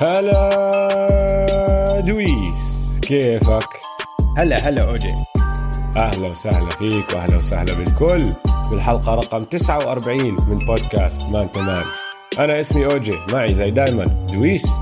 [0.00, 3.68] هلا دويس كيفك؟
[4.36, 5.14] هلا هلا أوجي.
[5.96, 8.34] أهلا وسهلا فيك وأهلا وسهلا بالكل.
[8.70, 11.82] بالحلقة رقم 49 من بودكاست Man to Man
[12.38, 14.72] أنا اسمي أوجي معي زي دايما دويس.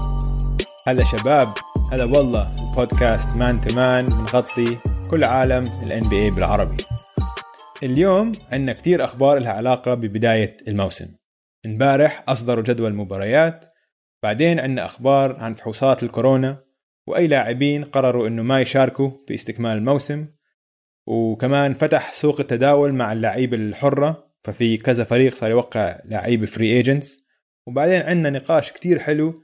[0.87, 1.49] هلا شباب
[1.93, 4.79] هلا والله البودكاست Man to Man بنغطي
[5.11, 6.77] كل عالم ال NBA بالعربي.
[7.83, 11.07] اليوم عندنا كتير أخبار لها علاقة ببداية الموسم.
[11.67, 13.65] امبارح أصدروا جدول مباريات
[14.27, 16.65] بعدين عندنا أخبار عن فحوصات الكورونا
[17.07, 20.27] وأي لاعبين قرروا إنه ما يشاركوا في استكمال الموسم.
[21.07, 27.25] وكمان فتح سوق التداول مع اللعيبة الحرة ففي كذا فريق صار يوقع لعيبة free agents
[27.67, 29.35] وبعدين عندنا نقاش كتير حلو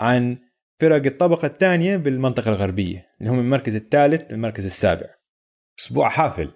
[0.00, 0.36] عن
[0.80, 5.06] فرق الطبقة الثانية بالمنطقة الغربية اللي هم المركز الثالث للمركز السابع.
[5.78, 6.50] أسبوع حافل.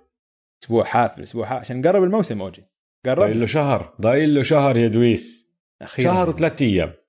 [0.65, 1.65] أسبوع حافل أسبوع حافل.
[1.65, 2.63] عشان قرب الموسم أوجي.
[3.07, 3.95] قرب؟ ضايل له شهر.
[4.01, 5.53] ضايل له شهر يا دويس.
[5.83, 7.02] أخيرا شهر وثلاث أيام.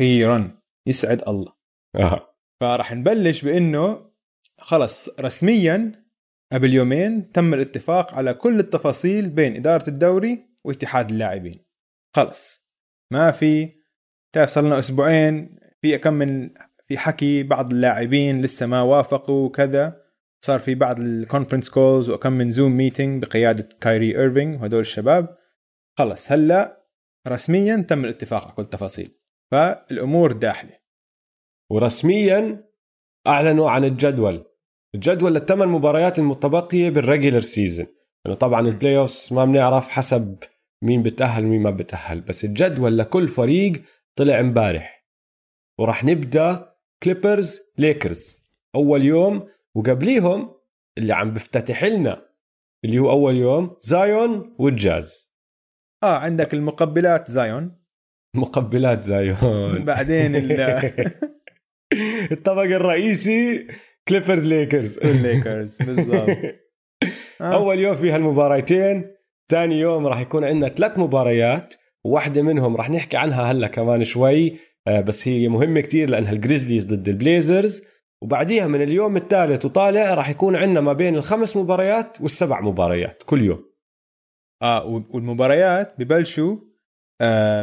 [0.00, 1.52] أخيرا يسعد الله.
[1.96, 2.34] آه.
[2.60, 4.10] فراح نبلش بإنه
[4.60, 5.92] خلص رسميا
[6.52, 11.64] قبل يومين تم الاتفاق على كل التفاصيل بين إدارة الدوري واتحاد اللاعبين.
[12.16, 12.68] خلص.
[13.12, 13.72] ما في
[14.34, 16.50] تعرف صار لنا أسبوعين في كم من
[16.86, 20.02] في حكي بعض اللاعبين لسه ما وافقوا وكذا.
[20.44, 25.36] صار في بعض ال conference calls وكم من Zoom meeting بقيادة كايري ايرفينج وهدول الشباب.
[25.98, 26.32] خلص.
[26.32, 26.86] هلأ
[27.28, 29.17] رسميا تم الاتفاق على كل التفاصيل.
[29.50, 30.78] فالأمور داحله
[31.72, 32.68] ورسميا
[33.26, 34.44] أعلنوا عن الجدول.
[34.94, 37.86] الجدول للثمان مباريات المتبقية بال regular season
[38.26, 40.38] إنه طبعا ال playoffs ما بنعرف حسب
[40.84, 43.82] مين بتأهل ومين ما بتأهل بس الجدول لكل فريق
[44.18, 45.06] طلع امبارح.
[45.80, 50.54] وراح نبدأ كليبرز ليكرز أول يوم وقبليهم
[50.98, 52.28] اللي عم بفتتح لنا
[52.84, 55.34] اللي هو أول يوم زايون والجاز
[56.02, 57.77] آه عندك المقبلات زايون
[58.38, 59.84] مقبلات زايون.
[59.84, 60.60] بعدين ال-
[62.32, 63.66] الطبق الرئيسي
[64.08, 66.28] كليبرز ليكرز الليكرز بالضبط.
[67.40, 67.54] آه.
[67.54, 69.04] أول يوم في هالمباراتين
[69.50, 74.56] ثاني يوم راح يكون عندنا ثلاث مباريات وواحدة منهم راح نحكي عنها هلا كمان شوي
[74.86, 77.82] آه، بس هي مهمة كتير لأنها الجريزليز ضد البليزرز
[78.22, 83.42] وبعديها من اليوم الثالث وطالع راح يكون عندنا ما بين الخمس مباريات والسبع مباريات كل
[83.42, 83.64] يوم.
[84.62, 86.56] آه والمباريات ببلشوا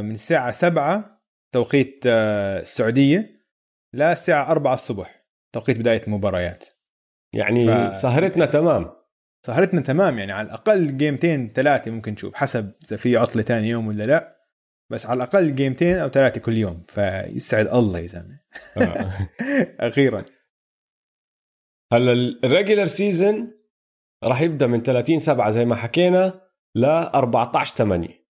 [0.01, 1.21] من الساعة 7
[1.53, 3.45] توقيت آه السعودية
[3.93, 6.65] للساعة 4 الصبح توقيت بداية المباريات.
[7.35, 8.91] يعني ف- سهرتنا تمام.
[9.45, 13.87] سهرتنا تمام يعني على الأقل جيمتين ثلاثة ممكن نشوف حسب إذا في عطلة ثاني يوم
[13.87, 14.35] ولا لا.
[14.91, 18.39] بس على الأقل جيمتين أو ثلاثة كل يوم فيسعد الله يا زلمة.
[18.77, 19.11] آه.
[19.87, 20.25] أخيرا.
[21.93, 22.11] هلا
[22.43, 23.51] ال regular season
[24.23, 26.41] راح يبدأ من 30 7 زي ما حكينا
[26.75, 28.24] ل 14 8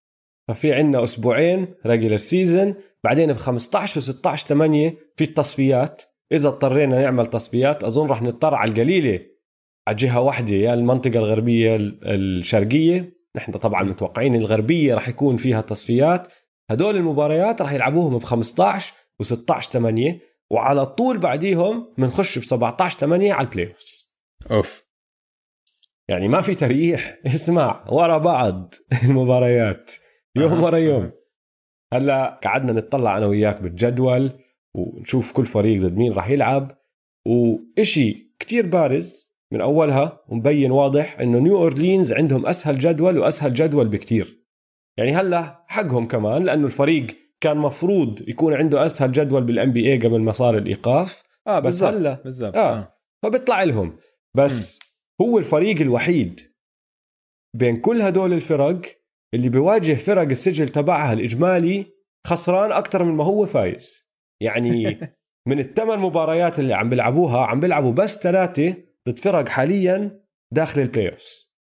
[0.47, 6.03] ففي عندنا أسبوعين regular season بعدين ب 15 و16 8 في التصفيات.
[6.31, 9.19] إذا اضطرينا نعمل تصفيات أظن راح نضطر على القليلة.
[9.87, 13.13] على جهة واحدة يا المنطقة الغربية ال- الشرقية.
[13.35, 16.27] نحن طبعا متوقعين الغربية راح يكون فيها تصفيات.
[16.71, 20.19] هدول المباريات راح يلعبوهم ب 15 و16 8
[20.51, 24.15] وعلى طول بعديهم بنخش ب 17 8 على ال playoffs
[24.51, 24.85] أوف.
[26.09, 27.17] يعني ما في تريح.
[27.35, 28.73] اسمع ورا بعض
[29.03, 29.91] المباريات.
[30.35, 31.11] يوم ورا يوم.
[31.93, 34.31] هلأ قعدنا نطلع أنا وياك بالجدول
[34.75, 36.71] ونشوف كل فريق ضد مين راح يلعب
[37.27, 43.87] وإشي كتير بارز من أولها ومبين واضح إنه نيو أورلينز عندهم أسهل جدول وأسهل جدول
[43.87, 44.45] بكتير
[44.97, 47.07] يعني هلأ حقهم كمان لأنه الفريق
[47.41, 52.21] كان مفروض يكون عنده أسهل جدول بال NBA قبل ما صار الإيقاف آه بس هلا-
[52.23, 52.73] بالضبط آه.
[52.79, 52.93] آه.
[53.23, 53.97] فبيطلع لهم
[54.35, 54.79] بس
[55.21, 56.39] هو الفريق الوحيد
[57.53, 58.81] بين كل هدول الفرق
[59.35, 61.85] اللي بيواجه فرق السجل تبعها الإجمالي
[62.27, 64.11] خسران أكثر من ما هو فايز.
[64.41, 64.99] يعني
[65.49, 68.75] من الثمان مباريات اللي عم بيلعبوها عم بيلعبوا بس ثلاثة
[69.09, 70.19] ضد فرق حاليا
[70.53, 71.55] داخل ال playoffs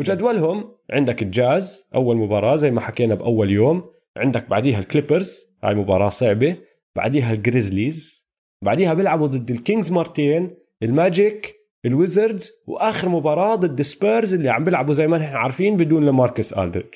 [0.00, 6.08] وجدولهم عندك الجاز أول مباراة زي ما حكينا بأول يوم عندك بعديها الكليبرز هاي مباراة
[6.08, 6.56] صعبة
[6.96, 8.28] بعديها الجريزليز
[8.64, 11.54] بعديها بيلعبوا ضد الكينجز مرتين الماجيك
[11.86, 16.94] الويزردز وآخر مباراة ضد سبيرز اللي عم بيلعبوا زي ما نحن عارفين بدون لاماركس ألدريدج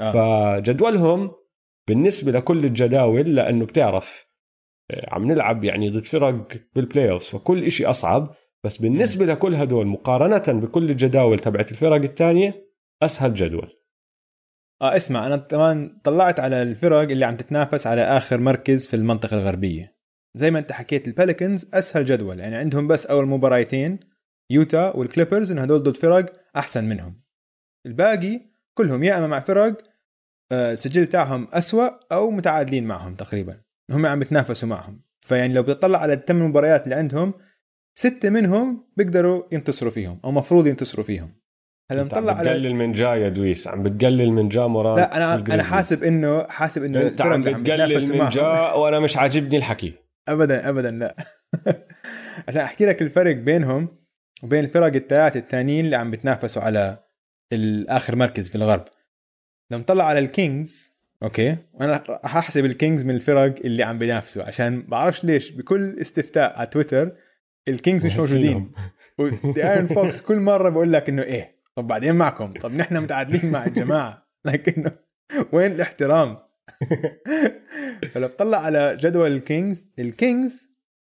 [0.00, 0.12] آه.
[0.12, 1.30] فجدولهم
[1.88, 4.26] بالنسبة لكل الجداول لأنه بتعرف
[4.90, 8.34] آه، عم نلعب يعني ضد فرق بال playoff فكل إشي أصعب
[8.64, 12.68] بس بالنسبة لكل هدول مقارنة بكل الجداول تبعت الفرق الثانية
[13.02, 13.72] أسهل جدول.
[14.82, 19.36] آه اسمع أنا كمان طلعت على الفرق اللي عم تتنافس على آخر مركز في المنطقة
[19.36, 19.98] الغربية.
[20.34, 24.00] زي ما أنت حكيت البيليكنز أسهل جدول يعني عندهم بس أول مباراتين
[24.50, 27.22] يوتا والكليبرز انه هدول ضد فرق أحسن منهم.
[27.86, 28.40] الباقي
[28.74, 29.87] كلهم يا إما مع فرق
[30.52, 33.60] السجل تاعهم أسوأ أو متعادلين معهم تقريبا.
[33.90, 35.00] هم عم بتنافسوا معهم.
[35.20, 37.34] فيعني لو بتطلع على الثمان مباريات اللي عندهم
[37.94, 41.34] ستة منهم بيقدروا ينتصروا فيهم أو مفروض ينتصروا فيهم.
[41.90, 43.68] هلا نطلع على بتقلل من جا يا دويس.
[43.68, 48.18] عم بتقلل من جا مورانت لا أنا أنا حاسب انه حاسب إنه أنت عم بتقلل
[48.18, 49.94] من جا وأنا مش عاجبني الحكي.
[50.28, 51.16] ابدا ابدا لا.
[52.48, 53.88] عشان أحكي لك الفرق بينهم
[54.42, 56.98] وبين الفرق الثلاثه الثانيين اللي عم بتنافسوا على
[57.52, 58.84] الآخر مركز في الغرب.
[59.70, 64.82] لما نطلع على الكينجز أوكي وأنا راح أحسب الكينجز من الفرق اللي عم بينافسوا عشان
[64.82, 67.16] بعرفش ليش بكل استفتاء على تويتر
[67.68, 68.72] الكينجز مش موجودين.
[69.18, 73.52] ودي ارون فوكس كل مرة بقول لك إنه إيه طب بعدين معكم طب نحن متعادلين
[73.52, 74.28] مع الجماعة.
[74.44, 74.92] لكنه
[75.52, 76.38] وين الاحترام؟
[78.12, 80.70] فلو بطلع على جدول الكينجز الكينجز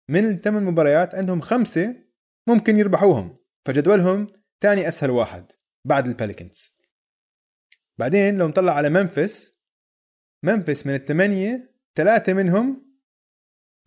[0.09, 1.95] من الثمان مباريات عندهم خمسة
[2.47, 4.27] ممكن يربحوهم فجدولهم
[4.61, 5.51] ثاني أسهل واحد
[5.85, 6.72] بعد البيليكنز
[7.99, 9.53] بعدين لو نطلع على ممفيس
[10.45, 12.95] ممفيس من الثمانيه ثلاثة منهم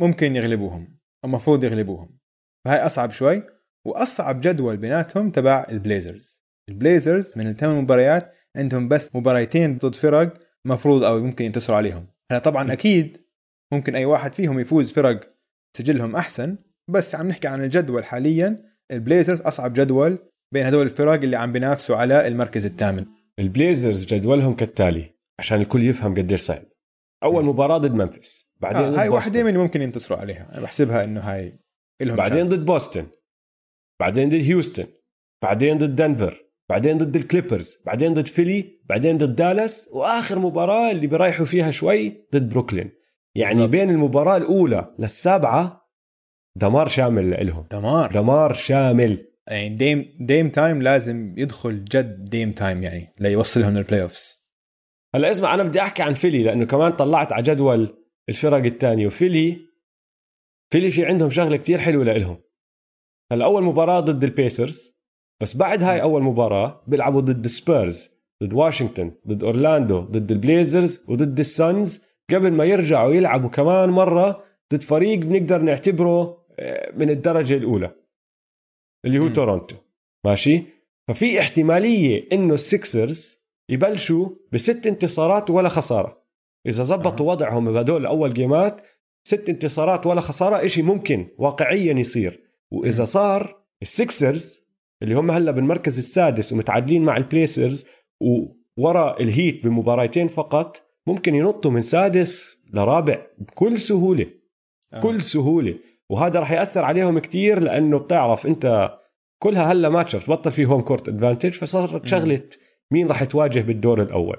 [0.00, 2.18] ممكن يغلبوهم المفروض يغلبوهم.
[2.64, 3.42] فهي أصعب شوي
[3.86, 6.42] وأصعب جدول بيناتهم تبع البليزرز.
[6.70, 12.06] البليزرز من الثمان مباريات عندهم بس مباريتين ضد فرق مفروض أو ممكن ينتصروا عليهم.
[12.30, 13.26] هلا طبعا أكيد
[13.72, 15.36] ممكن أي واحد فيهم يفوز فرق
[15.76, 16.58] سجلهم أحسن
[16.88, 18.56] بس عم نحكي عن الجدول حاليا.
[18.90, 20.18] البليزرز أصعب جدول
[20.52, 23.06] بين هدول الفرق اللي عم بينافسوا على المركز الثامن.
[23.38, 26.62] البليزرز جدولهم كالتالي عشان الكل يفهم قديش صعب.
[27.22, 30.50] أول مباراة ضد ممفيس بعدين آه هاي واحدة من ممكن ينتصروا عليها.
[30.52, 31.58] أنا بحسبها إنه هاي
[32.02, 33.06] لهم بعدين ضد بوسطن
[34.00, 34.86] بعدين ضد هيوستن.
[35.42, 36.46] بعدين ضد دنفر.
[36.68, 37.82] بعدين ضد الكليبرز.
[37.86, 38.80] بعدين ضد فيلي.
[38.84, 39.90] بعدين ضد دالاس.
[39.92, 42.90] وآخر مباراة اللي بيريحوا فيها شوي ضد بروكلين.
[43.34, 43.70] يعني بالزبط.
[43.70, 45.90] بين المباراة الأولى للسابعة
[46.56, 48.12] دمار شامل لهم دمار.
[48.12, 49.32] دمار شامل.
[49.48, 54.46] يعني Dame Dame time لازم يدخل جد Dame time يعني ليوصلهم لل playoffs
[55.14, 59.58] هلا اسمع أنا بدي أحكي عن فيلي لأنه كمان طلعت على جدول الفرق الثانية وفيلي
[60.72, 62.38] فيلي في عندهم شغلة كتير حلوة لهم
[63.32, 64.96] هلا أول مباراة ضد البيسرز
[65.42, 71.38] بس بعد هاي أول مباراة بيلعبوا ضد سبيرز ضد واشنطن ضد أورلاندو ضد البليزرز وضد
[71.38, 74.42] السانز قبل ما يرجعوا يلعبوا كمان مرة
[74.74, 78.05] ضد فريق بنقدر نعتبره آه، من الدرجة الأولى.
[79.06, 79.28] اللي هو.
[79.28, 79.76] تورونتو.
[80.26, 80.62] ماشي؟
[81.08, 86.22] ففي احتمالية إنه السكسرز يبلشوا بست انتصارات ولا خسارة.
[86.66, 87.28] إذا زبطوا أه.
[87.28, 88.80] وضعهم بهدول اول جيمات
[89.24, 92.40] ست انتصارات ولا خسارة إشي ممكن واقعيا يصير.
[92.70, 94.66] وإذا صار السكسرز
[95.02, 97.88] اللي هم هلأ بالمركز السادس ومتعادلين مع البيسرز
[98.20, 104.26] وورا الهيت بمباراتين فقط ممكن ينطوا من سادس لرابع بكل سهولة.
[104.92, 105.18] بكل آه.
[105.18, 105.78] سهولة.
[106.10, 108.90] وهذا راح يأثر عليهم كتير لأنه بتعرف أنت
[109.42, 112.48] كلها هلا ماتش بطل في home court advantage فصارت شغلة
[112.92, 114.36] مين راح تواجه بالدور الأول.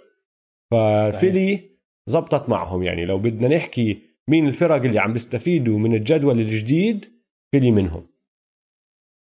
[0.71, 1.77] ففيلي
[2.09, 7.05] زبطت معهم يعني لو بدنا نحكي مين الفرق اللي عم بيستفيدوا من الجدول الجديد
[7.51, 8.07] فيلي منهم.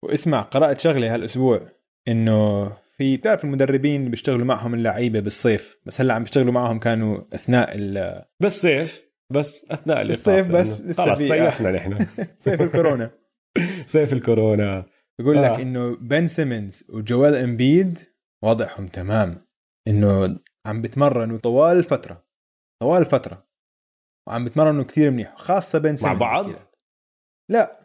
[0.04, 1.62] واسمع قرأت شغلة هالأسبوع
[2.08, 7.70] إنه في بتعرف المدربين بيشتغلوا معهم اللعيبة بالصيف بس هلا عم بيشتغلوا معهم كانوا أثناء
[7.76, 12.06] ال بالصيف بس أثناء الصيف بس لسه خلص صيفنا نحن.
[12.45, 13.12] صيف الكورونا.
[13.86, 14.86] صيف الكورونا.
[15.22, 15.62] بقول لك آه.
[15.62, 18.00] إنه بن سيمنز وجوال إمبيد
[18.44, 19.46] وضعهم تمام.
[19.88, 22.25] إنه عم بتمرنوا طوال الفترة
[22.82, 23.48] طوال الفترة
[24.27, 25.36] وعم بتمرنوا كثير منيح.
[25.36, 26.51] خاصة بن سيمنز مع بعض؟
[27.51, 27.79] لا.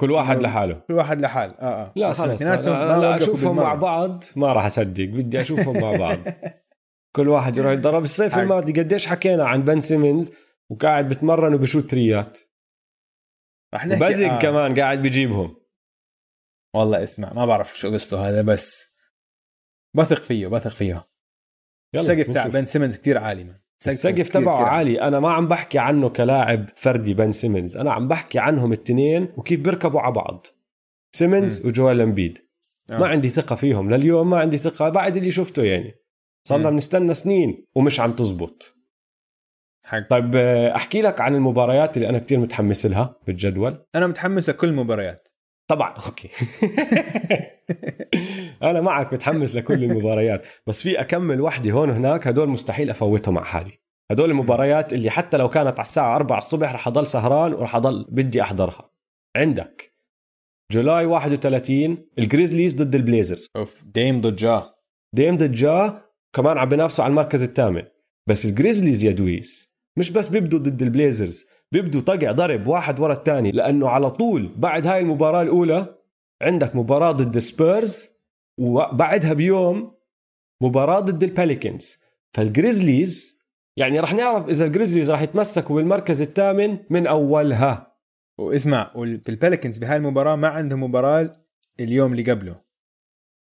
[0.00, 0.74] كل واحد لحاله.
[0.88, 1.60] كل واحد لحال.
[1.60, 1.92] آه آه.
[1.96, 2.56] لا خلص لا,
[3.00, 4.24] لا أشوفهم مع بعض.
[4.36, 5.04] ما راح أصدق.
[5.04, 6.18] بدي أشوفهم مع بعض.
[7.16, 8.02] كل واحد يروح يتدرب.
[8.02, 10.32] الصيف الماضي قديش حكينا عن بن سيمنز؟
[10.70, 12.38] وقاعد بتمرن وبشوت تريات.
[13.74, 14.38] رح نحكي بزق آه.
[14.42, 15.56] كمان قاعد بجيبهم.
[16.74, 18.96] والله اسمع ما بعرف شو قصته هذا بس
[19.96, 21.08] بثق فيه بثق فيه.
[21.94, 23.54] السقف تاع بن سيمنز كتير عالي من.
[23.86, 25.02] السقف تبعه عالي.
[25.02, 27.76] أنا ما عم بحكي عنه كلاعب فردي بن سيمنز.
[27.76, 30.46] أنا عم بحكي عنهم الاثنين وكيف بيركبوا على بعض.
[31.16, 32.38] سيمنز وجوال أمبيد.
[32.90, 32.98] آه.
[32.98, 33.90] ما عندي ثقة فيهم.
[33.90, 34.88] لليوم ما عندي ثقة.
[34.88, 35.94] بعد اللي شفته يعني.
[36.48, 38.79] صرنا بنستنى سنين ومش عم تزبط.
[39.86, 40.08] حق.
[40.10, 43.84] طيب آه، أحكي لك عن المباريات اللي أنا كتير متحمس لها بالجدول.
[43.94, 45.28] أنا متحمس لكل المباريات
[45.70, 46.30] طبعا أوكي.
[48.70, 50.46] أنا معك متحمس لكل المباريات.
[50.66, 53.72] بس في أكمل وحدة هون وهناك هدول مستحيل أفوتهم مع حالي.
[54.10, 58.06] هدول المباريات اللي حتى لو كانت على الساعة 4 الصبح رح أضل سهران ورح أضل
[58.08, 58.90] بدي أحضرها.
[59.36, 59.94] عندك
[60.72, 63.46] July 31 الجريزليز ضد البليزرز.
[63.56, 64.74] أوف ديم ضد جا.
[65.14, 67.82] ديم ضد جا كمان عم بينافسوا على المركز الثامن.
[68.26, 73.50] بس الجريزليز يا دوب مش بس بيبدوا ضد البليزرز بيبدوا طقع ضرب واحد ورا الثاني
[73.50, 75.98] لأنه على طول بعد هاي المباراة الأولى
[76.42, 78.08] عندك مباراة ضد سبيرز
[78.58, 79.92] وبعدها بيوم
[80.62, 81.98] مباراة ضد البليكنز
[82.34, 83.40] فالجريزليز
[83.76, 87.96] يعني رح نعرف إذا الجريزليز رح يتمسكوا بالمركز الثامن من أولها.
[88.38, 91.32] واسمع والبليكنز بهاي المباراة ما عندهم مباراة
[91.80, 92.60] اليوم اللي قبله.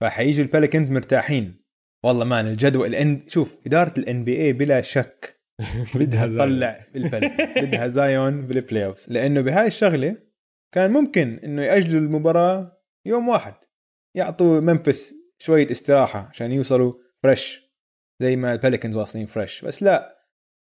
[0.01, 1.66] فحيجوا البليكنز مرتاحين.
[2.05, 5.41] والله man الجدول الان شوف إدارة ال NBA بلا شك
[5.95, 10.17] بدها تطلع البليكنز بدها زايون بال playoffs لأنه بهاي الشغلة
[10.73, 13.53] كان ممكن إنه يأجلوا المباراة يوم واحد
[14.17, 16.91] يعطوا منفس شوية استراحة عشان يوصلوا
[17.23, 17.61] fresh
[18.21, 20.17] زي ما البليكنز واصلين fresh بس لا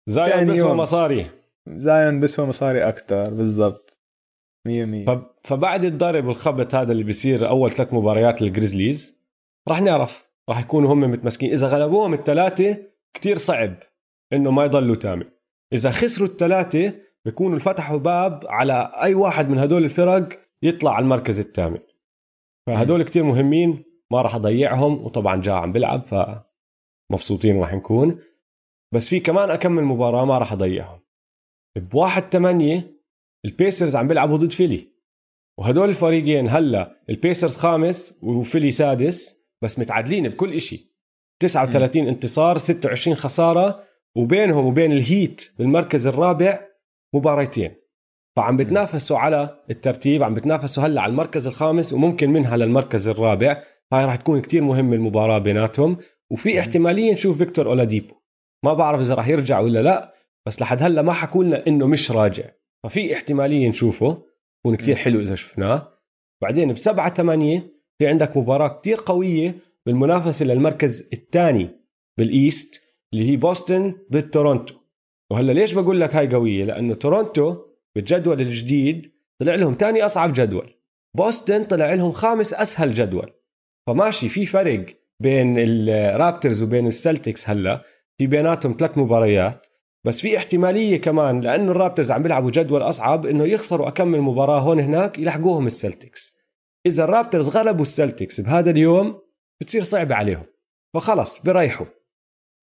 [0.08, 1.30] زايون بس مصاري.
[1.68, 4.00] زايون بس مصاري أكثر بالضبط.
[4.68, 4.70] 100%
[5.44, 9.22] فبعد الضرب والخبط هذا اللي بيصير أول ثلاث مباريات للجريزليز
[9.68, 11.52] راح نعرف راح يكونوا هم متمسكين.
[11.52, 12.78] إذا غلبوهم الثلاثه
[13.14, 13.74] كتير صعب
[14.32, 15.24] إنه ما يضلوا تامن
[15.72, 21.40] إذا خسروا الثلاثه بيكونوا فتحوا باب على أي واحد من هدول الفرق يطلع على المركز
[21.40, 21.78] الثامن
[22.66, 28.18] فهدول كتير مهمين ما راح أضيعهم وطبعا جاء عم بلعب فمبسوطين راح نكون.
[28.94, 31.00] بس في كمان اكمل مباراة ما راح أضيعهم.
[31.76, 33.00] بواحد ثمانية
[33.44, 34.88] البيسرز عم بيلعبوا ضد فيلي.
[35.58, 39.37] وهدول الفريقين هلأ البيسرز خامس وفيلي سادس.
[39.62, 40.98] بس متعادلين بكل إشي.
[41.40, 42.08] 39 م.
[42.08, 43.82] انتصار 26 خسارة
[44.16, 46.58] وبينهم وبين الهيت بالمركز الرابع
[47.14, 47.74] مباريتين.
[48.36, 53.62] فعم بتنافسوا على الترتيب عم بتنافسوا هلأ على المركز الخامس وممكن منها للمركز الرابع.
[53.92, 55.96] هاي راح تكون كتير مهمة المباراة بيناتهم.
[56.30, 58.14] وفي احتمالية نشوف فيكتور أولاديبو.
[58.64, 60.12] ما بعرف إذا راح يرجع ولا لا
[60.46, 62.44] بس لحد هلأ ما حكوا لنا إنه مش راجع.
[62.84, 64.22] ففي احتمالية نشوفه.
[64.58, 65.88] يكون كتير حلو إذا شفناه.
[66.42, 69.54] بعدين بسبعة ثمانية في عندك مباراة كتير قوية
[69.86, 71.68] بالمنافسة للمركز الثاني
[72.18, 74.74] بالإيست اللي هي بوسطن ضد تورونتو.
[75.30, 77.56] وهلأ ليش بقول لك هاي قوية؟ لأنه تورونتو
[77.96, 80.70] بالجدول الجديد طلع لهم ثاني أصعب جدول.
[81.16, 83.30] بوسطن طلع لهم خامس أسهل جدول.
[83.86, 84.86] فماشي في فرق
[85.20, 87.82] بين الرابترز وبين السلتكس هلأ.
[88.18, 89.66] في بيناتهم ثلاث مباريات.
[90.04, 94.80] بس في احتمالية كمان لأنه الرابترز عم بيلعبوا جدول أصعب إنه يخسروا اكمل مباراة هون
[94.80, 96.37] هناك يلحقوهم السلتكس.
[96.88, 99.18] إذا الرابترز غلبوا السلتكس بهذا اليوم
[99.60, 100.44] بتصير صعبة عليهم.
[100.94, 101.86] فخلص بريحوا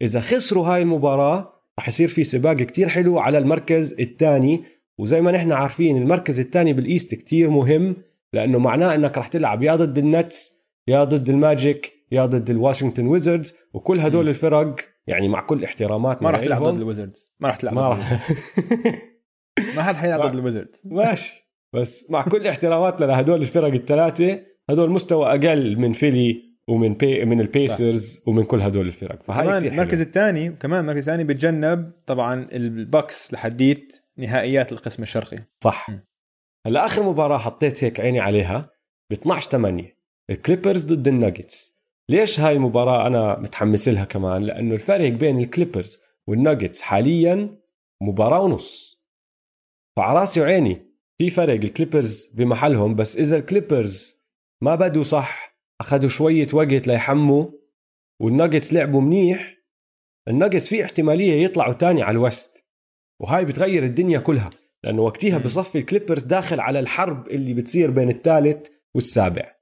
[0.01, 4.63] إذا خسروا هاي المباراة رح يصير في سباق كتير حلو على المركز الثاني.
[4.97, 7.95] وزي ما نحن عارفين المركز الثاني بال East كتير مهم
[8.33, 13.53] لأنه معناه إنك رح تلعب يا ضد النتس يا ضد الماجيك يا ضد الواشنطن ويزردز.
[13.73, 14.75] وكل هدول الفرق
[15.07, 17.35] يعني مع كل احترامات ما راح تلعب ضد الويزردز.
[17.39, 18.29] ما راح تلعب ما راح.
[19.75, 20.81] ما حد حيلعب ضد الويزردز.
[20.85, 21.44] ماشي.
[21.75, 27.41] بس مع كل احترامات لهدول الفرق الثلاثة هدول مستوى أقل من فيلي ومن بي من
[27.41, 29.23] البيسرز ومن كل هدول الفرق.
[29.23, 35.43] فهاي كمان المركز الثاني وكمان المركز الثاني بتجنب طبعا البكس لحديت نهائيات القسم الشرقي.
[35.63, 35.89] صح.
[36.67, 38.69] هلا آخر مباراة حطيت هيك عيني عليها
[39.11, 39.97] ب 12 8
[40.29, 41.75] الكليبرز ضد الناجتس
[42.09, 47.59] ليش هاي المباراة أنا متحمس لها كمان؟ لأنه الفرق بين الكليبرز والناجتس حاليا
[48.03, 49.01] مباراة ونص.
[49.97, 50.84] فعراسي وعيني
[51.17, 54.25] في فرق الكليبرز بمحلهم بس إذا الكليبرز
[54.63, 57.45] ما بدوا صح أخذوا شوية وقت ليحموا
[58.21, 59.57] والناجتس لعبوا منيح
[60.27, 62.65] الناجتس في احتمالية يطلعوا تاني على ال West
[63.21, 64.49] وهاي بتغير الدنيا كلها
[64.83, 69.55] لأنه وقتها بصفي الكليبرز داخل على الحرب اللي بتصير بين الثالث والسابع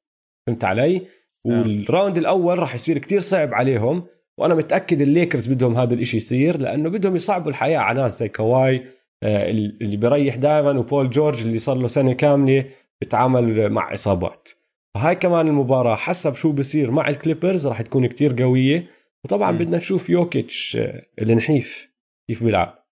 [0.47, 1.01] فهمت علي؟
[1.45, 1.59] نعم.
[1.59, 4.03] وال round الأول راح يصير كتير صعب عليهم
[4.37, 8.85] وأنا متأكد الليكرز بدهم هذا الإشي يصير لأنه بدهم يصعبوا الحياة على ناس زي كواي
[9.23, 12.65] اللي بيريح دائما وبول جورج اللي صار له سنة كاملة
[13.01, 14.49] بتعامل مع إصابات.
[14.95, 18.87] فهاي كمان المباراة حسب شو بصير مع الكليبرز راح تكون كتير قوية.
[19.25, 19.57] وطبعا م.
[19.57, 21.89] بدنا نشوف يوكيتش آه، النحيف
[22.27, 22.85] كيف بيلعب.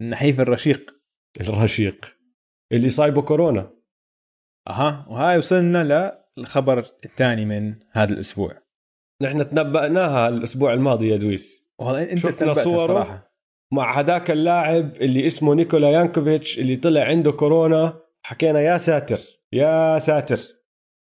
[0.00, 0.96] النحيف الرشيق.
[1.40, 2.16] الرشيق.
[2.72, 3.70] اللي صايبه كورونا.
[4.68, 8.52] أها وهاي وصلنا الخبر الثاني من هذا الأسبوع.
[9.22, 11.66] نحن تنبأناها الأسبوع الماضي يا دويس.
[11.78, 12.74] والله أنت شفنا صوره.
[12.74, 13.35] الصراحة.
[13.72, 19.20] مع هذاك اللاعب اللي اسمه نيكولا يانكوفيتش اللي طلع عنده كورونا حكينا يا ساتر
[19.52, 20.40] يا ساتر.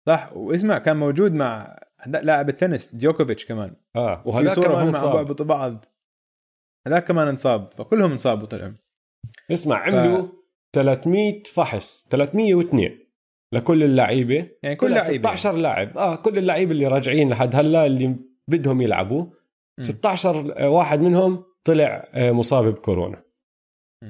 [0.09, 1.76] صح؟ واسمع كان موجود مع
[2.07, 3.76] لاعب التنس ديوكوفيتش كمان.
[3.97, 5.47] آه وهذاك كمان انصاب.
[5.47, 5.85] بعض
[6.87, 8.73] هذاك كمان انصاب فكلهم انصابوا طلعوا.
[9.52, 10.31] اسمع عملوا ف...
[10.75, 12.99] 300 فحص 302
[13.55, 14.49] لكل اللعيبة.
[14.62, 15.19] يعني كل لعيبة.
[15.37, 15.99] 16 لاعب.
[15.99, 18.17] آه كل اللعيبة اللي راجعين لحد هلا اللي
[18.50, 19.26] بدهم يلعبوا.
[19.78, 19.83] م.
[19.83, 23.23] 16 واحد منهم طلع آه، مصاب بكورونا.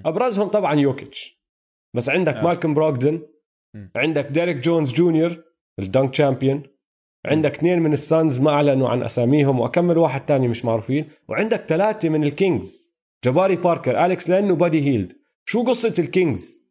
[0.04, 1.42] أبرزهم طبعا يوكيتش.
[1.96, 2.44] بس عندك آه.
[2.44, 3.22] مالكم بروغدن
[3.96, 5.44] عندك ديريك جونز جونيور
[5.78, 6.62] ال dunk champion
[7.26, 12.08] عندك اثنين من السانز ما أعلنوا عن أساميهم وأكمل واحد تاني مش معروفين وعندك ثلاثة
[12.08, 12.94] من الكينجز.
[13.24, 15.12] جباري باركر أليكس لين وبادي هيلد.
[15.44, 16.68] شو قصة الكينجز؟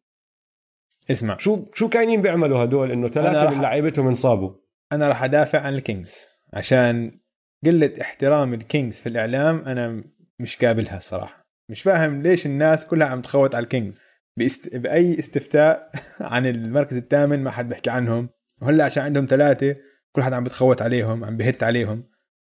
[1.10, 1.36] اسمع.
[1.36, 4.52] شو شو كاينين بيعملوا هدول إنه ثلاثة من لعيبتهم انصابوا؟
[4.92, 6.28] أنا راح أدافع عن الكينجز.
[6.52, 7.20] عشان
[7.66, 10.04] قلة احترام الكينجز في الإعلام أنا
[10.40, 11.48] مش قابلها الصراحة.
[11.70, 14.00] مش فاهم ليش الناس كلها عم تخوت على الكينجز.
[14.38, 14.76] بإست...
[14.76, 15.82] بأي استفتاء
[16.20, 18.28] عن المركز الثامن ما حد بيحكي عنهم.
[18.62, 19.74] وهلأ عشان عندهم ثلاثة
[20.12, 22.04] كل حد عم بتخوت عليهم عم بهت عليهم.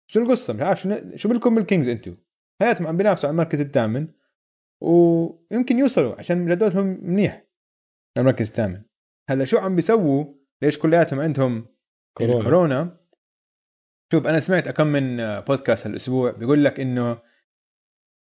[0.08, 2.14] شو القصة؟ مش عارف شو شو بالكم بالكينجز أنتم
[2.62, 4.08] حياتهم عم بينافسوا على المركز الثامن.
[4.82, 7.46] ويمكن يوصلوا عشان جدولهم منيح
[8.18, 8.82] المركز الثامن.
[9.30, 10.26] هلأ شو عم بيسووا؟
[10.62, 11.66] ليش كلياتهم عندهم
[12.18, 12.98] كورونا, كورونا.
[14.12, 17.31] شوف أنا سمعت كم من بودكاست هالأسبوع بيقول لك إنه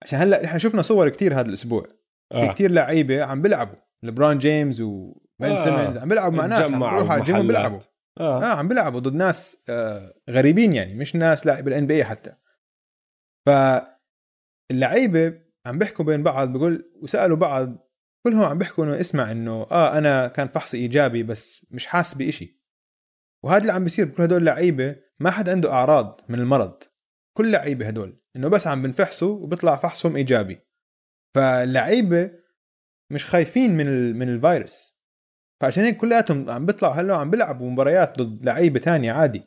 [0.02, 1.87] عشان هلا إحنا شفنا صور كتير هذا الأسبوع.
[2.33, 2.40] آه.
[2.40, 3.76] في كتير لعيبة عم بيلعبوا.
[4.02, 5.64] لبران جيمس وبن آه.
[5.64, 7.78] سيمنز عم بيلعبوا مع ناس عم بيروحوا على الجيم بيلعبوا
[8.21, 8.42] آه.
[8.42, 12.35] آه عم بيلعبوا ضد ناس آه غريبين يعني مش ناس لاعبي ال NBA حتى.
[13.47, 13.50] ف
[14.71, 17.90] اللعيبة عم بيحكوا بين بعض بقول وسألوا بعض
[18.26, 22.61] كلهم عم بيحكوا إنه اسمع إنه آه أنا كان فحصي إيجابي بس مش حاسس بإشي.
[23.45, 26.83] وهذا اللي عم بيصير بكل هدول اللعيبة ما حد عنده أعراض من المرض.
[27.40, 30.61] كل لعيبة هدول إنه بس عم بنفحصوا وبيطلع فحصهم إيجابي.
[31.35, 32.30] فاللعيبه
[33.12, 34.16] مش خايفين من ال...
[34.16, 35.00] من الفيروس.
[35.61, 39.42] فعشان هيك كلياتهم عم بيطلعوا هلأ عم بيلعبوا مباريات ضد لعيبة تانية عادي.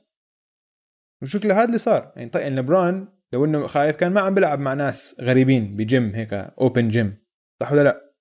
[1.24, 4.74] وشكله هذا اللي صار؟ يعني طيب لبران لو إنه خايف كان ما عم بيلعب مع
[4.74, 7.18] ناس غريبين ب game هيك open gym
[7.62, 8.16] صح ولا لا؟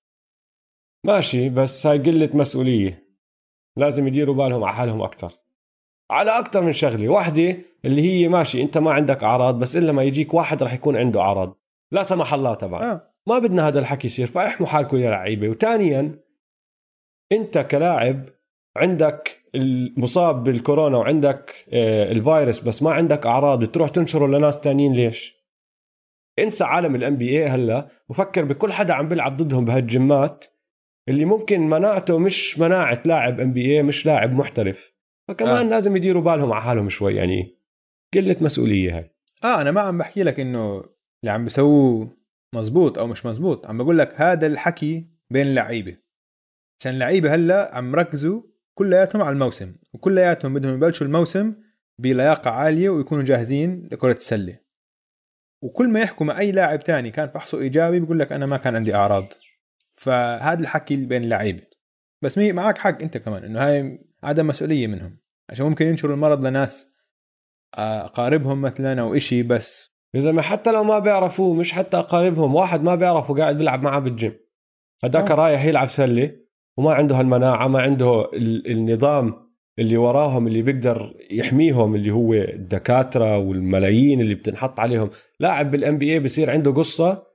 [1.05, 3.17] ماشي بس هاي قلة مسؤولية.
[3.77, 5.42] لازم يديروا بالهم على حالهم أكثر
[6.13, 7.09] على أكثر من شغلة.
[7.09, 10.97] واحدة اللي هي ماشي أنت ما عندك أعراض بس الا ما يجيك واحد رح يكون
[10.97, 11.59] عنده أعراض.
[11.91, 12.91] لا سمح الله طبعا.
[12.91, 13.13] آه.
[13.27, 15.49] ما بدنا هذا الحكي يصير فاحموا حالكم يا لعيبة.
[15.49, 16.19] وثانيا
[17.31, 18.29] أنت كلاعب
[18.77, 25.43] عندك المصاب بالكورونا وعندك آه، الفيروس بس ما عندك أعراض تروح تنشره لناس تانيين ليش؟
[26.39, 30.45] انسى عالم ال NBA هلا وفكر بكل حدا عم بيلعب ضدهم بهالجمات
[31.09, 34.93] اللي ممكن مناعته مش مناعة لاعب NBA مش لاعب محترف.
[35.27, 35.69] فكمان آه.
[35.69, 37.59] لازم يديروا بالهم على حالهم شوي يعني
[38.13, 39.15] قلة مسؤولية هاي.
[39.43, 40.77] آه أنا ما عم بحكي لك إنه
[41.23, 42.17] اللي عم بيسووه
[42.55, 45.97] مزبوط أو مش مزبوط عم بقول لك هذا الحكي بين اللعيبة.
[46.79, 48.41] عشان اللعيبة هلأ عم ركزوا
[48.73, 51.55] كلياتهم على الموسم وكلياتهم بدهم يبلشوا الموسم
[51.99, 54.55] بلياقة عالية ويكونوا جاهزين لكرة السلة.
[55.61, 58.75] وكل ما يحكوا مع أي لاعب تاني كان فحصه إيجابي بيقول لك أنا ما كان
[58.75, 59.33] عندي أعراض.
[59.95, 61.63] فهذا الحكي بين اللعيبة.
[62.21, 65.22] بس مي معك حق أنت كمان إنه هاي عدم مسؤولية منهم.
[65.49, 66.93] عشان ممكن ينشروا المرض لناس
[67.77, 72.55] آه، اقاربهم مثلا أو إشي بس يا زلمه حتى لو ما بيعرفوه مش حتى اقاربهم
[72.55, 74.33] واحد ما بيعرفه قاعد بيلعب معه بالجيم.
[75.03, 75.35] هذاك آه.
[75.35, 76.35] رايح يلعب سلة
[76.77, 78.31] وما عنده هالمناعة ما عنده
[78.67, 85.09] النظام اللي وراهم اللي بيقدر يحميهم اللي هو الدكاترة والملايين اللي بتنحط عليهم.
[85.39, 87.27] لاعب بالان بي اي بصير عنده قصة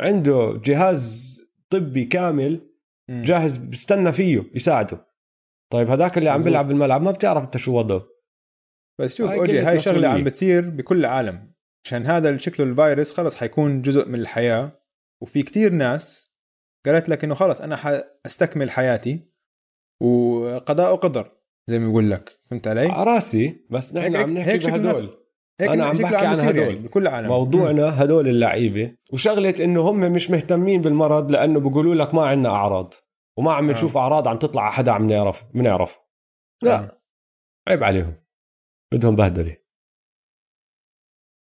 [0.00, 1.36] عنده جهاز
[1.70, 2.70] طبي كامل
[3.10, 5.09] جاهز بيستنى فيه يساعده.
[5.72, 8.02] طيب هذاك اللي عم بيلعب بالملعب ما بتعرف أنت شو وضعه.
[9.00, 11.52] بس شوف أوجي هاي شغلة عم بتصير بكل العالم.
[11.86, 14.80] عشان هذا شكله الفيروس خلص حيكون جزء من الحياة.
[15.22, 16.34] وفي كتير ناس
[16.86, 19.30] قالت لك إنه خلص أنا حأستكمل حياتي.
[20.02, 21.32] وقضاء وقدر
[21.68, 22.38] زي ما بقول لك.
[22.50, 25.10] فهمت علي؟ على رأسي بس نحن عم نحكي بهدول.
[25.60, 26.58] هيك أنا عم بحكي عن هدول.
[26.58, 27.28] يعني بكل العالم.
[27.28, 28.94] موضوعنا هدول اللعيبة.
[29.12, 32.94] وشغلة إنه هم مش مهتمين بالمرض لأنه بيقولوا لك ما عندنا أعراض.
[33.38, 34.00] وما عم نشوف آه.
[34.00, 35.98] أعراض عم تطلع على حدا عم نعرف بنعرف
[36.62, 36.78] لا.
[36.78, 37.02] آه.
[37.68, 38.24] عيب عليهم.
[38.94, 39.56] بدهم بهدلة.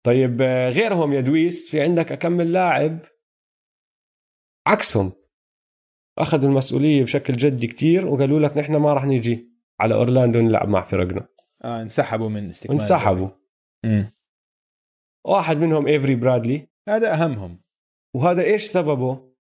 [0.06, 3.00] طيب غيرهم يا دويس في عندك أكمل لاعب؟
[4.68, 5.12] عكسهم.
[6.18, 10.82] اخذوا المسؤولية بشكل جدي كتير وقالوا لك نحن ما راح نيجي على أورلاندو نلعب مع
[10.82, 11.28] فرقنا.
[11.64, 13.30] آه انسحبوا من استكمال انسحبوا.
[13.86, 14.14] مم.
[15.26, 16.68] واحد منهم Avery Bradley.
[16.90, 17.64] هذا أهمهم.
[18.16, 19.36] وهذا إيش سببه؟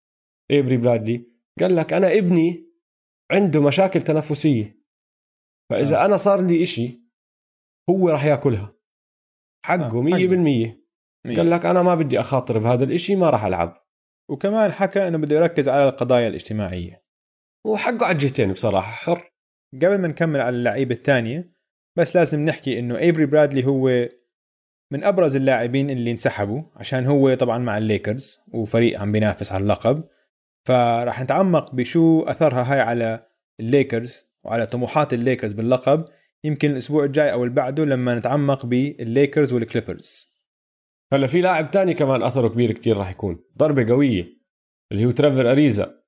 [0.52, 1.37] Avery Bradley.
[1.60, 2.68] قال لك أنا ابني
[3.32, 4.78] عنده مشاكل تنفسية
[5.72, 6.06] فإذا آه.
[6.06, 7.02] أنا صار لي إشي
[7.90, 8.76] هو راح يأكلها.
[9.66, 10.28] حقه مية آه.
[10.28, 10.88] بالمية.
[11.26, 13.88] قال لك أنا ما بدي أخاطر بهذا الإشي ما راح ألعب.
[14.30, 17.04] وكمان حكى إنه بده يركز على القضايا الاجتماعية.
[17.66, 19.32] وحقه على الجهتين بصراحة حر.
[19.74, 21.54] قبل ما نكمل على اللعيبة الثانية
[21.98, 24.10] بس لازم نحكي إنه Avery Bradley هو
[24.92, 30.04] من أبرز اللاعبين اللي انسحبوا عشان هو طبعا مع الليكرز وفريق عم بينافس على اللقب.
[30.68, 33.28] فراح نتعمق بشو أثرها هاي على
[33.60, 36.06] الليكرز وعلى طموحات الليكرز باللقب.
[36.44, 40.38] يمكن الأسبوع الجاي أو اللي بعده لما نتعمق بال Lakers وال Clippers.
[41.14, 43.44] هلا في لاعب تاني كمان أثره كبير كتير راح يكون.
[43.58, 44.38] ضربة قوية
[44.92, 46.04] اللي هو ترافر أريزا.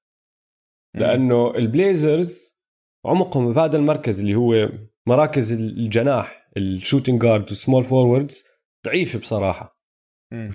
[0.96, 2.60] لأنه ال Blazers
[3.06, 4.70] عمقهم بهذا المركز اللي هو
[5.08, 8.46] مراكز الجناح ال shooting guard وال small forwards
[8.86, 9.74] ضعيفه بصراحة.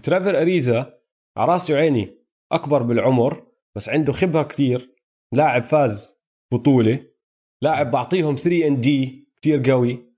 [0.02, 1.00] Trevor Ariza
[1.36, 2.18] على راسي وعيني
[2.52, 4.90] كبر بالعمر بس عنده خبرة كتير
[5.32, 6.16] لاعب فاز
[6.52, 7.06] بطولة
[7.62, 10.14] لاعب بعطيهم 3 and D كثير قوي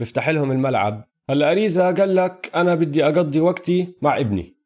[0.00, 1.04] بفتح لهم الملعب.
[1.30, 4.56] هلا Ariza قال لك أنا بدي أقضي وقتي مع ابني.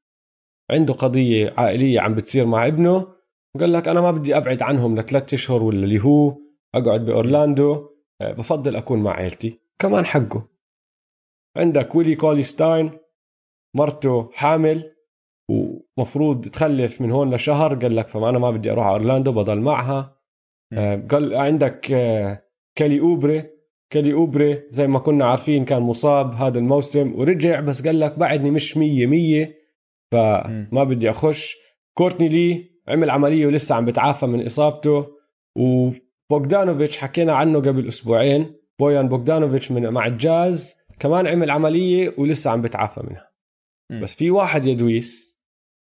[0.70, 3.14] عنده قضية عائلية عم بتصير مع ابنه
[3.54, 6.38] وقال لك أنا ما بدي أبعد عنهم لثلاث أشهر ولا اللي هو
[6.74, 7.88] أقعد بأورلاندو
[8.20, 10.48] آه، بفضل أكون مع عائلتي كمان حقه.
[11.56, 12.98] عندك Willie Cauley-Stein
[13.76, 14.91] مرته حامل
[15.96, 19.60] ومفروض تخلف من هون لشهر قال لك فما أنا ما بدي أروح على أورلاندو بضل
[19.60, 20.16] معها.
[20.72, 22.42] آه، قال عندك آه،
[22.76, 23.44] Kelly Oubre.
[23.90, 28.50] Kelly Oubre زي ما كنا عارفين كان مصاب هذا الموسم ورجع بس قال لك بعدني
[28.50, 29.54] مش مية مية
[30.12, 31.56] فما بدي أخش.
[31.94, 35.06] Courtney Lee عمل عملية ولسه عم بتعافى من إصابته
[35.56, 38.54] و Bogdanovic حكينا عنه قبل أسبوعين.
[38.78, 43.32] Bojan Bogdanovic من مع الجاز كمان عمل عملية ولسه عم بتعافى منها.
[44.02, 45.31] بس في واحد يا دويس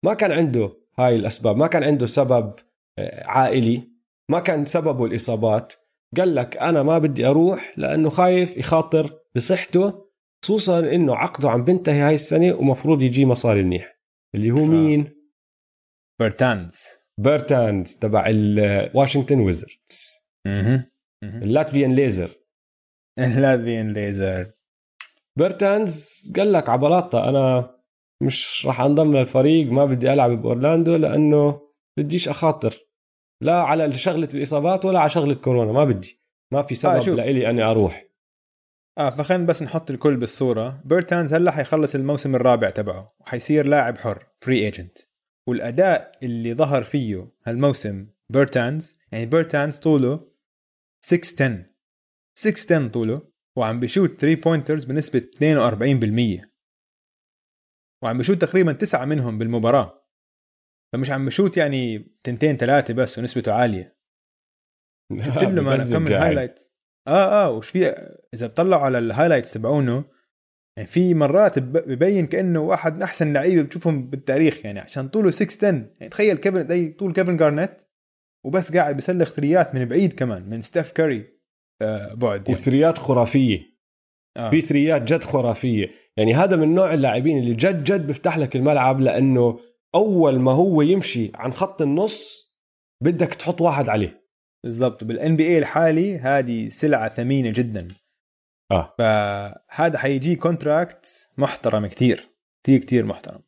[0.05, 2.53] ما كان عنده هاي الأسباب ما كان عنده سبب
[2.99, 3.91] آه، عائلي
[4.29, 5.73] ما كان سببه الإصابات.
[6.17, 10.05] قال لك أنا ما بدي أروح لأنه خايف يخاطر بصحته
[10.43, 13.99] خصوصا إنه عقده عم بنتهي هاي السنة ومفروض يجي مصاري منيح.
[14.35, 14.67] اللي هو آه.
[14.67, 15.21] مين؟
[16.19, 16.83] Bertans
[17.19, 20.17] Bertans تبع ال Washington Wizards
[21.23, 22.29] ال Latvian Laser.
[23.19, 24.51] ال Latvian Laser.
[25.37, 27.75] Bertans قال لك ع بلاطة أنا
[28.21, 31.61] مش راح انضم للفريق ما بدي ألعب بأورلاندو لأنه
[31.97, 32.87] بديش أخاطر.
[33.41, 36.19] لا على شغلة الإصابات ولا على شغلة كورونا ما بدي.
[36.53, 38.05] ما في سبب آه لإلي أني أروح.
[38.97, 40.81] آه فخلينا بس نحط الكل بالصورة.
[40.85, 43.07] Bertans هلأ حيخلص الموسم الرابع تبعه.
[43.19, 44.97] وحيصير لاعب حر free agent
[45.47, 50.27] والأداء اللي ظهر فيه هالموسم Bertans يعني Bertans طوله
[51.05, 51.71] 6'10
[52.39, 53.21] 6'10 طوله
[53.57, 55.19] وعم بيشوت 3 pointers بنسبة
[56.43, 56.50] 42%
[58.03, 60.07] وعم بيشوت تقريبا تسعة منهم بالمباراة.
[60.93, 63.97] فمش عم بشوت يعني تنتين ثلاثة بس ونسبته عالية.
[65.21, 66.59] شفت له أنا كم highlight
[67.07, 67.87] آه آه وش في
[68.33, 70.05] إذا بتطلعوا على ال highlights تبعونه
[70.77, 75.67] يعني في مرات ببين كأنه واحد من أحسن لعيبه بتشوفهم بالتاريخ يعني عشان طوله 6
[75.67, 75.67] 10
[75.99, 77.81] يعني تخيل كيفن زي طول Kevin Garnett
[78.45, 81.41] وبس قاعد بيسلخ three ات من بعيد كمان من Steph Curry.
[81.81, 82.59] آه بعد يعني.
[82.59, 83.70] و three ات خرافية.
[84.37, 84.49] آه.
[84.49, 85.91] في three ات جد خرافية.
[86.17, 89.59] يعني هذا من نوع اللاعبين اللي جد جد بيفتح لك الملعب لأنه
[89.95, 92.47] أول ما هو يمشي عن خط النص
[93.03, 94.21] بدك تحط واحد عليه.
[94.63, 95.03] بالضبط.
[95.03, 97.87] بال NBA الحالي هذه سلعة ثمينة جدا.
[98.71, 98.95] آه.
[98.97, 102.29] فهذا حيجي contract محترم كثير
[102.63, 103.41] كثير كثير محترم.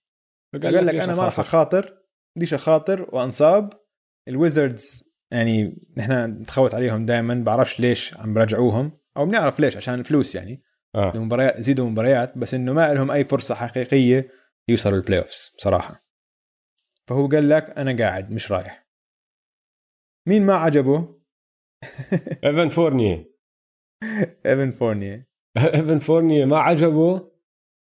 [0.64, 1.98] قال لك أنا ما راح أخاطر؟
[2.38, 3.74] بديش أخاطر؟ وأنصاب.
[4.28, 8.92] ال Wizards يعني نحن نتخوت عليهم دائما بعرفش ليش عم برجعوهم.
[9.18, 10.64] أو بنعرف ليش عشان الفلوس يعني.
[10.96, 11.14] آه.
[11.16, 14.30] المباريات يزيدوا مباريات بس إنه ما لهم أي فرصة حقيقية
[14.70, 16.04] يوصلوا ال playoffs بصراحه
[17.10, 18.88] فهو قال لك أنا قاعد مش رايح.
[20.28, 21.24] مين ما عجبه؟
[22.46, 23.34] Evan Fournier
[24.46, 27.32] Evan Fournier Evan Fournier ما عجبه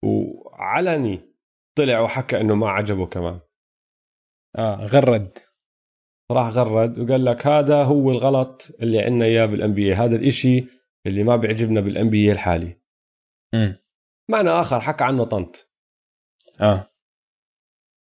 [0.03, 1.35] وعلني
[1.77, 3.39] طلع وحكى إنه ما عجبه كمان.
[4.57, 5.37] آه غرد.
[6.31, 10.65] راح غرد وقال لك هذا هو الغلط اللي عندنا إياه بالان بي هذا الإشي
[11.07, 12.80] اللي ما بيعجبنا بالان بي الحالي.
[13.53, 13.75] امم
[14.29, 15.71] معنى آخر حكى عنه طنط.
[16.61, 16.91] آه.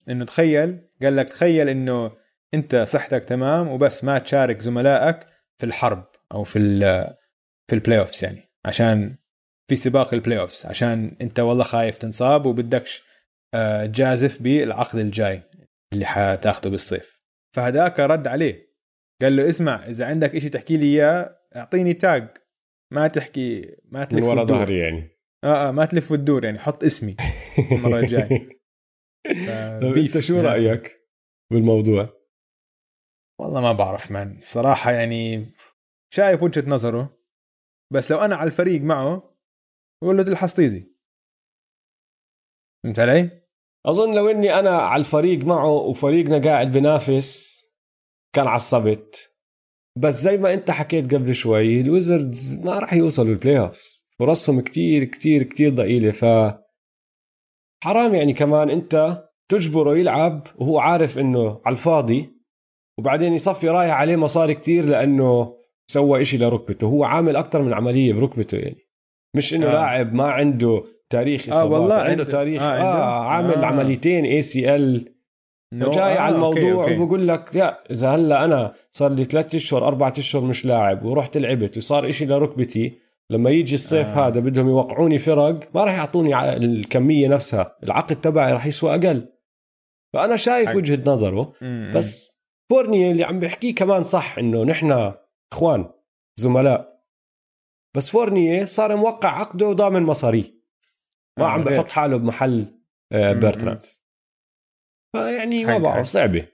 [0.09, 2.13] إنه تخيل قال لك تخيل إنه
[2.55, 5.27] أنت صحتك تمام وبس ما تشارك زملائك
[5.59, 6.81] في الحرب أو في
[7.69, 9.17] في ال playoffs يعني عشان
[9.69, 13.03] في سباق ال playoffs عشان أنت والله خايف تنصاب وبدكش
[13.55, 15.43] آه، جازف بالعقد الجاي
[15.93, 17.21] اللي حتاخده بالصيف.
[17.57, 18.75] فهداك رد عليه.
[19.23, 22.29] قال له اسمع إذا عندك إشي تحكي لي إياه أعطيني tag
[22.91, 25.14] ما تحكي ما تلف ورا ظهري يعني.
[25.45, 27.17] آه آه ما تلف وتدور يعني حط اسمي
[27.73, 28.49] المرة الجاية.
[29.81, 31.09] طيب أنت شو رأيك
[31.53, 32.25] بالموضوع؟
[33.41, 35.47] والله ما بعرف man الصراحة يعني
[36.15, 37.19] شايف وجهة نظره
[37.93, 39.37] بس لو أنا على الفريق معه
[40.03, 40.95] بقول له تلحس طيزي
[42.85, 43.45] فهمت علي؟
[43.87, 47.61] أظن لو إني أنا على الفريق معه وفريقنا قاعد بنافس
[48.35, 49.37] كان عصبت
[49.99, 54.61] بس زي ما أنت حكيت قبل شوي ال Wizards ما راح يوصلوا ال playoffs فرصهم
[54.61, 56.11] كتير كتير كتير ضئيلة.
[56.11, 56.25] ف
[57.85, 62.31] حرام يعني كمان انت تجبره يلعب وهو عارف انه على الفاضي
[62.99, 65.57] وبعدين يصفي رايح عليه مصاري كتير لأنه
[65.91, 66.87] سوى إشي لركبته.
[66.87, 68.85] هو عامل أكثر من عملية بركبته يعني.
[69.37, 69.73] مش إنه آه.
[69.73, 72.25] لاعب ما عنده تاريخ إصابات آه والله عنده, عنده.
[72.25, 72.63] تاريخ.
[72.63, 73.03] آه, عنده.
[73.03, 73.67] آه عامل آه.
[73.67, 75.15] عمليتين اي سي ال
[75.75, 80.13] جاي آه على الموضوع وبقول لك يا إذا هلأ أنا صار لي ثلاث أشهر أربع
[80.19, 82.99] أشهر مش لاعب ورحت لعبت وصار إشي لركبتي
[83.33, 84.29] لما يجي الصيف آه.
[84.29, 87.79] هذا بدهم يوقعوني فرق ما راح يعطوني الكمية نفسها.
[87.83, 89.33] العقد تبعي راح يسوى أقل.
[90.15, 90.77] فأنا شايف حق.
[90.77, 91.53] وجهة نظره.
[91.95, 95.15] بس فورني اللي عم بيحكيه كمان صح إنه نحن
[95.53, 95.93] إخوان
[96.37, 96.95] زملاء.
[97.97, 100.65] بس فورنيه صار موقع عقده وضامن مصاريه
[101.39, 102.81] ما آه عم بحط حاله بمحل
[103.13, 104.05] آه، بيرتانز.
[105.17, 106.49] فيعني ما بعرف صعبة.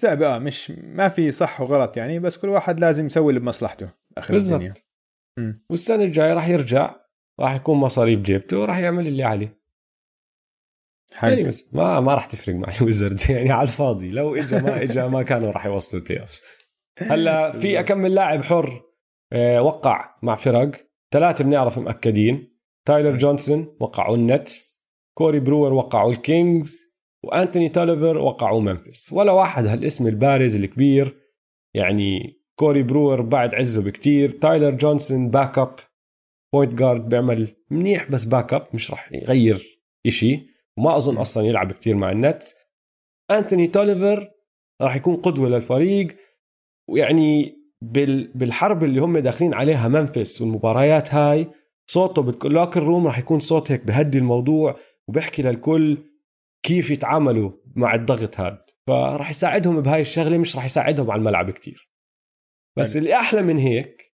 [0.00, 3.90] صعب آه مش ما في صح وغلط يعني بس كل واحد لازم يسوي اللي بمصلحته.
[4.18, 4.74] آخر الدنيا.
[5.70, 6.96] والسنة الجاية راح يرجع
[7.40, 9.60] راح يكون مصاريف جيبته وراح يعمل اللي عليه.
[11.14, 14.10] حق يعني بس ما ما راح تفرق مع ال Wizards يعني على الفاضي.
[14.10, 16.42] لو اجى ما اجى ما كانوا راح يوصلوا ال playoffs
[17.00, 18.82] هلا في اكمل لاعب حر
[19.32, 20.70] آه، وقع مع فرق.
[21.10, 24.76] ثلاثة بنعرف مأكدين تايلر جونسون وقعوا ال Nets.
[25.14, 26.96] كوري بروير وقعوا ال Kings.
[27.24, 31.16] وأنتوني توليفر وقعوا ممفس ولا واحد هالاسم البارز الكبير.
[31.74, 34.30] يعني كوري بروير بعد عزه بكتير.
[34.30, 35.76] تايلر جونسون backup
[36.54, 40.46] point guard بيعمل منيح بس backup مش راح يغير إشي.
[40.78, 42.54] وما أظن أصلا يلعب كتير مع ال Nets.
[43.30, 44.30] أنتوني توليفر
[44.82, 46.16] راح يكون قدوة للفريق.
[46.88, 51.46] ويعني بال بالحرب اللي هم داخلين عليها ممفس والمباريات هاي
[51.90, 54.76] صوته بال locker room راح يكون صوت هيك بهدي الموضوع
[55.08, 55.98] وبيحكي للكل
[56.62, 61.85] كيف يتعاملوا مع الضغط هذا فراح يساعدهم بهاي الشغلة مش راح يساعدهم على الملعب كتير.
[62.78, 62.96] بس.
[62.96, 64.12] اللي أحلى من هيك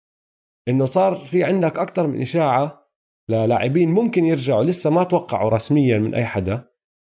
[0.68, 2.86] إنه صار في عندك أكثر من إشاعة
[3.30, 6.68] للاعبين ممكن يرجعوا لسه ما توقعوا رسميا من أي حدا.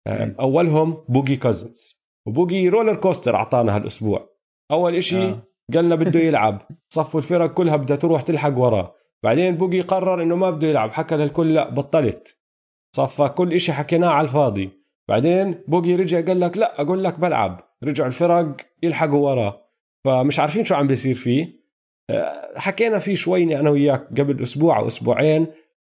[0.07, 0.35] آه،.
[0.39, 4.29] أولهم بوجي كوزنز وبوجي roller coaster أعطانا هالأسبوع.
[4.71, 5.47] أول إشي آه.
[5.73, 6.61] قالنا بده يلعب.
[6.89, 8.95] صفوا الفرق كلها بدها تروح تلحق وراه.
[9.23, 10.91] بعدين بوجي قرر إنه ما بده يلعب.
[10.91, 12.39] حكى للكل لا بطلت.
[12.95, 14.69] صفى كل إشي حكيناه على الفاضي.
[15.09, 17.61] بعدين بوجي رجع قال لك لا أقول لك بلعب.
[17.83, 19.62] رجعوا الفرق يلحقوا وراه.
[20.05, 21.63] فمش عارفين شو عم بيصير فيه.
[22.09, 25.47] آه، حكينا فيه شوي أنا وياك قبل أسبوع أو أسبوعين.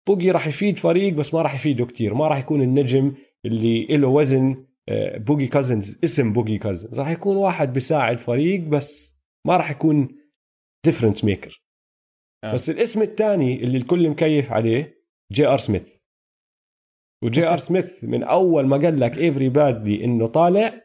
[0.08, 2.13] بوجي راح يفيد فريق بس ما راح يفيده كتير.
[2.13, 3.13] ما راح يكون النجم
[3.45, 4.65] اللي له وزن.
[4.89, 7.00] آه، بوجي كازنز اسم بوجي كازنز.
[7.00, 10.17] راح يكون واحد بيساعد فريق بس ما راح يكون
[10.86, 11.63] difference maker
[12.43, 12.54] آه.
[12.54, 15.97] بس الاسم الثاني اللي الكل مكيف عليه جي آر سميث.
[17.24, 20.82] وجي آر سميث من أول ما قال لك إيفري برادلي إنه طالع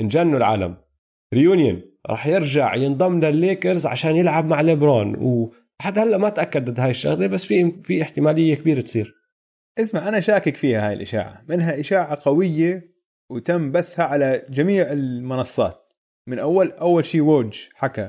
[0.00, 0.85] إنجنوا العالم.
[1.34, 5.16] reunion راح يرجع ينضم للليكرز عشان يلعب مع ليبرون.
[5.16, 9.14] وحتى هلا ما تأكدت هاي الشغلة بس في في احتمالية كبيرة تصير.
[9.78, 11.44] اسمع أنا شاكك فيها هاي الإشاعة.
[11.48, 12.96] منها إشاعة قوية
[13.30, 15.92] وتم بثها على جميع المنصات.
[16.28, 18.06] من أول أول شيء ووج حكى.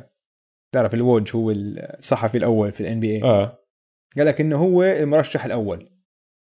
[0.73, 3.63] تعرف الووج هو الصحفي الأول في ال NBA آه.
[4.17, 5.89] قال لك إنه هو المرشح الأول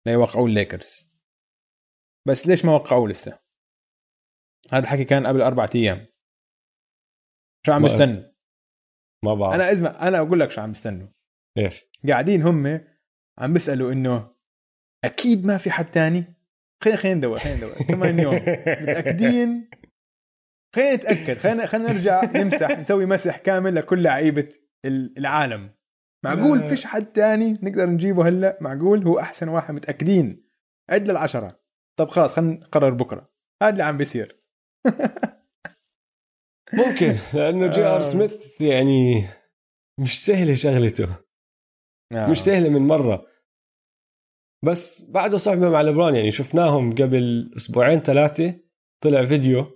[0.06, 1.16] ليوقعوا الليكرز.
[2.28, 3.38] بس ليش ما وقعوه لسه؟
[4.72, 6.06] هذا الحكي كان قبل أربعة أيام.
[7.66, 8.22] شو عم يستنوا؟
[9.24, 9.54] ما بعرف.
[9.54, 11.08] أنا اسمع أنا أقول لك شو عم يستنوا.
[11.58, 12.80] إيش؟ قاعدين هم
[13.38, 14.34] عم بيسألوا إنه
[15.04, 16.24] أكيد ما في حد تاني؟
[16.84, 17.72] خلينا خلينا ندور خلينا ندور.
[17.88, 18.34] كمان يوم.
[18.36, 19.70] متأكدين؟
[20.74, 21.38] خلينا نتأكد.
[21.38, 24.48] خلينا خلينا نرجع نمسح نسوي مسح كامل لكل لعيبة
[24.84, 25.70] ال- العالم.
[26.24, 26.68] معقول.
[26.68, 30.46] فيش حد تاني نقدر نجيبه هلأ؟ معقول؟ هو أحسن واحد متأكدين.
[30.90, 31.60] عد للعشرة.
[31.98, 33.30] طب خلاص خلينا نقرر بكرة.
[33.62, 34.38] هذا اللي عم بيصير.
[36.74, 37.94] ممكن لأنه جي آه.
[37.96, 39.24] ار سميث يعني
[40.00, 41.16] مش سهلة شغلته
[42.12, 42.30] آه.
[42.30, 43.26] مش سهلة من مرة
[44.64, 48.60] بس بعده صحبه مع لبران يعني شفناهم قبل أسبوعين ثلاثة
[49.04, 49.66] طلع فيديو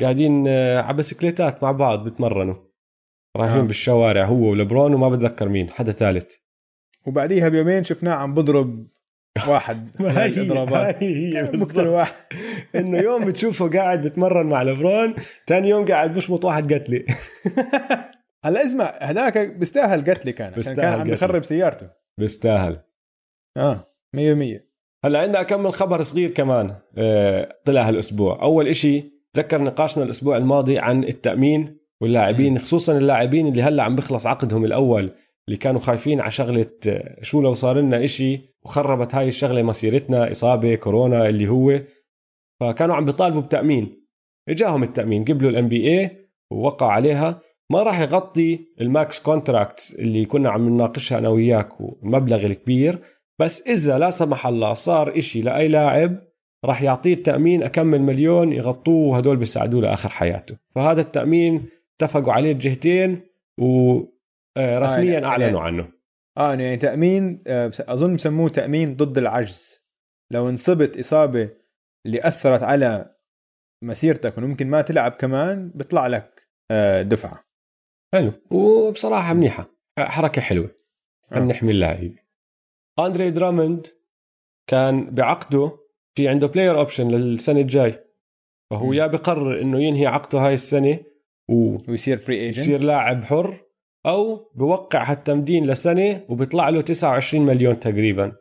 [0.00, 2.70] قاعدين آه، على بسكليتات مع بعض بتمرنوا
[3.36, 3.66] رايحين آه.
[3.66, 6.36] بالشوارع هو ولبران وما بتذكر مين حدا ثالث
[7.06, 8.86] وبعديها بيومين شفناه عم بضرب
[9.48, 11.02] واحد هاي الإضرابات.
[11.02, 11.68] هي كان بالضبط.
[11.78, 12.12] مقتل واحد.
[12.76, 15.14] إنه يوم بتشوفه قاعد بتمرن مع لبران
[15.46, 17.04] ثاني يوم قاعد بشمط واحد قتله
[18.44, 21.12] هلا اسمع هذاك بيستاهل قتلي كان عشان كان عم قتلي.
[21.12, 21.86] بخرب سيارته.
[22.18, 22.76] بيستاهل.
[23.56, 24.20] آه 100%
[25.04, 28.42] هلا عندنا كم خبر صغير كمان آه، طلع هالأسبوع.
[28.42, 34.26] أول إشي تذكر نقاشنا الأسبوع الماضي عن التأمين واللاعبين خصوصا اللاعبين اللي هلا عم بخلص
[34.26, 35.12] عقدهم الأول.
[35.50, 36.66] اللي كانوا خايفين على شغلة
[37.22, 41.80] شو لو صار لنا إشي وخربت هاي الشغلة مسيرتنا إصابة كورونا اللي هو.
[42.60, 44.06] فكانوا عم بيطالبوا بتأمين.
[44.48, 46.10] إجاهم التأمين قبلوا ال NBA
[46.50, 47.40] ووقعوا عليها.
[47.70, 52.98] ما راح يغطي ال max contracts اللي كنا عم نناقشها أنا وياك والمبلغ الكبير.
[53.40, 56.16] بس إذا لا سمح الله صار إشي لأي لاعب
[56.64, 60.56] راح يعطيه التأمين اكمل مليون يغطوه وهدول بيساعدوه لآخر حياته.
[60.74, 63.20] فهذا التأمين اتفقوا عليه الجهتين
[64.58, 65.92] ورسميا يعني- أعلنوا عنه.
[66.38, 69.86] آه يعني تأمين آه، أظن بسموه تأمين ضد العجز.
[70.32, 71.50] لو انصبت إصابة
[72.06, 73.16] اللي أثرت على
[73.84, 77.44] مسيرتك وممكن ما تلعب كمان بيطلع لك آه، دفعة.
[78.14, 78.32] حلو.
[78.50, 79.70] وبصراحة منيحة.
[79.98, 80.66] حركة حلوة.
[81.32, 81.34] آه.
[81.34, 82.16] خلينا نحمي اللاعبين
[82.98, 83.86] أندري دراموند
[84.70, 85.78] كان بعقده
[86.16, 88.04] في عنده player option للسنة الجاي.
[88.72, 88.92] فهو.
[88.92, 91.00] يا بقرر إنه ينهي عقده هاي السنة
[91.50, 93.60] و ويصير free يصير agent لاعب حر.
[94.06, 98.32] أو بوقع هالتمديد لسنة وبيطلع له 29 مليون تقريبا.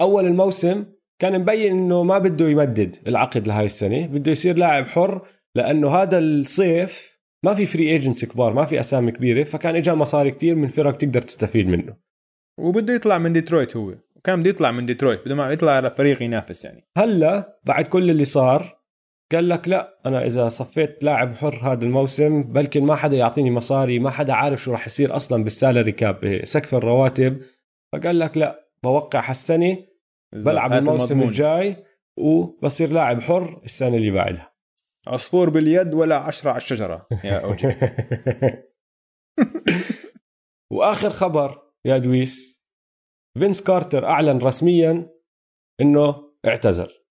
[0.00, 0.84] أول الموسم
[1.18, 6.18] كان مبين إنه ما بده يمدد العقد لهاي السنة بده يصير لاعب حر لأنه هذا
[6.18, 10.68] الصيف ما في free agents كبار ما في أسامي كبيرة فكان اجى مصاري كتير من
[10.68, 11.96] فرق تقدر تستفيد منه.
[12.58, 13.94] وبده يطلع من ديترويت هو.
[14.16, 16.88] وكان بده يطلع من ديترويت بده ما يطلع على فريق ينافس يعني.
[16.96, 18.75] هلأ بعد كل اللي صار
[19.32, 23.98] قال لك لا أنا إذا صفيت لاعب حر هذا الموسم بلكن ما حدا يعطيني مصاري
[23.98, 27.42] ما حدا عارف شو راح يصير أصلا بال salary cap سقف الرواتب.
[27.92, 29.78] فقال لك لا بوقع هالسنة
[30.34, 31.28] بلعب الموسم المضمون.
[31.28, 31.84] الجاي
[32.18, 34.52] وبصير لاعب حر السنة اللي بعدها.
[35.08, 37.06] عصفور باليد ولا عشرة على الشجرة.
[37.24, 37.74] يا أوجي
[40.72, 42.66] وآخر خبر يا دويس
[43.38, 45.10] Vince Carter أعلن رسميا
[45.80, 47.05] إنه اعتذر.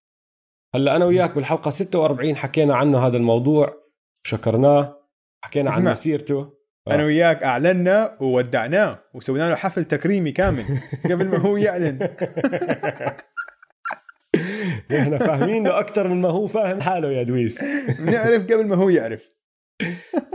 [0.75, 3.73] هلا أنا وياك بالحلقة 46 حكينا عنه هذا الموضوع
[4.23, 5.09] شكرناه
[5.43, 6.53] حكينا عن مسيرته.
[6.87, 6.95] آه.
[6.95, 10.63] أنا وياك أعلنا وودعناه وسوينا له حفل تكريمي كامل
[11.11, 11.99] قبل ما هو يعلن.
[14.99, 17.63] إحنا فاهمينه أكثر من ما هو فاهم حاله يا دويس.
[17.99, 19.31] بنعرف قبل ما هو يعرف.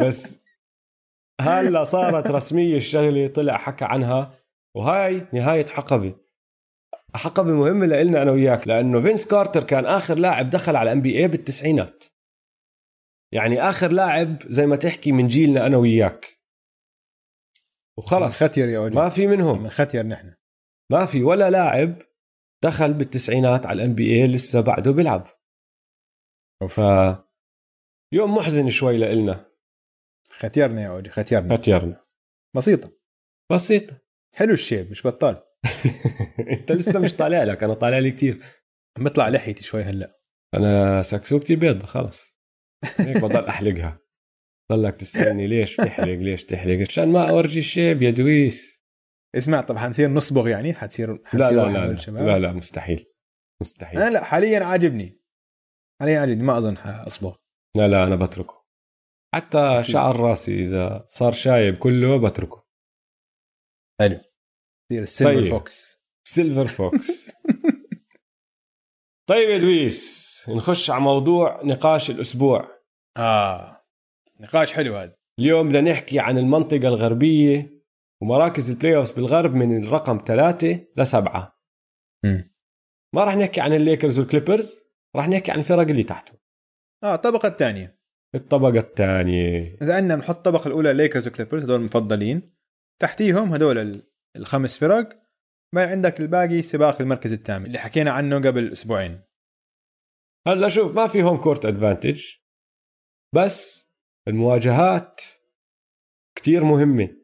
[0.00, 0.44] بس
[1.40, 4.32] هلا صارت رسمية الشغلة طلع حكى عنها
[4.76, 6.14] وهاي نهاية حقبة.
[7.14, 11.28] حقبه مهمه لنا أنا وياك لأنه فينس كارتر كان آخر لاعب دخل على ال NBA
[11.28, 12.04] بالتسعينات.
[13.32, 16.40] يعني آخر لاعب زي ما تحكي من جيلنا أنا وياك.
[17.98, 19.62] وخلص ختير يا ما في منهم.
[19.62, 20.34] من ختير نحن.
[20.92, 22.02] ما في ولا لاعب
[22.64, 25.26] دخل بالتسعينات على ال NBA لسه بعده بيلعب.
[26.68, 26.80] ف
[28.12, 29.50] يوم محزن شوي لإلنا.
[30.30, 31.56] ختيرنا يا اوجي ختيرنا.
[31.56, 32.02] ختيرنا.
[32.56, 32.92] بسيطة.
[33.52, 34.00] بسيطة.
[34.36, 35.49] حلو الشيب مش بطال.
[36.60, 38.44] انت لسه مش طالع لك أنا طالع لي كثير
[38.98, 40.20] عم بطلع لحيتي شوي هلأ.
[40.54, 42.40] أنا سكسوكتي بيضة خلص.
[42.98, 44.00] هيك بضل أحلقها.
[44.72, 48.86] ضلك تسألني ليش تحلق ليش تحلق؟ عشان ما أورجي الشيب يا دويس.
[49.36, 53.06] اسمع طب حنصير نصبغ يعني؟ حتصير لا لا لا, لا, لا لا مستحيل.
[53.62, 54.00] مستحيل.
[54.00, 55.20] لا لأ حاليا عاجبني.
[56.00, 57.36] حاليا عاجبني ما أظن اصبغ
[57.76, 58.66] لا لا أنا بتركه.
[59.34, 59.82] حتى.
[59.82, 62.66] شعر راسي إذا صار شايب كله بتركه.
[64.00, 64.20] حلو.
[64.90, 65.50] تصير ال silver طيب.
[65.50, 66.00] fox.
[66.24, 67.30] silver fox.
[69.30, 72.68] طيب يا دويس نخش على موضوع نقاش الأسبوع.
[73.16, 73.86] آه.
[74.40, 75.16] نقاش حلو هذا.
[75.38, 77.80] اليوم بدنا نحكي عن المنطقة الغربية
[78.22, 81.60] ومراكز ال playoff بالغرب من الرقم ثلاثة لسبعة
[83.14, 84.84] ما راح نحكي عن الليكرز والكليبرز
[85.16, 86.32] راح نحكي عن الفرق اللي تحته.
[87.04, 88.00] آه الطبقة الثانية.
[88.34, 89.76] الطبقة الثانية.
[89.82, 92.54] إذا عندنا بنحط الطبقة الأولى ليكرز وكليبرز هدول المفضلين.
[93.00, 94.02] تحتيهم هدول
[94.36, 95.22] الخمس فرق
[95.74, 99.20] ما عندك الباقي سباق المركز الثامن اللي حكينا عنه قبل أسبوعين.
[100.46, 102.24] هلا شوف ما في home court advantage
[103.34, 103.90] بس
[104.28, 105.20] المواجهات
[106.38, 107.16] كتير مهمة.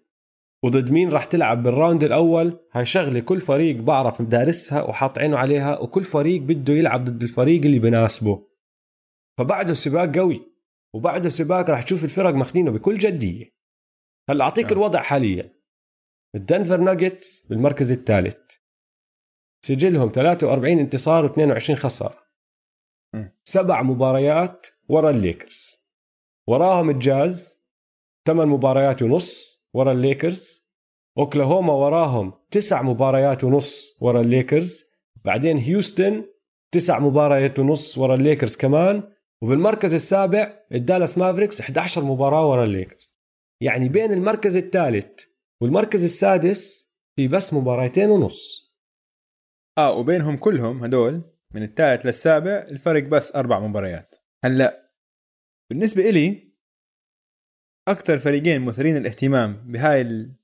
[0.65, 5.79] وضد مين راح تلعب بالراوند الأول؟ هاي شغلة كل فريق بعرف دارسها وحاط عينه عليها
[5.79, 8.49] وكل فريق بده يلعب ضد الفريق اللي بناسبه.
[9.39, 10.53] فبعده سباق قوي
[10.95, 13.57] وبعده سباق راح تشوف الفرق ماخذينه بكل جدية.
[14.31, 14.73] هلا أعطيك آه.
[14.73, 15.56] الوضع حاليا.
[16.37, 18.57] الدنفر ناجتس بالمركز الثالث.
[19.63, 22.19] سجلهم 43 انتصار و22 خسارة.
[23.45, 25.77] سبع مباريات ورا الليكرز.
[26.47, 27.63] وراهم الجاز
[28.27, 30.67] ثمان مباريات ونص ورا الليكرز.
[31.19, 34.85] أوكلاهوما وراهم تسع مباريات ونص ورا الليكرز.
[35.25, 36.25] بعدين هيوستن
[36.73, 39.03] تسع مباريات ونص ورا الليكرز كمان.
[39.43, 43.19] وبالمركز السابع الدالاس مافريكس 11 مباراة ورا الليكرز.
[43.61, 48.73] يعني بين المركز الثالث والمركز السادس في بس مباراتين ونص.
[49.79, 51.23] آه وبينهم كلهم هدول
[51.55, 54.17] من الثالث للسابع الفرق بس أربع مباريات.
[54.45, 54.93] هلأ
[55.71, 56.53] بالنسبة إلي
[57.89, 60.37] أكثر فريقين مثيرين الاهتمام بهاي ال...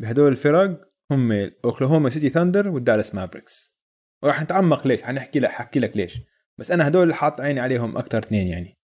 [0.00, 1.32] بهدول الفرق هم
[1.64, 3.76] اوكلاهوما سيتي ثاندر والدالاس مافريكس.
[4.22, 6.18] وراح نتعمق ليش؟ حنحكي لك حكي لك ليش.
[6.58, 8.78] بس أنا هدول اللي حاط عيني عليهم أكثر اثنين يعني.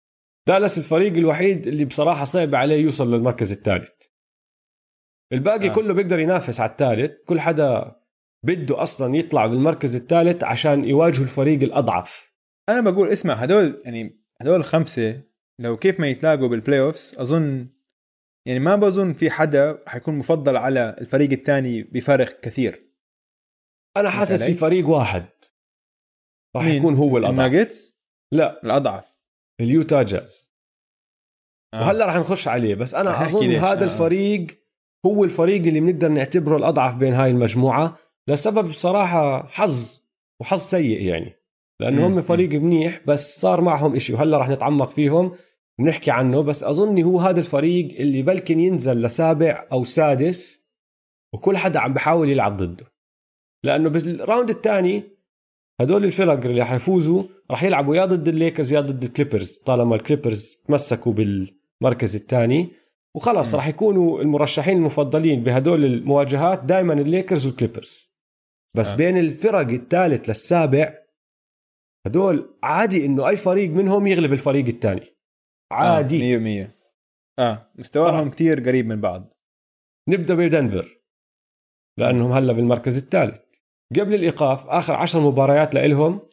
[0.49, 4.12] دالاس الفريق الوحيد اللي بصراحة صعب عليه يوصل للمركز الثالث.
[5.33, 5.73] الباقي آه.
[5.73, 7.25] كله بيقدر ينافس على الثالث.
[7.27, 7.97] كل حدا
[8.47, 12.33] بده أصلا يطلع بالمركز الثالث عشان يواجهوا الفريق الأضعف.
[12.69, 15.23] أنا بقول اسمع هدول يعني هدول الخمسه
[15.61, 17.69] لو كيف ما يتلاقوا بال playoffs أظن
[18.47, 22.93] يعني ما بظن في حدا حيكون مفضل على الفريق الثاني بفارق كثير.
[23.97, 25.27] أنا حاسس في فريق واحد
[26.57, 27.47] راح يكون هو الأضعف.
[27.47, 27.99] الناجتس؟
[28.33, 28.63] لا.
[28.65, 29.17] الأضعف.
[29.61, 30.55] اليوتا جاز.
[31.75, 31.81] آه.
[31.81, 33.85] وهلأ راح نخش عليه بس أنا أظن هذا آه.
[33.85, 34.62] الفريق
[35.07, 37.97] هو الفريق اللي بنقدر نعتبره الأضعف بين هاي المجموعة
[38.29, 40.01] لسبب بصراحة حظ
[40.41, 41.33] وحظ سيء يعني.
[41.81, 45.33] لأنه هم فريق منيح بس صار معهم إشي وهلأ راح نتعمق فيهم
[45.79, 50.71] بنحكي عنه بس اظني هو هذا الفريق اللي بلكن ينزل لسابع أو سادس
[51.35, 52.87] وكل حدا عم بحاول يلعب ضده.
[53.65, 55.03] لأنه بالراوند الثاني
[55.81, 61.13] هدول الفرق اللي حيفوزوا راح يلعبوا يا ضد الليكرز يا ضد الكليبرز طالما الكليبرز تمسكوا
[61.13, 62.69] بالمركز الثاني.
[63.17, 68.13] وخلص راح يكونوا المرشحين المفضلين بهدول المواجهات دائما الليكرز والكليبرز.
[68.77, 68.97] بس آه.
[68.97, 70.99] بين الفرق الثالث للسابع
[72.07, 75.17] هدول عادي إنه أي فريق منهم يغلب الفريق الثاني.
[75.73, 76.37] عادي.
[76.37, 76.71] آه 100%
[77.39, 78.31] آه مستواهم آه.
[78.31, 79.35] كثير قريب من بعض.
[80.09, 81.03] نبدأ بدنفر
[81.99, 83.41] لأنهم هلأ بالمركز الثالث.
[84.01, 86.29] قبل الإيقاف آخر عشر مباريات لإلهم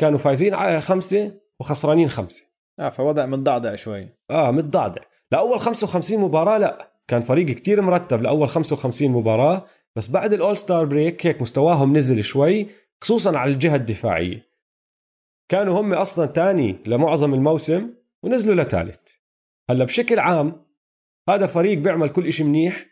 [0.00, 2.52] كانوا فايزين خمسة وخسرانين خمسة.
[2.80, 4.08] آه فوضع متضعضع شوي.
[4.30, 5.02] آه متضعضع.
[5.32, 9.66] لأول 55 مباراة لا كان فريق كتير مرتب لأول 55 مباراة
[9.96, 12.66] بس بعد ال all-star break هيك مستواهم نزل شوي
[13.02, 14.46] خصوصا على الجهة الدفاعية.
[15.48, 19.12] كانوا هم أصلا تاني لمعظم الموسم ونزلوا لثالث
[19.70, 20.66] هلأ بشكل عام
[21.28, 22.86] هذا فريق بيعمل كل إشي منيح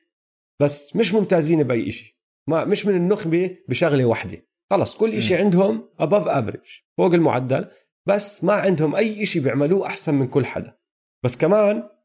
[0.62, 2.20] بس مش ممتازين بأي إشي.
[2.48, 4.46] ما مش من النخبة بشغلة واحدة.
[4.70, 7.68] خلص كل إشي عندهم above average فوق المعدل
[8.06, 10.76] بس ما عندهم أي إشي بيعملوه أحسن من كل حدا.
[11.24, 11.99] بس كمان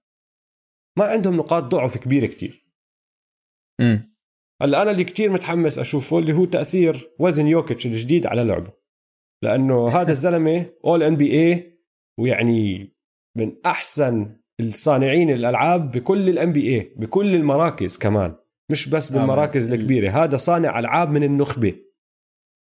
[0.98, 2.66] ما عندهم نقاط ضعف كبيرة كتير.
[4.62, 8.74] هلأ أنا اللي كتير متحمس أشوفه اللي هو تأثير وزن يوكيتش الجديد على لعبه.
[9.44, 11.80] لأنه هذا الزلمة اول MVP
[12.20, 12.94] ويعني
[13.38, 18.36] من أحسن الصانعين الألعاب بكل ال NBA بكل المراكز كمان.
[18.72, 21.76] مش بس بالمراكز آه الكبيرة هذا صانع ألعاب من النخبة.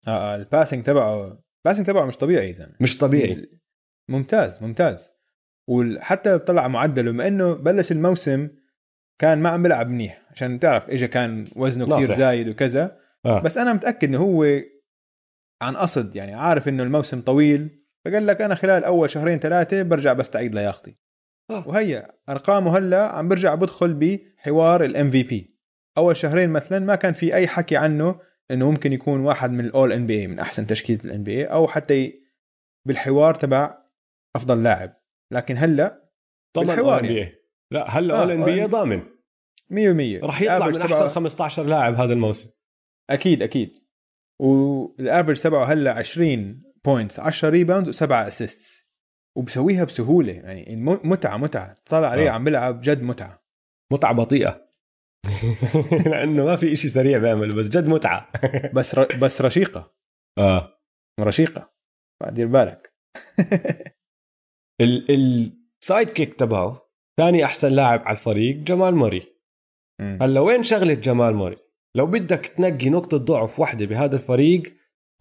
[0.07, 2.75] آه, آه ال passing تبعه ال passing تبعه مش طبيعي زلمة.
[2.81, 3.49] مش طبيعي.
[4.09, 5.12] ممتاز ممتاز.
[5.68, 8.49] وحتى طلع معدله بما إنه بلش الموسم
[9.20, 10.22] كان ما عم بيلعب منيح.
[10.32, 12.99] عشان تعرف اجى كان وزنه كثير زايد وكذا.
[13.26, 13.41] آه.
[13.41, 14.45] بس أنا متأكد إنه هو
[15.61, 17.84] عن قصد يعني عارف إنه الموسم طويل.
[18.05, 20.95] فقال لك أنا خلال أول شهرين ثلاثة برجع بستعيد لياقتي.
[21.49, 21.68] آه.
[21.68, 25.57] وهي أرقامه هلأ عم برجع بدخل بحوار ال MVP
[25.97, 28.20] أول شهرين مثلا ما كان في أي حكي عنه
[28.51, 32.14] إنه ممكن يكون واحد من ال All-NBA من أحسن تشكيلة ال NBA أو حتى
[32.88, 33.78] بالحوار تبع
[34.36, 35.03] أفضل لاعب.
[35.34, 36.09] لكن هلا
[36.57, 37.36] ضمن بالحوار يعني.
[37.71, 39.01] لا هلا All-NBA ضامن.
[39.71, 42.49] 100% راح يطلع من أحسن 15 لاعب هذا الموسم.
[43.09, 43.71] أكيد أكيد.
[44.41, 48.93] وال average تبعه هلا 20 points 10 rebound وسبعة assists
[49.38, 51.75] وبسويها بسهولة يعني متعة متعة.
[51.86, 52.31] طالع عليه آه.
[52.31, 53.43] عم بيلعب جد متعة.
[53.93, 54.63] متعة بطيئة.
[56.11, 58.31] لأنه ما في إشي سريع بيعمله بس جد متعة.
[58.75, 59.17] بس ر...
[59.17, 59.93] بس رشيقة.
[60.38, 60.79] آه.
[61.19, 61.73] رشيقة.
[62.31, 62.93] دير بالك.
[64.82, 69.34] ال sidekick تبعه ثاني أحسن لاعب على الفريق جمال موري.
[70.01, 71.57] هلأ وين شغلة جمال موري؟
[71.95, 74.63] لو بدك تنقي نقطة ضعف واحدة بهذا الفريق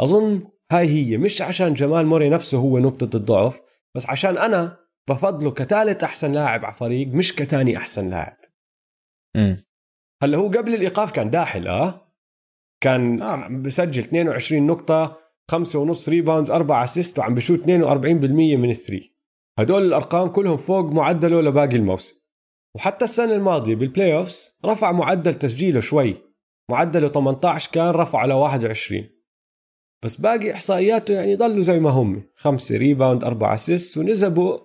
[0.00, 3.60] أظن هاي هي مش عشان جمال موري نفسه هو نقطة الضعف
[3.96, 4.78] بس عشان أنا
[5.08, 8.36] بفضله كثالث أحسن لاعب على فريق مش كثاني أحسن لاعب.
[10.22, 12.12] هلأ هو قبل الإيقاف كان داحل آه؟
[12.82, 13.48] كان آه.
[13.48, 15.18] بسجل 22 نقطة
[15.50, 19.11] خمسة ونص rebounds أربعة assist وعم بشوت 42% من ال three.
[19.58, 22.22] هدول الأرقام كلهم فوق معدله لباقي الموسم.
[22.76, 26.16] وحتى السنة الماضية بال playoffs رفع معدل تسجيله شوي.
[26.70, 29.08] معدله 18 كان رفع ل 21
[30.04, 32.22] بس باقي إحصائياته يعني ضلوا زي ما هم.
[32.36, 34.58] خمسة rebound أربعة assist ونسبه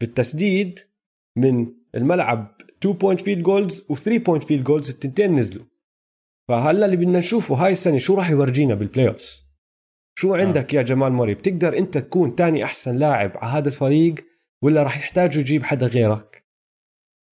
[0.00, 0.78] بالتسديد
[1.36, 5.64] من الملعب 2 point field goals و 3 point field goals التنتين نزلوا.
[6.48, 9.45] فهلا اللي بدنا نشوفه هاي السنة شو راح يورجينا بال playoffs
[10.18, 10.38] شو آه.
[10.38, 10.74] عندك.
[10.74, 14.14] يا جمال موري؟ بتقدر أنت تكون تاني أحسن لاعب على هذا الفريق
[14.62, 16.46] ولا راح يحتاجوا يجيب حدا غيرك؟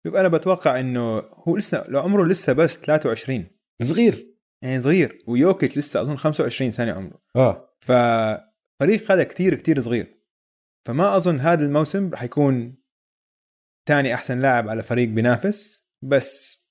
[0.07, 3.47] شوف أنا بتوقع إنه هو لسه لو عمره لسه بس 23
[3.83, 4.37] صغير.
[4.63, 5.25] يعني صغير.
[5.27, 7.21] ويوكيت لسه أظن 25 سنة عمره.
[7.37, 7.77] آه.
[7.81, 10.21] ففريق هذا كتير كتير صغير.
[10.87, 12.77] فما أظن هذا الموسم راح يكون
[13.89, 16.63] ثاني أحسن لاعب على فريق بينافس بس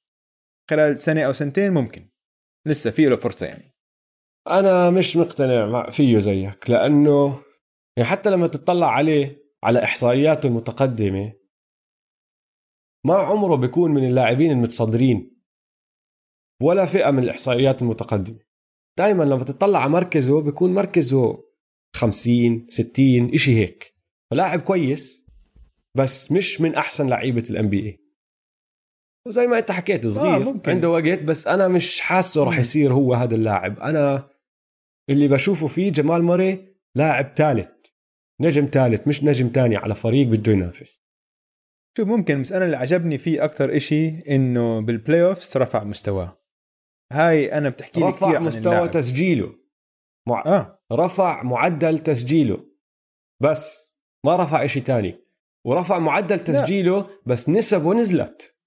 [0.69, 2.09] خلال سنة أو سنتين ممكن.
[2.67, 3.74] لسه في له فرصة يعني.
[4.49, 7.41] أنا مش مقتنع فيه زيك لأنه
[7.97, 11.33] يعني حتى لما تطلع عليه على إحصائياته المتقدمة
[13.05, 15.41] ما عمره بيكون من اللاعبين المتصدرين
[16.61, 18.39] ولا فئة من الإحصائيات المتقدمة.
[18.97, 21.43] دائما لما تطلع على مركزه بيكون مركزه
[21.95, 23.95] 50 60 إشي هيك.
[24.31, 25.25] فلاعب كويس
[25.97, 27.99] بس مش من أحسن لعيبة الام بي اي
[29.27, 33.13] وزي ما أنت حكيت صغير آه عنده وقت بس أنا مش حاسه راح يصير هو
[33.13, 33.79] هذا اللاعب.
[33.79, 34.34] أنا
[35.09, 37.69] اللي بشوفه فيه جمال موري لاعب ثالث
[38.41, 41.05] نجم ثالث مش نجم ثاني على فريق بده ينافس.
[41.97, 46.41] شوف ممكن؟ بس أنا اللي عجبني فيه أكثر إشي إنه بال playoffs رفع مستواه.
[47.11, 49.55] هاي أنا بتحكي لي رفع مستوى عن تسجيله.
[50.27, 50.43] مع...
[50.45, 50.83] آه.
[50.91, 52.65] رفع معدل تسجيله.
[53.43, 53.95] بس
[54.25, 55.21] ما رفع إشي تاني.
[55.65, 57.07] ورفع معدل تسجيله لا.
[57.25, 58.57] بس نسبه نزلت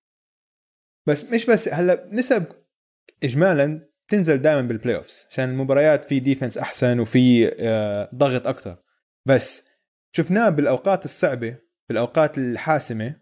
[1.08, 2.46] بس مش بس هلا نسب
[3.24, 8.76] اجمالا تنزل دائما بال playoffs عشان المباريات في defense أحسن وفي آه، ضغط أكثر
[9.26, 9.68] بس
[10.12, 11.56] شفناه بالأوقات الصعبة
[11.88, 13.14] بالأوقات الحاسمة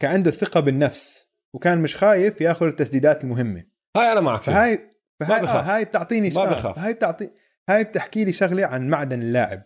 [0.00, 3.64] كان عنده الثقه بالنفس وكان مش خايف ياخذ التسديدات المهمة
[3.96, 4.42] هاي أنا معك.
[4.42, 4.90] فهاي
[5.20, 5.66] فهاي ما آه بخاف.
[5.66, 6.78] هاي بتعطيني ما بخاف.
[6.78, 7.30] هاي بتعطي
[7.68, 9.62] هاي بتحكي لي شغلة عن معدن اللاعب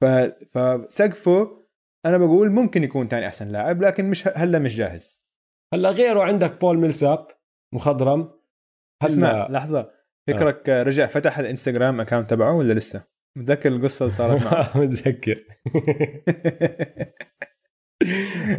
[0.00, 0.04] ف...
[0.58, 1.66] فسقفه
[2.06, 5.26] أنا بقول ممكن يكون ثاني أحسن لاعب لكن مش هلا مش جاهز
[5.74, 7.26] هلا غيره عندك بول ميلساب
[7.72, 8.35] مخضرم
[9.02, 9.90] اسمع لحظة.
[10.28, 10.82] فكرك آه.
[10.82, 13.04] رجع فتح الانستغرام account تبعه ولا لسه؟
[13.38, 14.78] متذكر القصة اللي صارت معه.
[14.80, 15.36] متذكر.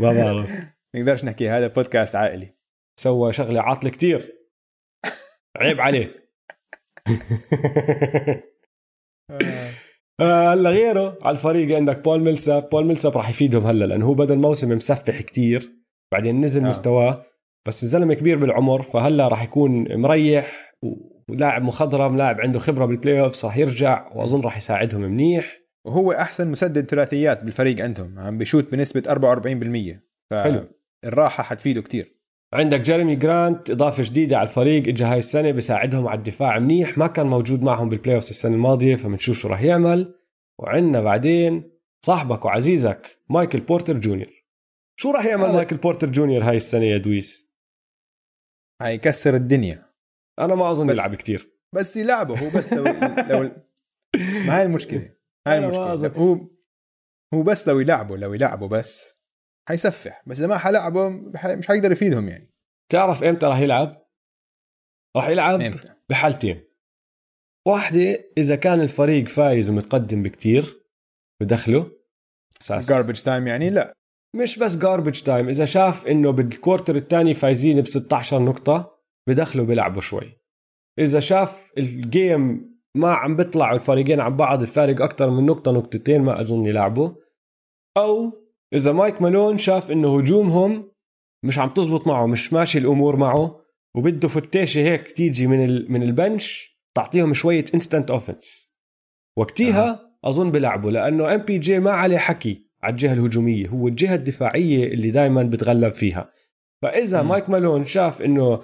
[0.02, 0.52] ما بعرف.
[0.96, 2.56] نقدرش نحكي هذا بودكاست عائلي.
[3.00, 4.34] سوى شغلة عاطلة كتير.
[5.58, 6.28] عيب عليه
[10.22, 11.18] آه، هلا غيره.
[11.22, 12.70] على الفريق عندك بول ميلساب.
[12.70, 15.70] بول ميلساب راح يفيدهم هلا لأنه هو بدا الموسم مسفح كتير
[16.14, 16.66] بعدين نزل آه.
[16.66, 16.70] آه.
[16.70, 17.26] مستواه.
[17.68, 20.74] بس الزلمة كبير بالعمر فهلا راح يكون مريح
[21.30, 25.58] ولاعب مخضرم لاعب عنده خبرة بال playoff راح يرجع وأظن راح يساعدهم منيح.
[25.86, 30.00] وهو أحسن مسدد ثلاثيات بالفريق عندهم عم بيشوت بنسبة 44%
[30.34, 30.68] حلو.
[31.04, 32.18] فالراحة حتفيده كتير.
[32.54, 37.08] عندك جيريمي جرانت إضافة جديدة على الفريق اجى هاي السنة بيساعدهم على الدفاع منيح ما
[37.08, 40.14] كان موجود معهم بال playoff السنة الماضية فبنشوف شو راح يعمل.
[40.60, 41.72] وعندنا بعدين
[42.06, 44.34] صاحبك وعزيزك مايكل بورتر جونيور.
[45.00, 47.47] شو راح يعمل هذا- مايكل بورتر جونيور هاي السنة يا دويس؟
[48.82, 49.94] حيكسر الدنيا.
[50.40, 51.58] أنا ما أظن يلعب كتير.
[51.76, 52.84] بس يلعبه هو بس لو
[53.32, 53.52] لو
[54.46, 55.16] ما هاي المشكلة.
[55.48, 56.08] هاي المشكلة.
[56.18, 56.50] هو
[57.34, 59.18] هو بس لو يلعبه لو يلعبه بس
[59.70, 60.24] حيسفح.
[60.28, 61.10] بس إذا ما حلعبه
[61.46, 62.54] مش حيقدر يفيدهم يعني.
[62.92, 64.08] تعرف إمتى راح يلعب؟
[65.18, 66.64] راح يلعب إمتى؟ بحالتين.
[67.68, 70.84] واحدة إذا كان الفريق فايز ومتقدم بكتير
[71.42, 71.92] بدخله
[72.72, 73.97] garbage time يعني؟ لا.
[74.38, 79.64] مش بس garbage time إذا شاف إنه بال quarter الثاني فايزين ب 16 نقطة بدخله
[79.64, 80.38] بيلعبوا شوي.
[81.00, 86.22] إذا شاف ال game ما عم بيطلعوا الفريقين عن بعض الفارق أكثر من نقطة نقطتين
[86.22, 87.10] ما أظن يلعبوا.
[87.98, 88.32] أو
[88.74, 90.92] إذا مايك مالون شاف إنه هجومهم
[91.46, 93.62] مش عم تزبط معه مش ماشي الأمور معه
[93.96, 98.76] وبده فتيشه هيك تيجي من من ال bench تعطيهم شوية instant offense
[99.38, 102.67] وقتها أظن بيلعبوا لأنه MPJ ما عليه حكي.
[102.84, 106.30] على الجهة الهجومية هو الجهة الدفاعية اللي دائما بتغلب فيها.
[106.82, 107.30] فإذا مم.
[107.30, 108.62] مايك مالون شاف إنه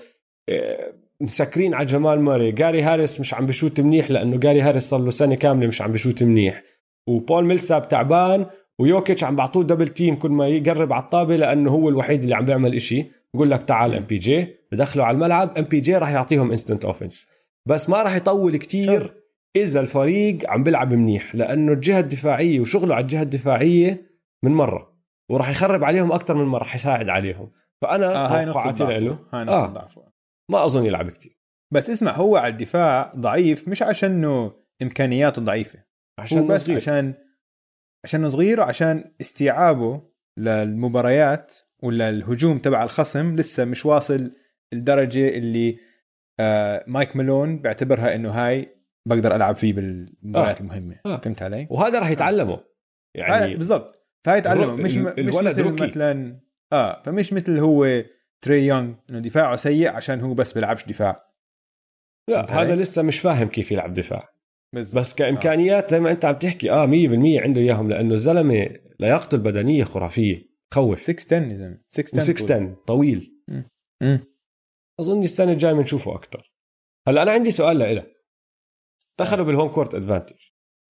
[0.50, 5.00] آه، مسكرين على جمال موري جاري هاريس مش عم بشوت منيح لأنه جاري هاريس صار
[5.00, 6.64] له سنة كاملة مش عم بشوت منيح.
[7.08, 8.46] وبول ميلساب تعبان
[8.80, 12.46] ويوكيتش عم بعطوه double team كل ما يقرب على الطابة لأنه هو الوحيد اللي عم
[12.46, 13.06] بيعمل إشي.
[13.34, 17.32] بقول لك تعال MPJ بدخله على الملعب MPJ راح يعطيهم instant offense
[17.66, 19.14] بس ما راح يطول كتير
[19.56, 24.12] إذا الفريق عم بيلعب منيح لأنه الجهة الدفاعية وشغله على الجهة الدفاعية
[24.44, 24.94] من مرة
[25.30, 27.52] وراح يخرب عليهم أكثر من مرة راح يساعد عليهم.
[27.82, 29.00] فأنا آه هاي توقعاتي ضعفه.
[29.00, 29.20] له.
[29.34, 29.68] هاي نقطة آه.
[29.68, 30.14] ضعفه.
[30.52, 31.40] ما أظن يلعب كتير.
[31.74, 35.80] بس اسمع هو على الدفاع ضعيف مش عشانه إمكانياته ضعيفة.
[36.20, 36.78] عشان بس صغير.
[36.78, 37.14] عشان
[38.06, 40.02] عشان صغير وعشان استيعابه
[40.40, 44.32] للمباريات ولا الهجوم تبع الخصم لسه مش واصل
[44.74, 45.78] الدرجة اللي
[46.40, 50.64] آه مايك مالون بيعتبرها إنه هاي بقدر ألعب فيه بالمباريات آه.
[50.64, 51.00] المهمة.
[51.06, 51.18] آه.
[51.18, 52.64] فهمت علي؟ وهذا راح يتعلمه.
[53.16, 54.08] يعني يعني بالضبط.
[54.26, 55.88] فهاي تعلمه مش مش مثل rookie.
[55.88, 56.40] مثلا
[56.74, 58.04] آه فمش مثل هو
[58.42, 61.34] تري يونغ إنه دفاعه سيء عشان هو بس بيلعبش دفاع.
[62.30, 64.30] لا هذا علي؟ لسه مش فاهم كيف يلعب دفاع.
[64.76, 65.00] بالضبط.
[65.00, 66.92] بس كإمكانيات زي ما أنت عم تحكي آه 100%
[67.42, 70.54] عنده إياهم لأنه الزلمة لياقته البدنيه خرافية.
[70.74, 71.00] خوف.
[71.00, 73.44] 6 10 يا زلمه 6 10 و6 10 طويل.
[74.02, 74.20] مم.
[75.00, 76.54] أظن السنة الجاية بنشوفه أكثر
[77.08, 78.13] هلأ أنا عندي سؤال لإلك.
[79.20, 80.36] دخلوا بال home court advantage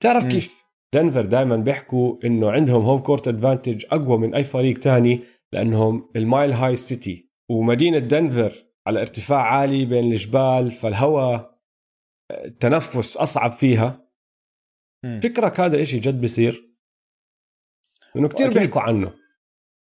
[0.04, 0.26] تعرف.
[0.26, 0.64] كيف؟
[0.94, 5.22] دنفر دائما بيحكوا إنه عندهم home court advantage أقوى من أي فريق تاني
[5.54, 11.60] لأنهم ال Mile High City ومدينة دنفر على ارتفاع عالي بين الجبال فالهواء
[12.32, 14.10] التنفس أصعب فيها.
[15.24, 16.74] فكرك هذا إشي جد بيصير.
[18.16, 18.58] إنه كتير أكيد.
[18.58, 19.14] بيحكوا عنه.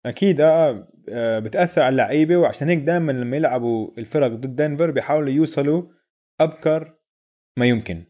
[0.06, 2.36] أكيد آه آه، بتأثر على اللعيبة.
[2.36, 5.82] وعشان هيك دائما لما يلعبوا الفرق ضد دنفر بيحاولوا يوصلوا
[6.40, 6.98] أبكر
[7.58, 8.04] ما يمكن.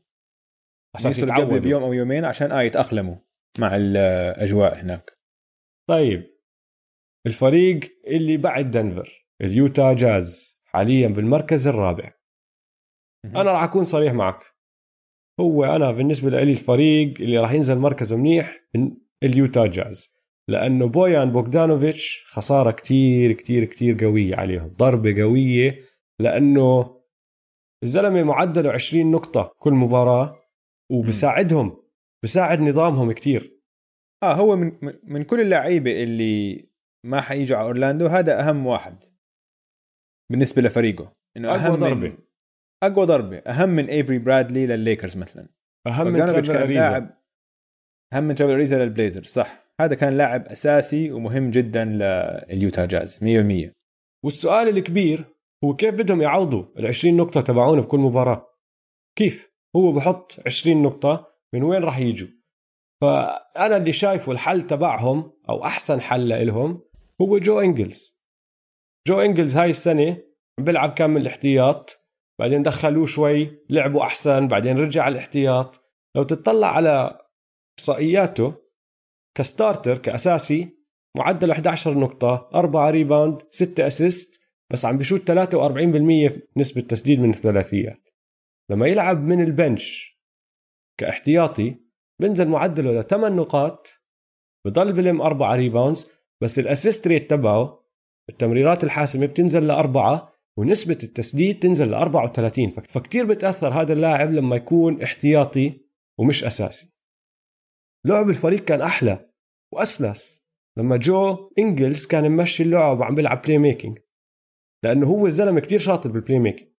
[0.97, 3.17] أساس يتعودوا بيوم أو يومين عشان آه يتأقلموا
[3.59, 5.19] مع الأجواء هناك.
[5.89, 6.35] طيب
[7.27, 12.13] الفريق اللي بعد دنفر اليوتا جاز حاليا بالمركز الرابع.
[13.25, 14.55] أنا راح أكون صريح معك.
[15.41, 20.15] هو أنا بالنسبة لي الفريق اللي راح ينزل مركزه منيح من اليوتا جاز
[20.49, 25.81] لأنه بويان بوغدانوفيتش خسارة كتير كتير كتير قوية عليهم ضربة قوية
[26.21, 27.01] لأنه
[27.83, 30.44] الزلمة معدله 20 نقطة كل مباراة.
[30.93, 31.83] وبساعدهم
[32.25, 33.61] بساعد نظامهم كتير.
[34.23, 34.73] آه هو من
[35.03, 36.69] من- كل اللعيبة اللي
[37.07, 39.05] ما حييجوا على أورلاندو هذا أهم واحد
[40.33, 42.09] بالنسبة لفريقه إنه أقوى أهم ضربة.
[42.09, 42.19] من
[42.83, 45.49] أقوى ضربة أهم من ايفري برادلي للليكرز مثلا.
[45.87, 47.21] أهم من كان اريزا لاعب
[48.15, 49.65] أهم من ترافر اريزا للبليزرز صح.
[49.81, 53.73] هذا كان لاعب أساسي ومهم جدا لليوتا جاز 100%
[54.25, 55.25] والسؤال الكبير
[55.65, 58.47] هو كيف بدهم يعوضوا ال 20 نقطة تبعونه بكل مباراة؟
[59.19, 62.29] كيف؟ هو بحط 20 نقطة من وين راح يجوا؟
[63.01, 66.83] فأنا اللي شايفه الحل تبعهم أو أحسن حل لهم
[67.21, 68.25] هو جو إنجلز.
[69.09, 70.19] جو إنجلز هاي السنة
[70.61, 72.01] بيلعب كان من الاحتياط
[72.41, 75.81] بعدين دخلوه شوي لعبوا أحسن بعدين رجع على الاحتياط.
[76.17, 77.19] لو تطلع على
[77.79, 78.55] إحصائياته
[79.37, 80.69] ك starter كأساسي
[81.17, 84.41] معدله 11 نقطة 4 rebound 6 assist
[84.73, 88.14] بس عم بشوت 43% نسبة تسديد من الثلاثيات.
[88.71, 90.19] لما يلعب من ال bench
[91.01, 91.77] كاحتياطي
[92.21, 94.01] بنزل معدله ل 8 نقاط
[94.67, 96.13] بضل بلم 4 rebounds
[96.43, 97.85] بس ال assist rate تبعه
[98.31, 105.03] التمريرات الحاسمة بتنزل لأربعة ونسبة التسديد تنزل ل 34 فكتير بتأثر هذا اللاعب لما يكون
[105.03, 105.81] احتياطي
[106.19, 106.95] ومش أساسي.
[108.07, 109.31] لعب الفريق كان أحلى
[109.75, 113.99] وأسلس لما جو إنجلز كان ممشي اللعب وعم بيلعب playmaking
[114.85, 116.74] لأنه هو الزلمة كتير شاطر بال playmaking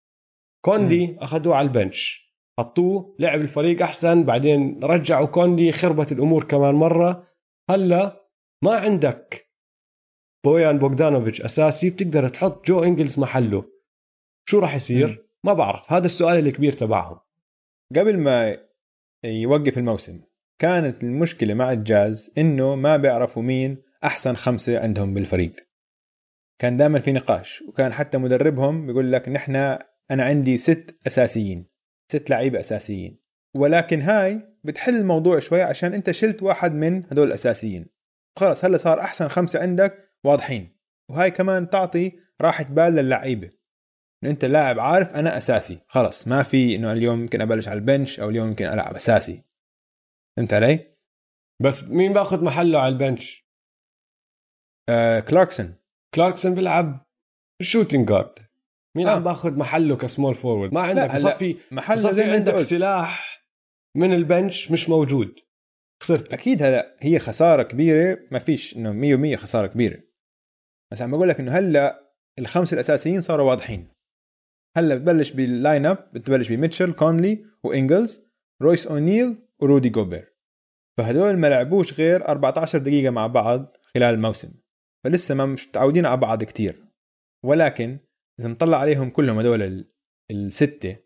[0.65, 2.25] بعدين أخذوه على ال bench
[2.59, 7.27] حطوه لعب الفريق أحسن بعدين رجعوا كونلي خربت الأمور كمان مرة.
[7.69, 8.27] هلا
[8.63, 9.51] ما عندك
[10.45, 13.65] بويان بوغدانوفيتش أساسي بتقدر تحط جو إنجلز محله.
[14.49, 17.19] شو راح يصير؟ ما بعرف هذا السؤال الكبير تبعهم.
[17.95, 18.57] قبل ما
[19.23, 20.21] يوقف الموسم
[20.59, 25.55] كانت المشكلة مع الجاز إنه ما بيعرفوا مين أحسن خمسة عندهم بالفريق.
[26.59, 29.77] كان دائما في نقاش وكان حتى مدربهم بيقول لك نحن
[30.11, 31.65] أنا عندي ست أساسيين
[32.11, 33.19] ست لعيبة أساسيين.
[33.55, 37.87] ولكن هاي بتحل الموضوع شوي عشان أنت شلت واحد من هدول الأساسيين.
[38.39, 40.77] خلص هلأ صار أحسن خمسة عندك واضحين.
[41.11, 43.49] وهاي كمان تعطي راحة بال للعيبة.
[44.23, 45.79] إنه أنت لاعب عارف أنا أساسي.
[45.87, 49.43] خلص ما في إنه اليوم يمكن أبلش على ال bench أو اليوم يمكن ألعب أساسي.
[50.37, 50.95] فهمت علي؟
[51.61, 53.45] بس مين بأخذ محله على ال bench؟
[54.89, 55.75] آه كلاركسون.
[56.15, 57.05] كلاركسون بيلعب
[57.61, 58.39] shooting guard
[58.95, 59.11] مين آه.
[59.11, 62.63] عم بأخذ محله ك small forward؟ ما عندك بصفي محل بصفي عندك قلت.
[62.63, 63.45] سلاح
[63.97, 65.39] من ال bench مش موجود.
[66.03, 66.33] خسرت.
[66.33, 68.19] أكيد هلا هي خسارة كبيرة.
[68.31, 69.97] ما فيش إنه 100% خسارة كبيرة.
[70.91, 73.87] بس عم بقول لك إنه هلا الخمسة الأساسيين صاروا واضحين.
[74.77, 78.31] هلا بتبلش بال line up بتبلش بميتشل كونلي وإنجلز
[78.61, 80.35] رويس أونيل ورودي جوبير.
[80.97, 84.53] فهدول ما لعبوش غير 14 دقيقة مع بعض خلال الموسم.
[85.03, 86.85] فلسه ما مش متعودين على بعض كتير.
[87.45, 87.99] ولكن
[88.39, 89.91] إذا نطلع عليهم كلهم هدول ال-
[90.31, 90.97] الستة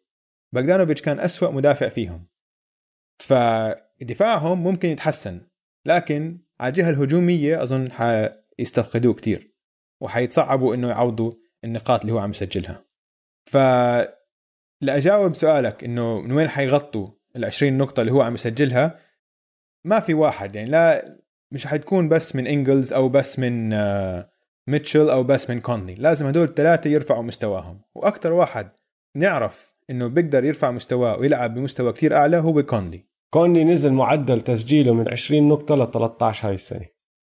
[0.56, 2.28] باغدانوفيتش كان أسوأ مدافع فيهم.
[3.22, 5.42] فدفاعهم ممكن يتحسن
[5.88, 9.56] لكن على الجهة الهجومية أظن حيستفقدوه كتير
[10.02, 11.32] وحيتصعبوا إنه يعوضوا
[11.64, 12.86] النقاط اللي هو عم يسجلها.
[13.52, 13.58] ف
[14.82, 19.00] لاجاوب سؤالك إنه من وين حيغطوا ال 20 نقطة اللي هو عم يسجلها؟
[19.86, 21.18] ما في واحد يعني لا
[21.54, 24.29] مش حتكون بس من إنجلز أو بس من آه،
[24.70, 25.96] ميتشل أو بس من كونلي.
[25.96, 27.82] لازم هدول الثلاثه يرفعوا مستواهم.
[27.96, 28.72] وأكثر واحد
[29.16, 33.06] نعرف إنه بيقدر يرفع مستواه ويلعب بمستوى كتير أعلى هو كونلي.
[33.34, 36.86] كونلي نزل معدل تسجيله من 20 نقطة ل 13 هاي السنة.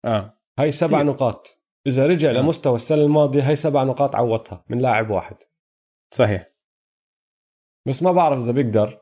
[0.05, 0.37] آه.
[0.59, 1.11] هاي سبع كتير.
[1.11, 1.63] نقاط.
[1.87, 2.33] إذا رجع آه.
[2.33, 5.35] لمستوى السنة الماضية هاي سبع نقاط عوضها من لاعب واحد.
[6.13, 6.51] صحيح.
[7.87, 8.99] بس ما بعرف إذا بيقدر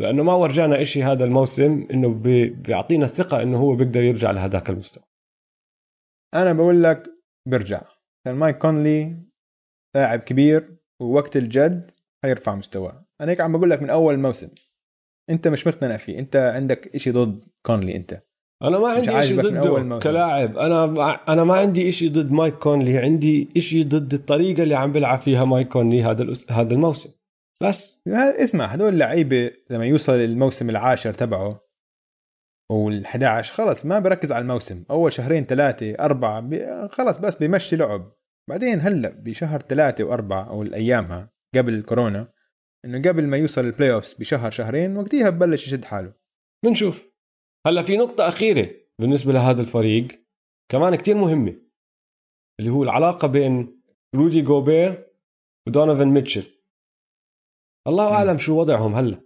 [0.00, 4.70] لأنه ما ورجانا إشي هذا الموسم إنه بي- بيعطينا الثقة إنه هو بيقدر يرجع لهذاك
[4.70, 5.04] المستوى.
[6.34, 7.15] أنا بقول لك
[7.46, 7.80] برجع
[8.26, 9.16] كان مايك كونلي
[9.96, 11.90] لاعب كبير ووقت الجد
[12.24, 13.04] حيرفع مستواه.
[13.20, 14.48] أنا هيك عم بقول لك من أول الموسم
[15.30, 16.18] أنت مش مقتنع فيه.
[16.18, 18.22] أنت عندك إشي ضد كونلي أنت.
[18.62, 19.98] أنا ما عندي أول ضده.
[19.98, 20.58] كلاعب.
[20.58, 22.98] أنا مع- أنا ما عندي شيء ضد مايك كونلي.
[22.98, 27.10] عندي شيء ضد الطريقة اللي عم بيلعب فيها مايك كونلي هذا الأس- هذا الموسم.
[27.62, 28.00] بس.
[28.08, 31.65] اسمع هدول اللعيبة لما يوصل الموسم العاشر تبعه
[32.72, 34.84] وال11 خلص ما بركز على الموسم.
[34.90, 36.88] أول شهرين ثلاثة أربعة بي...
[36.88, 38.12] خلص بس بيمشي لعب.
[38.48, 42.32] بعدين هلأ بشهر ثلاثة وأربعة أو الايامها قبل الكورونا
[42.84, 46.12] إنه قبل ما يوصل ال playoffs بشهر شهرين وقتها ببلش يشد حاله.
[46.64, 47.12] بنشوف.
[47.66, 50.08] هلأ في نقطة أخيرة بالنسبة لهذا الفريق
[50.68, 51.56] كمان كتير مهمة
[52.60, 53.82] اللي هو العلاقة بين
[54.14, 55.06] رودي جوبير
[55.68, 56.44] ودونيفن ميتشل.
[57.86, 58.12] الله.
[58.12, 59.20] أعلم شو وضعهم هلأ.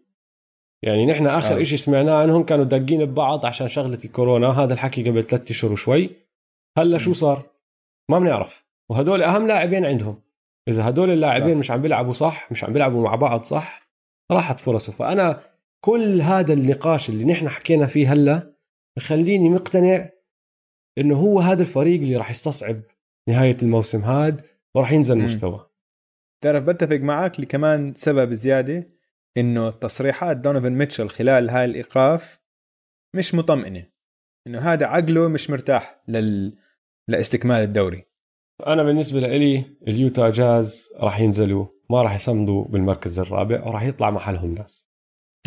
[0.83, 1.61] يعني نحن آخر آه.
[1.61, 6.11] إشي سمعناه عنهم كانوا داقين ببعض عشان شغلة الكورونا هذا الحكي قبل ثلاثة اشهر وشوي
[6.79, 7.13] هلا شو.
[7.13, 7.47] صار
[8.11, 10.23] ما بنعرف وهدول أهم لاعبين عندهم
[10.69, 11.57] إذا هدول اللاعبين.
[11.57, 13.91] مش عم بيلعبوا صح مش عم بيلعبوا مع بعض صح
[14.33, 15.41] راحت فرصه فأنا
[15.85, 18.53] كل هذا النقاش اللي نحن حكينا فيه هلا
[18.97, 20.11] بخليني مقتنع
[20.99, 22.77] إنه هو هذا الفريق اللي راح يستصعب
[23.29, 24.41] نهاية الموسم هاد
[24.75, 25.19] وراح ينزل.
[25.19, 25.67] مستوى
[26.45, 29.00] تعرف بتفق معك لكمان سبب زيادة
[29.37, 32.41] إنه تصريحات دونوفان ميتشل خلال هاي الإيقاف
[33.17, 33.87] مش مطمئنة.
[34.47, 36.59] إنه هذا عقله مش مرتاح لل...
[37.09, 38.05] لاستكمال الدوري.
[38.67, 44.55] أنا بالنسبة لي اليوتا جاز راح ينزلوا ما راح يصمدوا بالمركز الرابع وراح يطلع محلهم
[44.55, 44.91] ناس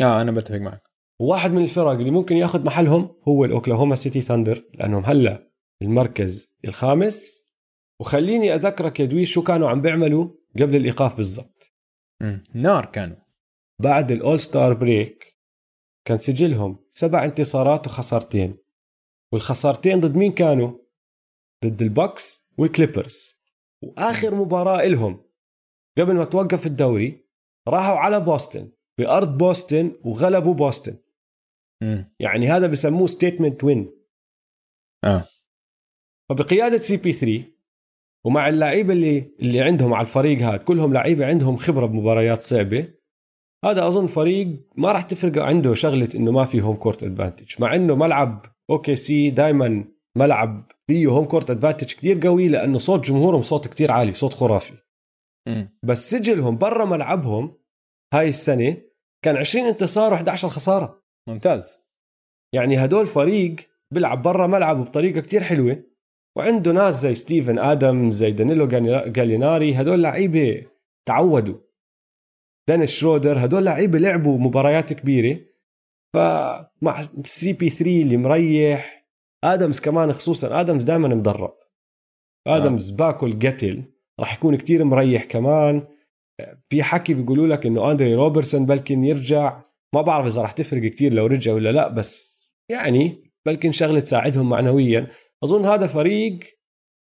[0.00, 0.82] آه أنا بتفق معك.
[1.20, 5.50] واحد من الفرق اللي ممكن ياخذ محلهم هو الأوكلاهوما سيتي ثاندر لأنهم هلأ
[5.82, 7.44] المركز الخامس.
[8.00, 11.74] وخليني أذكرك يا دويس شو كانوا عم بيعملوا قبل الإيقاف بالضبط.
[12.54, 13.23] نار كانوا.
[13.82, 15.38] بعد ال All-Star break
[16.04, 18.58] كان سجلهم سبع انتصارات وخسارتين.
[19.32, 20.78] والخسارتين ضد مين كانوا؟
[21.64, 23.44] ضد البوكس والكليبرز
[23.82, 25.24] وآخر مباراة إلهم
[25.98, 27.28] قبل ما توقف الدوري
[27.68, 30.98] راحوا على بوسطن بأرض بوسطن وغلبوا بوسطن.
[32.20, 33.90] يعني هذا بسموه statement win
[35.04, 35.24] آه.
[36.28, 37.44] فبقيادة CP 3
[38.24, 42.94] ومع اللعيبة اللي اللي عندهم على الفريق هذا كلهم لعيبة عندهم خبرة بمباريات صعبة
[43.64, 47.74] هذا أظن فريق ما راح تفرق عنده شغلة إنه ما في home court advantage مع
[47.74, 49.84] إنه ملعب OKC دائما
[50.16, 54.74] ملعب فيه home court advantage كثير قوي لأنه صوت جمهورهم صوت كثير عالي صوت خرافي.
[55.48, 55.64] م.
[55.84, 57.58] بس سجلهم برا ملعبهم
[58.14, 58.76] هاي السنة
[59.24, 61.02] كان 20 انتصار و11 خسارة.
[61.28, 61.78] ممتاز.
[62.54, 63.56] يعني هدول فريق
[63.94, 65.82] بيلعب برا ملعبه بطريقة كتير حلوة.
[66.36, 68.66] وعنده ناس زي ستيفن آدمز زي دانيلو
[69.06, 70.66] جاليناري هدول لعيبة
[71.08, 71.63] تعودوا.
[72.68, 75.40] دانيس شرودر هدول لعيبة لعبوا مباريات كبيرة.
[76.14, 79.06] فمع CP 3 اللي مريح
[79.44, 81.54] آدمز كمان خصوصا آدمز دائما مدرب.
[82.46, 82.96] آدمز آه.
[82.96, 83.84] باكل قتل
[84.20, 85.86] راح يكون كتير مريح كمان.
[86.70, 89.62] في حكي بيقولوا لك إنه آندري روبرتسون بلكن يرجع.
[89.94, 94.48] ما بعرف إذا راح تفرق كتير لو رجع ولا لا بس يعني بلكن شغلة تساعدهم
[94.48, 95.08] معنويا.
[95.44, 96.38] أظن هذا فريق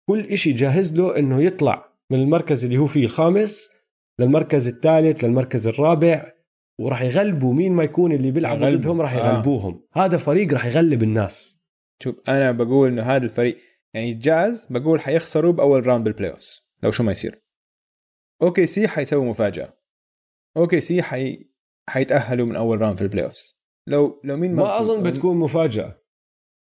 [0.09, 3.80] كل إشي جاهز له إنه يطلع من المركز اللي هو فيه الخامس.
[4.21, 6.33] للمركز الثالث للمركز الرابع
[6.81, 9.19] وراح يغلبوا مين ما يكون اللي بيلعب ضدهم راح آه.
[9.19, 9.81] يغلبوهم.
[9.97, 10.05] آه.
[10.05, 11.65] هذا فريق راح يغلب الناس.
[12.03, 13.59] شوف أنا بقول إنه هذا الفريق
[13.95, 17.43] يعني الجاز بقول حيخسروا بأول round بال playoffs لو شو ما يصير.
[18.43, 19.77] OKC حيسوي مفاجأة.
[20.57, 21.51] OKC حي
[21.89, 25.99] حيتأهلوا من أول round في ال playoffs لو لو مين ما, ما أظن بتكون مفاجأة.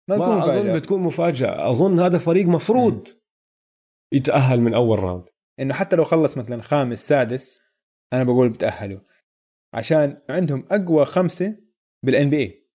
[0.10, 0.60] ما, ما مفاجأة.
[0.60, 1.70] اظن بتكون مفاجأة.
[1.70, 3.08] أظن هذا فريق مفروض
[4.14, 5.30] يتأهل من أول round.
[5.60, 7.62] إنه حتى لو خلص مثلا خامس سادس
[8.14, 9.00] أنا بقول بتأهلوا.
[9.74, 11.58] عشان عندهم أقوى خمسة
[12.04, 12.68] بال NBA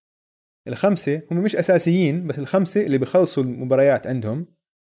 [0.69, 4.47] الخمسة هم مش أساسيين بس الخمسة اللي بيخلصوا المباريات عندهم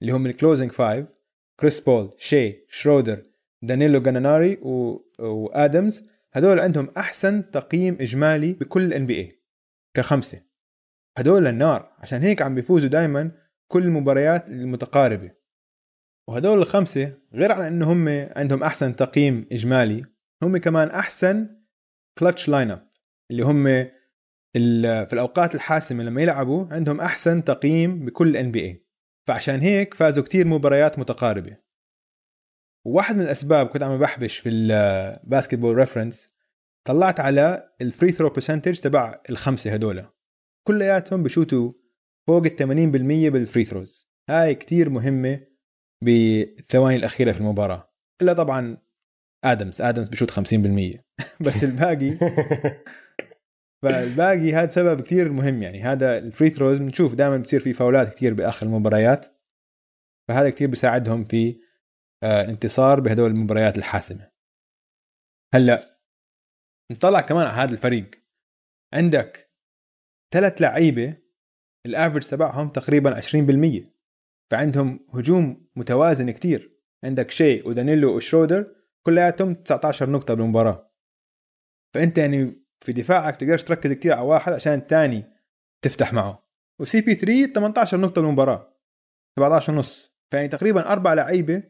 [0.01, 1.07] اللي هم ال closing five
[1.59, 3.23] كريس بول شاي شرودر
[3.61, 5.01] دانيلو جاليناري و...
[5.19, 9.41] وادمز هدول عندهم أحسن تقييم إجمالي بكل ال NBA
[9.93, 10.41] كخمسة.
[11.17, 11.95] هدول النار.
[11.99, 13.32] عشان هيك عم بيفوزوا دائما
[13.67, 15.32] كل المباريات المتقاربة.
[16.30, 20.05] وهدول الخمسة غير عن إنه هم عندهم أحسن تقييم إجمالي
[20.43, 21.61] هم كمان أحسن
[22.19, 22.88] clutch lineup
[23.32, 23.63] اللي هم
[25.07, 28.88] في الأوقات الحاسمة لما يلعبوا عندهم أحسن تقييم بكل NBA
[29.28, 31.57] فعشان هيك فازوا كتير مباريات متقاربة.
[32.86, 36.32] وواحد من الأسباب كنت عم بحبش في ال Basketball Reference
[36.88, 40.05] طلعت على ال free throw percentage تبع الخمسة هدول.
[40.67, 41.73] كلياتهم بشوتوا
[42.28, 45.57] فوق ال 80% بال free throws هاي كتير مهمة
[46.03, 47.93] بالثواني الأخيرة في المباراة.
[48.21, 48.77] إلا طبعا
[49.43, 50.37] آدمز آدمز بشوت 50%
[51.45, 52.17] بس الباقي
[53.83, 55.81] فالباقي هذا سبب كثير مهم يعني.
[55.81, 59.25] هذا الفري ثروز بنشوف دائما بتصير في فاولات كثير بآخر المباريات.
[60.27, 61.61] فهذا كثير بيساعدهم في
[62.23, 64.31] الانتصار بهدول المباريات الحاسمة.
[65.53, 65.99] هلأ
[66.91, 68.11] نطلع كمان على هذا الفريق.
[68.93, 69.51] عندك
[70.33, 71.17] ثلاث لعيبة
[71.86, 73.96] ال average تبعهم تقريبا 20%
[74.51, 76.77] فعندهم هجوم متوازن كتير.
[77.03, 78.75] عندك شاي ودانيلو وشرودر
[79.05, 80.91] كلياتهم 19 نقطة بالمباراة.
[81.93, 85.23] فأنت يعني في دفاعك تقدرش تركز كتير على واحد عشان الثاني
[85.81, 86.47] تفتح معه.
[86.82, 88.77] و CP 3 18 نقطة بالمباراة.
[89.39, 91.63] 17 ونص فيعني تقريبا أربع لعيبة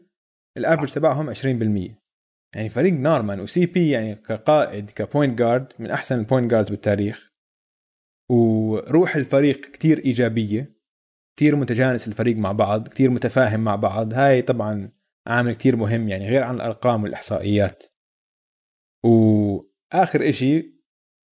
[0.58, 2.08] ال average تبعهم 20%
[2.56, 6.52] يعني فريق نار man و CP يعني كقائد ك point guard من أحسن ال point
[6.52, 7.34] guards بالتاريخ.
[8.32, 10.77] وروح الفريق كتير إيجابية.
[11.38, 14.14] كتير متجانس الفريق مع بعض كتير متفاهم مع بعض.
[14.14, 14.92] هاي طبعا
[15.28, 17.84] عامل كتير مهم يعني غير عن الأرقام والإحصائيات.
[19.06, 20.74] وآخر إشي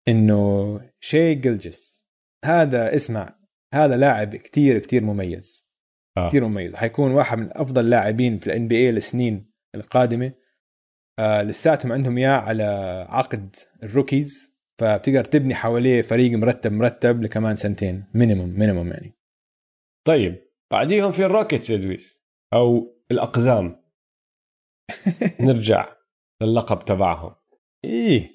[0.08, 2.06] إنه شي جلجس.
[2.44, 3.38] هذا اسمع
[3.74, 5.74] هذا لاعب كتير كتير مميز.
[6.16, 6.28] آه.
[6.28, 6.74] كتير مميز.
[6.74, 10.32] حيكون واحد من أفضل لاعبين في الان بي اي السنين القادمة.
[11.18, 12.64] آه لساتهم عندهم إياه على
[13.08, 18.04] عقد الروكيز فبتقدر تبني حواليه فريق مرتب مرتب لكمان سنتين.
[18.14, 19.13] minimum minimum يعني.
[20.04, 22.24] طيب بعديهم في الروكيتس يا دويس
[22.54, 23.84] أو الأقزام.
[25.40, 25.88] نرجع
[26.42, 27.34] للقب تبعهم.
[27.84, 28.30] إيه.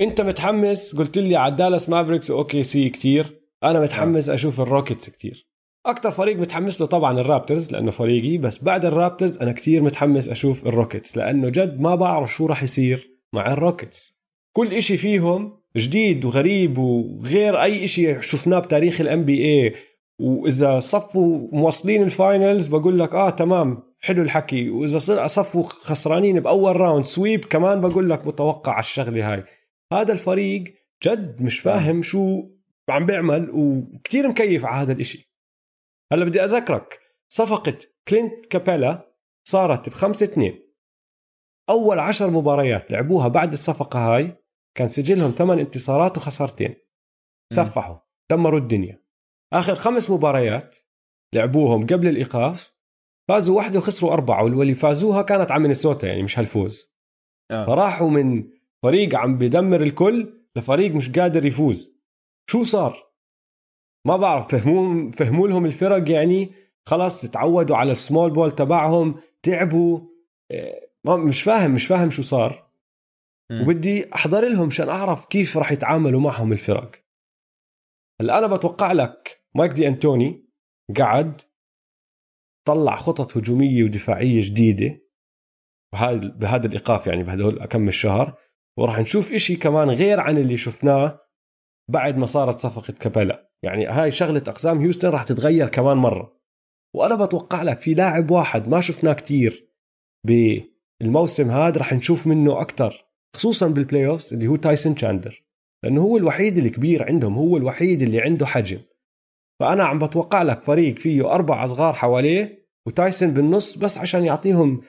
[0.00, 3.40] أنت متحمس؟ قلت لي على دالاس مافريكس و OKC كتير.
[3.62, 5.48] أنا متحمس أشوف الروكيتس كتير.
[5.86, 10.66] أكثر فريق متحمس له طبعا الرابترز لأنه فريقي بس بعد الرابترز أنا كتير متحمس أشوف
[10.66, 14.24] الروكيتس لأنه جد ما بعرف شو راح يصير مع الروكيتس.
[14.52, 19.74] كل إشي فيهم جديد وغريب وغير أي إشي شفناه بتاريخ ال NBA
[20.20, 24.70] وإذا صفوا موصلين ال finals بقول لك آه تمام حلو الحكي.
[24.70, 29.44] وإذا صفوا خسرانين بأول round sweep كمان بقول لك متوقع على الشغلة هاي.
[29.92, 30.64] هذا الفريق
[31.04, 32.50] جد مش فاهم شو
[32.88, 35.34] عم بيعمل وكتير مكيف على هذا الإشي.
[36.12, 39.14] هلا بدي أذكرك صفقة كلينت كابيلا
[39.48, 40.74] صارت بخمسة اثنين.
[41.70, 44.36] أول عشر مباريات لعبوها بعد الصفقة هاي
[44.74, 46.74] كان سجلهم ثمان انتصارات وخسارتين
[47.52, 47.96] سفحوا
[48.30, 49.03] دمروا الدنيا.
[49.54, 50.76] آخر خمس مباريات
[51.34, 52.74] لعبوهم قبل الإيقاف
[53.28, 56.94] فازوا واحدة وخسروا أربعة واللي فازوها كانت على مينيسوتا يعني مش هالفوز.
[57.50, 57.66] آه.
[57.66, 58.50] فراحوا من
[58.82, 61.94] فريق عم بدمر الكل لفريق مش قادر يفوز.
[62.50, 63.14] شو صار؟
[64.06, 66.52] ما بعرف فهموهم فهموا لهم الفرق يعني
[66.86, 70.00] خلاص تعودوا على السمول بول تبعهم تعبوا.
[70.50, 72.70] إيه، مش فاهم مش فاهم شو صار.
[73.50, 73.62] م.
[73.62, 77.03] وبدي أحضر لهم عشان أعرف كيف راح يتعاملوا معهم الفرق.
[78.20, 79.44] هلا أنا بتوقع لك.
[79.56, 80.48] مايك دي أنتوني
[80.98, 81.40] قعد
[82.66, 85.00] طلع خطط هجومية ودفاعية جديدة.
[85.94, 88.38] بهذا بهذا الإيقاف يعني بهدول كم الشهر
[88.78, 91.20] وراح نشوف إشي كمان غير عن اللي شفناه
[91.90, 93.50] بعد ما صارت صفقة كابيلا.
[93.64, 96.40] يعني هاي شغلة أقسام هيوستن راح تتغير كمان مرة.
[96.96, 99.74] وأنا بتوقع لك في لاعب واحد ما شفناه كتير
[100.26, 103.06] بالموسم هذا راح نشوف منه أكتر
[103.36, 105.44] خصوصا بال playoffs اللي هو تايسون تشاندر
[105.84, 108.80] لأنه هو الوحيد الكبير عندهم هو الوحيد اللي عنده حجم.
[109.60, 114.82] فأنا عم بتوقع لك فريق فيه أربع صغار حواليه وتايسون بالنص بس عشان يعطيهم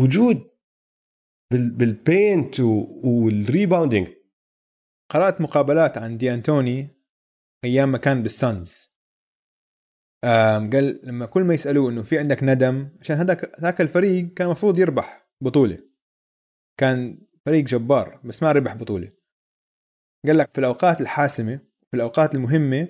[0.00, 0.50] وجود
[1.52, 4.08] بال paint وال rebounding
[5.12, 6.88] قرأت مقابلات عن دي أنتوني
[7.64, 8.96] أيام ما كان بالسانز.
[10.72, 14.78] قال لما كل ما يسألوه إنه في عندك ندم عشان هذاك ذاك الفريق كان المفروض
[14.78, 15.76] يربح بطولة.
[16.80, 19.08] كان فريق جبار بس ما ربح بطولة.
[20.26, 21.56] قال لك في الأوقات الحاسمة
[21.90, 22.88] في الأوقات المهمة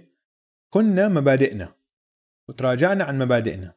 [0.70, 1.74] خنا مبادئنا
[2.48, 3.74] وتراجعنا عن مبادئنا.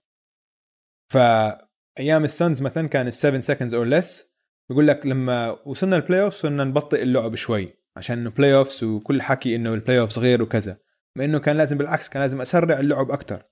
[1.14, 4.26] فأيام السانز مثلا كان 7 seconds or less
[4.70, 9.56] بيقول لك لما وصلنا ال playoff صرنا نبطئ اللعب شوي عشان إنه playoffs وكل حكي
[9.56, 10.78] إنه ال playoffs غير وكذا
[11.16, 13.44] ما إنه كان لازم بالعكس كان لازم أسرع اللعب أكثر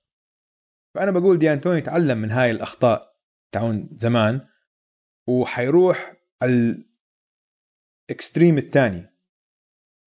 [0.94, 3.16] فأنا بقول دي أنتوني تعلم من هاي الأخطاء
[3.52, 4.40] تاعون زمان
[5.28, 6.84] وحيروح على
[8.10, 9.17] ال extreme الثاني.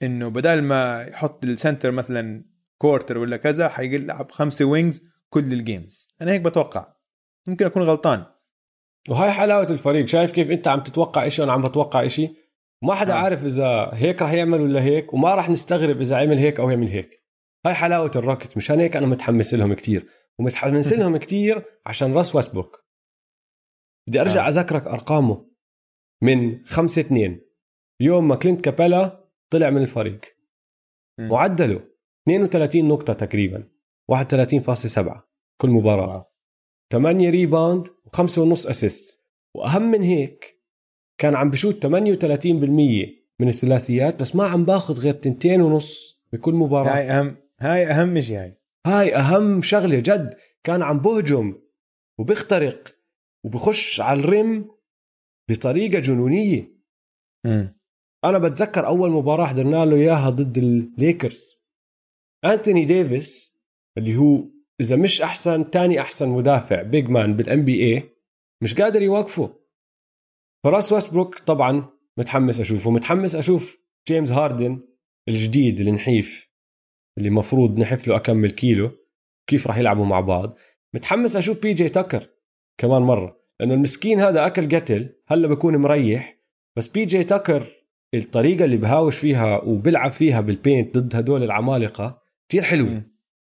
[0.03, 2.45] إنه بدل ما يحط ال center مثلا
[2.77, 6.93] quarter ولا كذا حيلعب خمسة wings كل ال games أنا هيك بتوقع.
[7.47, 8.25] ممكن أكون غلطان.
[9.09, 10.05] وهاي حلاوة الفريق.
[10.05, 12.35] شايف كيف أنت عم تتوقع شيء وأنا عم بتوقع شيء
[12.83, 13.17] ما حدا آه.
[13.17, 16.87] عارف إذا هيك رح يعمل ولا هيك وما رح نستغرب إذا عمل هيك أو يعمل
[16.87, 17.21] هيك.
[17.65, 20.07] هاي حلاوة الروكتس مشان هيك أنا متحمس لهم كتير.
[20.39, 22.85] ومتحمس لهم كتير عشان راس ويستبروك
[24.07, 24.47] بدي أرجع آه.
[24.47, 25.51] أذكرك أرقامه.
[26.23, 27.41] من 5 2
[28.01, 29.20] يوم ما كلينت كابيلا
[29.51, 30.21] طلع من الفريق.
[31.19, 31.83] معدله
[32.27, 33.67] 32 نقطة تقريبا
[34.11, 36.31] 31.7 كل مباراة.
[36.91, 39.23] 8 rebound وخمسة ونص assist
[39.55, 40.61] وأهم من هيك
[41.17, 41.89] كان عم بشوت 38%
[43.39, 46.93] من الثلاثيات بس ما عم باخذ غير تنتين ونص بكل مباراة.
[46.97, 48.57] هاي اهم هاي أهم شيء هاي.
[48.85, 50.37] هاي أهم شغلة جد.
[50.63, 51.61] كان عم بهجم
[52.19, 52.95] وبيخترق
[53.45, 54.71] وبخش على ال rim
[55.49, 56.81] بطريقة جنونية.
[57.45, 57.80] م.
[58.25, 61.67] أنا بتذكر أول مباراة حضرنا له إياها ضد الليكرز
[62.45, 63.59] انتوني ديفيس
[63.97, 64.43] اللي هو
[64.81, 68.03] إذا مش أحسن تاني أحسن مدافع big man بال NBA
[68.63, 69.61] مش قادر يوقفه.
[70.63, 72.91] راسل ويستبروك طبعا متحمس أشوفه.
[72.91, 74.81] متحمس أشوف جيمس هاردن
[75.29, 76.51] الجديد النحيف
[77.17, 78.91] اللي مفروض نحف له كم كيلو
[79.47, 80.57] كيف راح يلعبوا مع بعض.
[80.95, 82.29] متحمس أشوف بي جي تاكر
[82.77, 86.41] كمان مرة لأنه المسكين هذا أكل قتل هلأ بكون مريح.
[86.77, 87.80] بس بي جي تاكر
[88.13, 93.03] الطريقة اللي بهاوش فيها وبيلعب فيها بال paint ضد هدول العمالقة كثير حلوة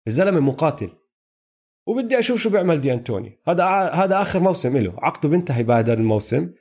[0.08, 0.90] الزلمة مقاتل.
[1.88, 3.40] وبدي أشوف شو بيعمل دانتوني.
[3.48, 6.54] هذا هذا آخر موسم له عقده بينتهي بعد هذا الموسم.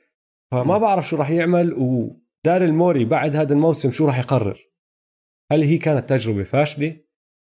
[0.51, 4.59] فما بعرف شو راح يعمل وداريل موري بعد هذا الموسم شو راح يقرر.
[5.51, 6.97] هل هي كانت تجربة فاشلة؟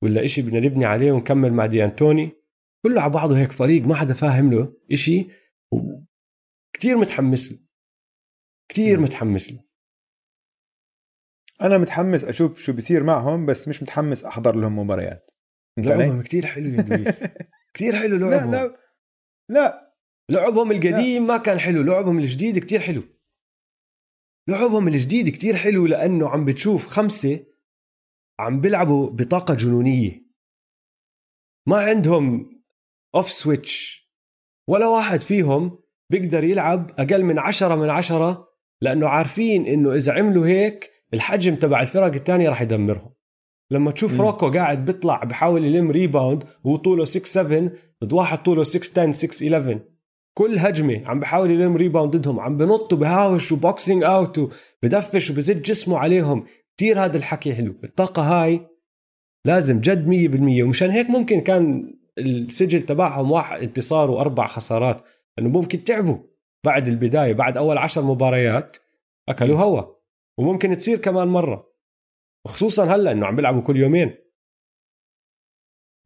[0.02, 2.30] ولا إشي بدنا نبني عليه ونكمل مع دي أنتوني؟
[2.82, 5.28] كله على بعضه هيك فريق ما حدا فاهم له إشي.
[6.72, 7.58] كتير متحمس له.
[8.68, 9.69] كتير متحمس له.
[11.62, 15.30] أنا متحمس أشوف شو بيصير معهم بس مش متحمس أحضر لهم مباريات.
[15.78, 17.24] لعبهم كتير حلو يا دويس
[17.74, 18.50] كتير حلو لعبهم.
[18.50, 18.76] لا لا.
[19.48, 19.94] لا.
[20.30, 23.02] لعبهم القديم ما كان حلو لعبهم الجديد كتير حلو.
[24.48, 27.46] لعبهم الجديد كتير حلو لأنه عم بتشوف خمسة
[28.38, 30.30] عم بيلعبوا بطاقة جنونية.
[31.66, 32.52] ما عندهم
[33.14, 34.00] off switch
[34.68, 35.78] ولا واحد فيهم
[36.10, 38.48] بيقدر يلعب أقل من عشرة من عشرة
[38.80, 43.12] لأنه عارفين إنه إذا عملوا هيك الحجم تبع الفرق الثانية راح يدمرهم.
[43.70, 47.70] لما تشوف روكو قاعد بيطلع بحاول يلم rebound وهو طوله 6 7
[48.04, 49.80] ضد واحد طوله 6 10 6 11
[50.34, 55.56] كل هجمة عم بحاول يلم rebound ضدهم عم بنط وبهاوش و boxing out وبدفش وبزت
[55.56, 56.44] جسمه عليهم.
[56.78, 57.74] كثير هذا الحكي حلو.
[57.84, 58.60] الطاقة هاي
[59.46, 65.02] لازم جد 100% ومشان هيك ممكن كان السجل تبعهم واحد انتصار وأربع خسارات.
[65.38, 66.18] انه ممكن تعبوا
[66.66, 68.76] بعد البداية بعد أول عشر مباريات
[69.28, 69.99] أكلوا هوا.
[70.40, 71.72] وممكن تصير كمان مرة.
[72.48, 74.14] خصوصا هلأ إنه عم بيلعبوا كل يومين.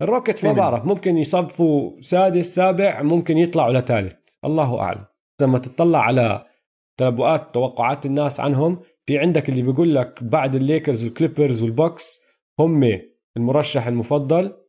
[0.03, 4.35] الروكيتس ما بعرف ممكن يصفوا سادس سابع ممكن يطلعوا لثالث.
[4.45, 5.05] الله أعلم.
[5.43, 6.47] لما تطلع على
[7.01, 12.24] تنبؤات توقعات الناس عنهم في عندك اللي بيقول لك بعد الليكرز والكليبرز والبوكس
[12.61, 13.01] هم
[13.37, 14.64] المرشح المفضل.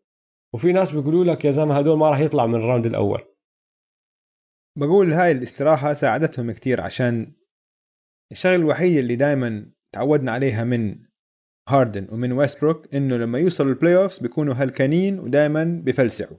[0.53, 3.21] وفي ناس بيقولوا لك يا زلمة هدول ما راح يطلع من ال round الأول.
[4.77, 7.35] بقول هاي الاستراحة ساعدتهم كتير عشان
[8.31, 11.05] الشغلة الوحيدة اللي دائما تعودنا عليها من
[11.69, 16.37] هاردن ومن ويستبروك إنه لما يوصلوا ال playoffs بيكونوا هلكانين ودائما بفلسعوا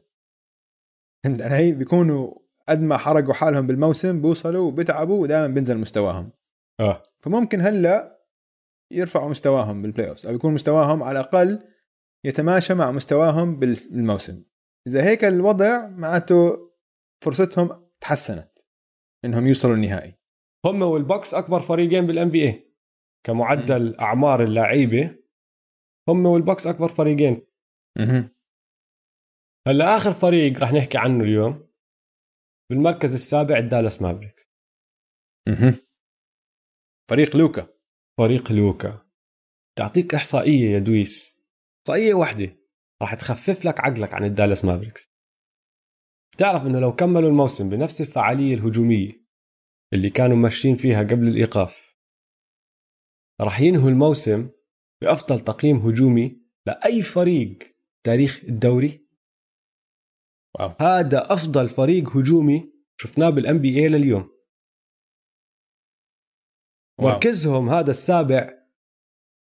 [1.24, 2.34] فهمت علي؟ بيكونوا
[2.68, 6.30] قد ما حرقوا حالهم بالموسم بيوصلوا وبيتعبوا ودائما بينزل مستواهم.
[6.80, 7.03] آه.
[7.20, 8.26] فممكن هلأ
[8.93, 11.62] يرفعوا مستواهم بال playoffs أو يكون مستواهم على الأقل
[12.24, 14.45] يتماشى مع مستواهم بالموسم.
[14.87, 16.70] إذا هيك الوضع معناته
[17.24, 18.59] فرصتهم تحسنت
[19.24, 20.15] إنهم يوصلوا النهائي.
[20.66, 22.72] هم والبوكس أكبر فريقين بال NBA
[23.26, 23.96] كمعدل.
[24.00, 25.18] أعمار اللعيبة
[26.08, 27.46] هم والبوكس أكبر فريقين.
[29.68, 31.68] هلأ آخر فريق رح نحكي عنه اليوم
[32.70, 34.52] بالمركز السابع الدالاس مافريكس.
[37.10, 37.68] فريق لوكا.
[38.18, 39.06] فريق لوكا.
[39.78, 41.44] تعطيك إحصائية يا دويس.
[41.78, 42.56] إحصائية واحدة.
[43.02, 45.16] راح تخفف لك عقلك عن الدالاس مافريكس.
[46.34, 49.25] بتعرف إنه لو كملوا الموسم بنفس الفعالية الهجومية
[49.93, 51.97] اللي كانوا ماشيين فيها قبل الإيقاف.
[53.41, 54.51] راح ينهوا الموسم
[55.03, 57.59] بأفضل تقييم هجومي لأي فريق
[58.05, 59.07] تاريخ الدوري.
[60.59, 60.74] واو.
[60.80, 64.37] هذا أفضل فريق هجومي شفناه بالان بي اي لليوم
[67.01, 68.66] مركزهم هذا السابع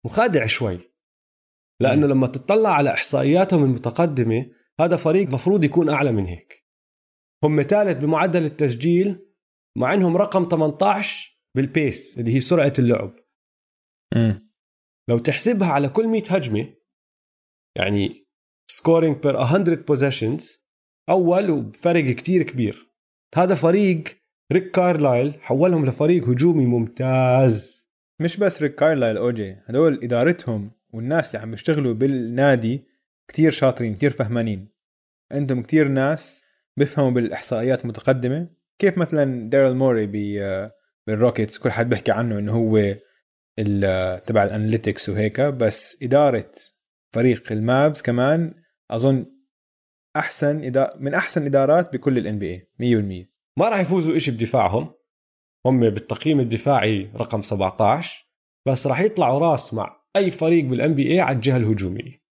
[0.07, 0.79] مخادع شوي
[1.81, 6.67] لأنه لما تطلع على إحصائياتهم المتقدمة هذا فريق مفروض يكون أعلى من هيك.
[7.45, 9.32] هم ثالث بمعدل التسجيل
[9.79, 13.17] مع إنهم رقم 18 بال pace اللي هي سرعة اللعب.
[14.17, 14.33] م.
[15.09, 16.75] لو تحسبها على كل 100 هجمة
[17.79, 18.27] يعني
[18.71, 19.59] scoring per 100
[19.89, 20.59] possessions
[21.09, 22.93] أول وبفرق كتير كبير.
[23.37, 24.05] هذا فريق
[24.53, 27.89] ريك كارلايل حولهم لفريق هجومي ممتاز.
[28.21, 32.85] مش بس ريك كارلايل أوجي هدول إدارتهم والناس اللي عم يشتغلوا بالنادي
[33.29, 34.69] كتير شاطرين كتير فهمانين.
[35.33, 36.45] عندهم كتير ناس
[36.79, 40.07] بيفهموا بالإحصائيات متقدمه كيف مثلا داريل موري
[41.07, 42.97] بالروكيتس كل حد بيحكي عنه إنه هو
[44.27, 46.53] تبع ال analytics وهيك بس إدارة
[47.15, 48.55] فريق المافز كمان
[48.91, 49.27] أظن
[50.17, 54.95] أحسن إدارة من أحسن إدارات بكل ال NBA 100% ما راح يفوزوا إشي بدفاعهم.
[55.67, 58.29] هم بالتقييم الدفاعي رقم 17
[58.69, 62.23] بس راح يطلعوا راس مع أي فريق بال NBA على الجهة الهجومية.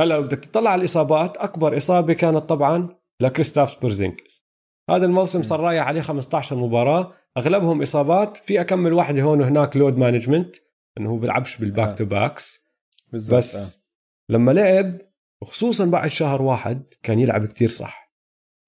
[0.00, 4.47] هلأ لو بدك تطلع على الإصابات أكبر إصابة كانت طبعا لكريستابس بورزينجيس
[4.90, 7.12] هذا الموسم صار رايح عليه 15 مباراة.
[7.36, 8.36] أغلبهم إصابات.
[8.36, 10.56] في كم واحدة هون وهناك load management
[10.98, 12.68] إنه هو بيلعبش بال back to backs
[13.12, 14.32] بس آه.
[14.32, 14.98] لما لعب
[15.42, 18.14] وخصوصا بعد شهر واحد كان يلعب كتير صح.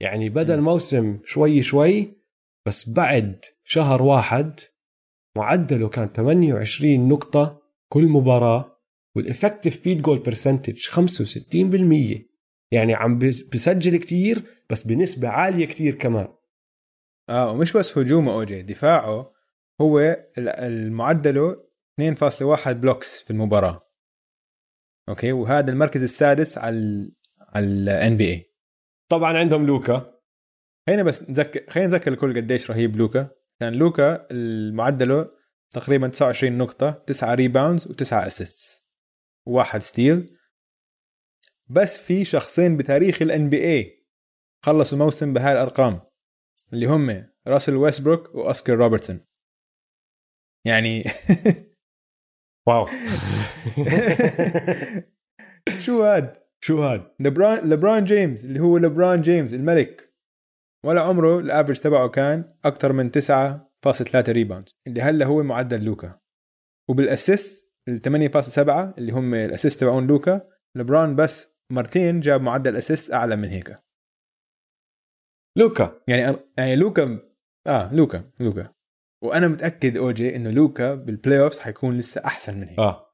[0.01, 2.21] يعني بدا الموسم شوي شوي
[2.67, 4.61] بس بعد شهر واحد
[5.39, 8.81] معدله كان 28 نقطة كل مباراة
[9.17, 12.23] وال effective field goal percentage 65%
[12.73, 16.29] يعني عم بسجل كتير بس بنسبة عالية كتير كمان.
[17.29, 19.33] آه ومش بس هجومه أوجي دفاعه
[19.81, 21.65] هو المعدله
[22.01, 23.91] 2.1 blocks في المباراة.
[25.09, 27.11] okay؟ وهذا المركز السادس على
[27.41, 28.55] على ال NBA
[29.11, 30.21] طبعا عندهم لوكا.
[30.87, 33.31] خلينا بس نذكر خلينا نذكر الكل قديش رهيب لوكا.
[33.61, 34.27] كان لوكا
[34.73, 35.31] معدله
[35.71, 38.91] تقريبا 29 نقطة 9 rebounds و9 assists
[39.47, 40.37] وواحد steal
[41.67, 44.00] بس في شخصين بتاريخ ال NBA
[44.65, 46.01] خلصوا الموسم بهاي الأرقام
[46.73, 49.21] اللي هم راسل ويستبروك وأوسكار روبرتسون.
[50.67, 51.05] يعني
[52.69, 52.87] wow.
[55.85, 60.15] شو هاد؟ شو هاد؟ لبران لبران جيمس اللي هو لبران جيمس الملك.
[60.87, 65.85] ولا عمره ال average تبعه كان أكثر من تسعة 8.3 rebound اللي هلا هو معدل
[65.85, 66.21] لوكا.
[66.91, 68.59] وبال assist ال 8.7
[68.99, 73.77] اللي هم ال assist تبعون لوكا لبران بس مرتين جاب معدل assist أعلى من هيك
[75.61, 76.01] لوكا.
[76.09, 77.19] يعني يعني لوكا
[77.67, 78.73] آه لوكا لوكا.
[79.23, 82.79] وأنا متأكد اوجي إنه لوكا بال playoffs حيكون لسه أحسن من هيك.
[82.79, 83.07] آه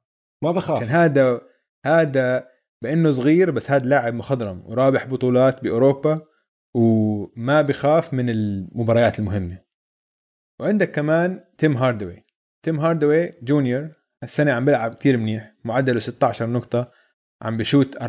[0.42, 0.76] ما بخاف.
[0.76, 1.40] عشان هذا
[1.86, 2.48] هذا
[2.82, 6.20] بإنه صغير بس هذا لاعب مخضرم ورابح بطولات بأوروبا
[6.74, 9.62] وما بخاف من المباريات المهمة.
[10.60, 12.26] وعندك كمان تيم هاردوي.
[12.62, 13.90] تيم هاردوي جونيور
[14.22, 16.92] السنة عم بيلعب كثير منيح معدله 16 نقطة
[17.42, 18.06] عم بشوت 40%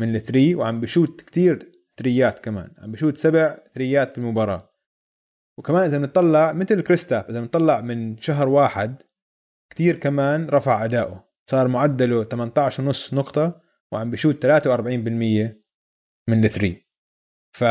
[0.00, 1.70] من ال three وعم بشوت كثير
[2.00, 2.70] ثريات كمان.
[2.78, 4.70] عم بشوت سبع ثريات بالمباراة.
[5.58, 9.02] وكمان إذا بنطلع مثل كريستابس إذا بنطلع من شهر واحد
[9.70, 14.48] كثير كمان رفع اداؤه صار معدله 18 ونص نقطة وعم بشوت 43%
[16.28, 16.86] من ال three.
[17.52, 17.64] ف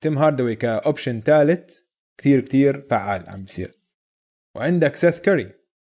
[0.00, 1.80] تيم هاردوي ك option ثالث
[2.18, 3.70] كثير كثير فعال عم بيصير.
[4.56, 5.52] وعندك سيث كاري.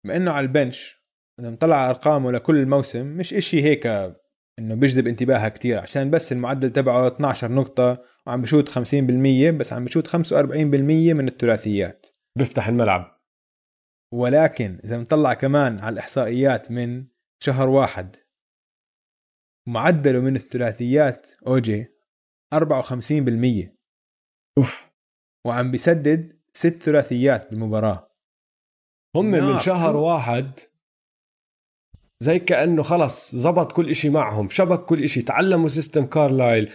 [0.05, 1.07] بما انه على ال bench
[1.41, 3.87] إذا نطلع أرقامه لكل الموسم مش إشي هيك
[4.59, 9.85] إنه بيجذب انتباهها كتير عشان بس المعدل تبعه 12 نقطة وعم بشوت 50% بس عم
[9.85, 10.17] بشوت 45%
[11.15, 12.07] من الثلاثيات.
[12.39, 13.21] بيفتح الملعب.
[14.13, 17.07] ولكن إذا نطلع كمان على الإحصائيات من
[17.43, 18.17] شهر واحد
[19.69, 21.87] معدله من الثلاثيات أوجي
[22.55, 23.77] 54%
[24.59, 24.93] أوف.
[25.47, 28.11] وعم بيسدد ست ثلاثيات بالمباراة.
[29.17, 29.53] هم نار.
[29.53, 30.61] من شهر واحد
[32.21, 36.73] زي كأنه خلص زبط كل إشي معهم شبك كل إشي تعلموا سيستم كارلايل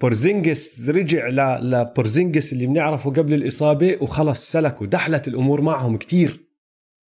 [0.00, 1.70] بورزينجس رجع ل...
[1.70, 6.40] لبورزينجس اللي بنعرفه قبل الإصابة وخلص سلكوا دحلت الأمور معهم كتير.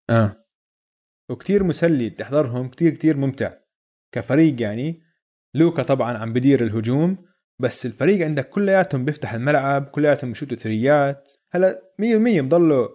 [0.09, 0.35] آه.
[1.29, 3.53] وكتير مسلي تحضرهم كتير كتير ممتع.
[4.11, 5.01] كفريق يعني
[5.53, 7.17] لوكا طبعا عم بدير الهجوم
[7.59, 11.31] بس الفريق عندك كلياتهم بيفتح الملعب كلياتهم بيشوتوا ثريات.
[11.51, 12.05] هلا 100%
[12.41, 12.87] بضلوا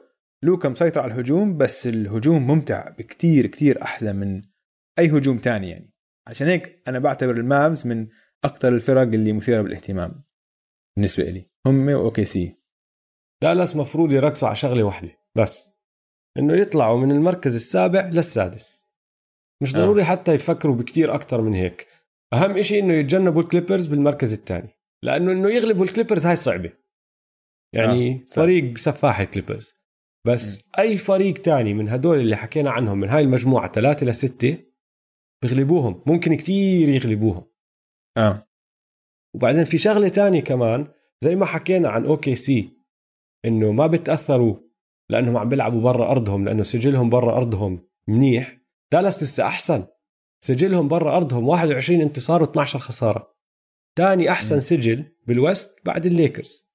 [0.43, 4.43] لوكا مسيطر على الهجوم بس الهجوم ممتع بكتير كتير أحلى من
[4.99, 5.95] أي هجوم تاني يعني.
[6.29, 8.09] عشان هيك أنا بعتبر المافز من
[8.45, 10.25] أكثر الفرق اللي مثيرة بالاهتمام
[10.97, 12.55] بالنسبة لي هم واوكي سي.
[13.43, 15.71] دالاس مفروض يركزوا على شغلة واحدة بس
[16.39, 18.91] إنه يطلعوا من المركز السابع للسادس.
[19.63, 19.79] مش آه.
[19.79, 21.89] ضروري حتى يفكروا بكتير أكتر من هيك.
[22.35, 26.73] أهم إشي إنه يتجنبوا الكليبرز بالمركز الثاني لأنه إنه يغلبوا الكليبرز هاي صعبة.
[27.75, 28.35] يعني آه،.
[28.35, 29.75] فريق سفاح الكليبرز.
[30.27, 34.74] بس أي فريق تاني من هدول اللي حكينا عنهم من هاي المجموعة ثلاثة لستة
[35.45, 37.45] بيغلبوهم ممكن كتير يغلبوهم.
[38.17, 38.49] آه.
[39.35, 40.87] وبعدين في شغلة تانية كمان
[41.21, 42.79] زي ما حكينا عن أوكي سي
[43.45, 44.57] إنه ما بتأثروا
[45.11, 48.61] لأنهم عم بيلعبوا برا أرضهم لأنه سجلهم برا أرضهم منيح.
[48.93, 49.87] دالاس لسه أحسن.
[50.41, 53.35] سجلهم برا أرضهم 21 انتصار و12 خسارة.
[53.97, 54.61] تاني أحسن مم.
[54.61, 56.75] سجل بال West بعد الليكرز.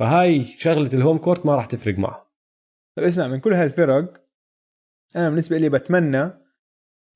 [0.00, 2.24] فهاي شغلة ال home court ما راح تفرق معهم.
[2.96, 4.24] طيب اسمع من كل هالفرق
[5.16, 6.47] أنا بالنسبة لي بتمنى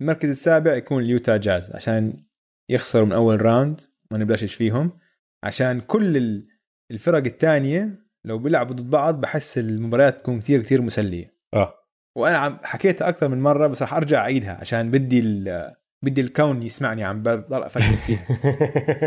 [0.03, 2.24] المركز السابع يكون اليوتا جاز عشان
[2.70, 3.80] يخسروا من أول round
[4.11, 4.98] ما نبلشش فيهم.
[5.44, 6.48] عشان كل ال-
[6.90, 11.36] الفرق الثانية لو بيلعبوا ضد بعض بحس المباريات تكون كثير كثير مسلية.
[11.55, 11.74] آه.
[12.18, 15.72] وأنا عم حكيتها أكثر من مرة بس رح أرجع أعيدها عشان بدي ال-
[16.05, 18.27] بدي الكون يسمعني عم بضل أفكر فيها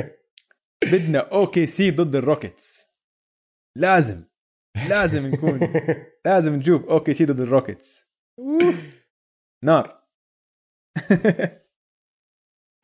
[0.92, 2.88] بدنا أوكي سي ضد الروكيتس.
[3.78, 4.24] لازم
[4.90, 5.60] لازم نكون
[6.26, 8.08] لازم نشوف أوكي سي ضد الروكيتس.
[9.66, 10.05] نار.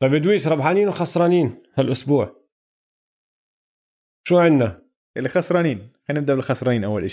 [0.02, 2.42] طيب ادويس ربحانين وخسرانين هالأسبوع؟
[4.28, 4.82] شو عندنا؟
[5.16, 5.92] اللي خسرانين.
[6.08, 7.04] خلينا نبدأ بالخسرانين أول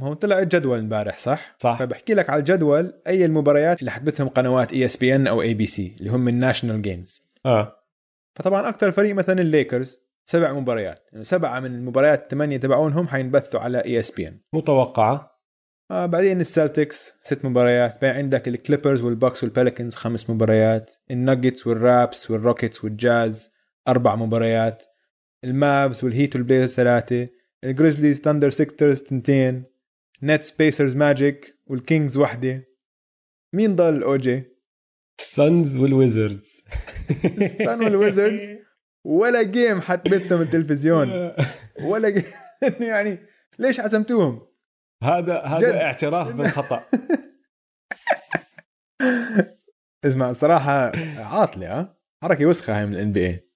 [0.00, 1.78] ما هو طلع الجدول امبارح صح؟ صح.
[1.78, 5.54] فبحكي لك على الجدول أي المباريات اللي حتبثهم قنوات اي اس بي ان أو اي
[5.54, 7.76] بي سي اللي هم ال national games آه.
[8.38, 10.00] فطبعا أكثر فريق مثلا الليكرز
[10.30, 11.08] سبع مباريات.
[11.12, 15.29] يعني سبعة من المباريات الثمانية تبعونهم حينبثوا على اي اس بي ان متوقعة.
[15.90, 18.02] آه بعدين السلتكس ست مباريات.
[18.02, 20.92] بعدين عندك الكليبرز والبوكس والبليكنز خمس مباريات.
[21.10, 23.50] الناجتس والرابترز والروكيتس والجاز
[23.88, 24.84] أربع مباريات.
[25.44, 27.28] المافز والهيت والبليزرز ثلاثة.
[27.64, 29.64] الجريزليز ثاندر سيكسرز تنتين
[30.22, 32.64] نتس بيسرز ماجيك والكينجز وحدة.
[33.52, 34.44] مين ضل؟ اوجي
[35.20, 36.64] السانز والويزردز
[37.24, 38.48] السان والويزردز
[39.04, 41.32] ولا game حتبثهم التلفزيون.
[41.90, 42.24] ولا game
[42.90, 43.18] يعني
[43.58, 44.49] ليش حسمتوهم
[45.02, 45.74] هذا هذا جد.
[45.74, 46.80] اعتراف بالخطأ.
[50.06, 53.50] اسمع الصراحة عاطلة ها؟ حركة وسخة هاي من الان بي اي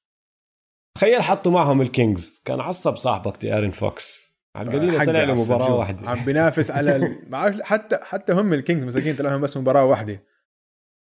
[0.96, 5.74] تخيل حطوا معهم الكينجز كان عصب صاحبك دي ارين فوكس على القليله طلع له مباراة
[5.74, 6.08] واحدة.
[6.10, 7.24] عم بينافس على ال...
[7.64, 10.24] حتى حتى هم الكينجز مساكين طلع لهم بس مباراة واحدة.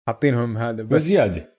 [0.09, 1.03] حاطينهم هذا بس.
[1.03, 1.59] بزيادة.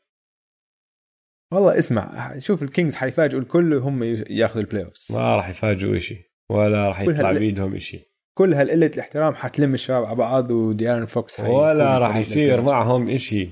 [1.53, 6.87] والله اسمع شوف الكينجز حيفاجئوا الكل هم ياخذوا ال playoffs ما راح يفاجئوا شيء ولا
[6.87, 11.55] راح يطلع بيدهم شيء كل هالقلة الاحترام حتلم الشباب على بعض ودي ارين فوكس حيكون
[11.55, 12.61] ولا راح يصير.
[12.61, 13.49] معهم إشي.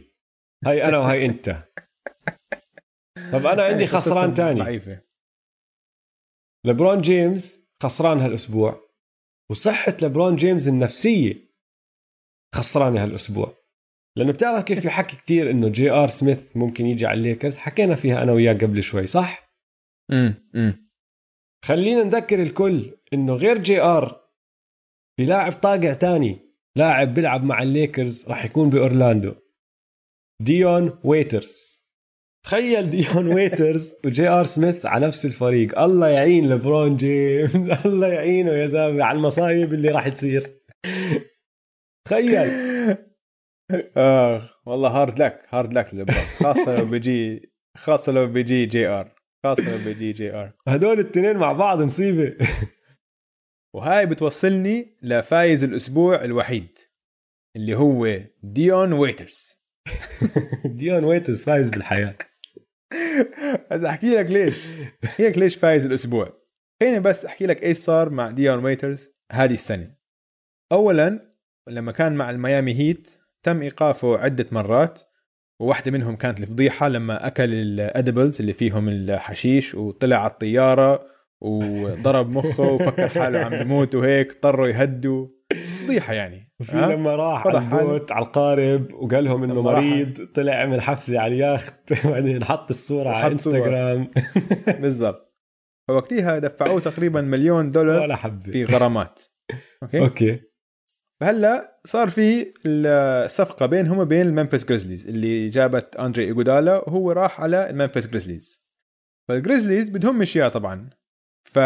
[0.66, 1.64] هاي أنا وهي أنت.
[3.32, 4.60] طب أنا عندي قصصهم خسران تاني.
[4.60, 5.02] ضعيفة.
[6.66, 8.82] لبرون جيمس خسران هالأسبوع.
[9.52, 11.36] وصحة لبرون جيمس النفسية
[12.56, 13.53] خسرانة هالأسبوع.
[14.18, 17.58] لأنه بتعرف كيف في حكي كتير إنه جي آر سميث ممكن يجي على الليكرز.
[17.58, 19.52] حكينا فيها أنا وياه قبل شوي صح؟
[20.12, 20.91] امم امم
[21.66, 24.20] خلينا نذكر الكل إنه غير جي آر
[25.18, 26.40] في لاعب طاقع تاني
[26.78, 29.36] لاعب بيلعب مع الليكرز راح يكون بأورلاندو.
[30.42, 31.82] ديون ويترز.
[32.46, 35.80] تخيل ديون ويترز وجي آر سميث على نفس الفريق.
[35.80, 40.62] الله يعين لبرون جيمس الله يعينه يا زلمة على المصايب اللي راح تصير.
[42.08, 42.52] تخيل.
[43.98, 49.16] آه والله hard luck hard luck لبرون خاصة لو بيجي خاصة لو بيجي جي آر.
[49.44, 50.54] خاصة لو بيجي جي آر.
[50.68, 52.38] هدول الاثنين مع بعض مصيبة.
[53.76, 56.77] وهاي بتوصلني لفايز الأسبوع الوحيد
[57.56, 59.61] اللي هو ديون ويترز.
[60.65, 62.15] ديون ويترز فايز بالحياة.
[63.72, 64.57] بس أحكي لك ليش؟
[65.03, 66.41] أحكي لك ليش فايز الأسبوع.
[66.81, 69.95] خليني بس أحكي لك إيش صار مع ديون ويترز هذه السنة.
[70.72, 71.35] اولا
[71.69, 75.02] لما كان مع الميامي هيت تم إيقافه عدة مرات
[75.61, 81.11] وواحدة منهم كانت الفضيحة لما أكل ال edibles اللي فيهم الحشيش وطلع على الطيارة
[81.41, 85.27] وضرب مخه وفكر حاله عم بموت وهيك اضطروا يهدوا.
[85.84, 90.27] فضيحة يعني وفي ها؟ لما راح على ال boat على القارب وقال لهم إنه مريض
[90.35, 93.34] طلع عمل حفلة على ال yacht بعدين حط الصورة على.
[93.34, 94.11] إنستغرام.
[94.81, 95.35] بالضبط.
[95.88, 98.51] فوقتها دفعوه تقريبا مليون دولار ولا حبة.
[98.51, 99.22] في غرامات.
[99.84, 100.40] okay؟ okay.
[101.22, 107.69] فهلأ صار في الصفقة بينهم وبين الممفيس جريزليز اللي جابت أندري إيجودالا وهو راح على
[107.69, 108.72] الممفيس جريزليز.
[109.27, 110.89] فالجريزليز بدهم اياه طبعا.
[111.43, 111.59] ف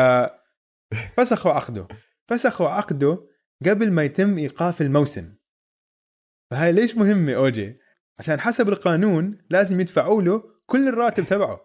[1.17, 1.87] فسخوا عقده.
[2.27, 3.27] فسخوا عقده
[3.65, 5.35] قبل ما يتم إيقاف الموسم.
[6.51, 7.79] فهاي ليش مهمة أوجي؟
[8.19, 11.61] عشان حسب القانون لازم يدفعوا له كل الراتب تبعه.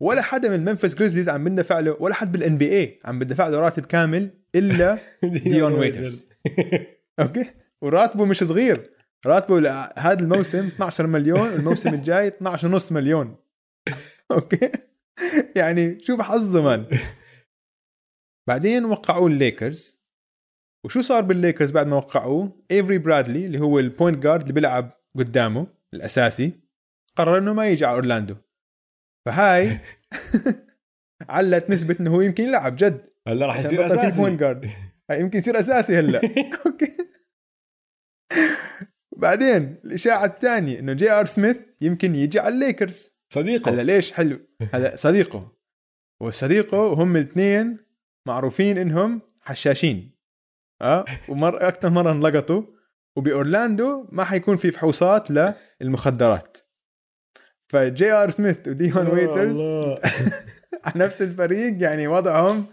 [0.00, 3.60] ولا حدا من الممفيس جريزليز عم بندفع له ولا حد بال NBA عم بدفع له
[3.60, 4.98] راتب كامل إلا
[5.44, 6.28] ديون ويترز
[7.20, 7.44] okay؟
[7.82, 8.90] وراتبه مش صغير.
[9.26, 13.36] راتبه هذا الموسم 12 مليون والموسم الجاي 12 ونص مليون.
[14.32, 14.70] okay؟
[15.56, 16.86] يعني شوف حظه man
[18.48, 20.04] بعدين وقعوه الليكرز.
[20.86, 24.90] وشو صار بالليكرز بعد ما وقعوه؟ إيفري برادلي اللي هو ال point guard اللي بيلعب
[25.18, 26.52] قدامه الأساسي
[27.16, 28.36] قرر إنه ما يجي على أورلاندو.
[29.26, 29.80] فهاي
[31.28, 33.10] علت نسبة إنه هو يمكن يلعب جد.
[33.28, 34.20] هلا راح يصير بطل في أساسي.
[34.22, 34.70] point guard
[35.10, 36.20] هاي يمكن يصير أساسي هلا.
[36.66, 36.96] okay.
[39.16, 43.13] بعدين الإشاعة الثانية إنه جي ار سميث يمكن يجي على الليكرز.
[43.34, 43.70] صديقه.
[43.70, 44.38] هلا ليش حلو؟
[44.72, 45.52] هلا صديقه.
[46.20, 47.78] وصديقه هم الاثنين
[48.26, 50.14] معروفين إنهم حشاشين.
[50.82, 52.62] آه؟ ومر أكثر مرة انلقطوا.
[53.16, 55.28] وبأورلاندو ما حيكون في فحوصات
[55.80, 56.58] للمخدرات.
[57.68, 59.60] فجي آر سميث وديون ويترز.
[60.84, 62.66] على نفس الفريق يعني وضعهم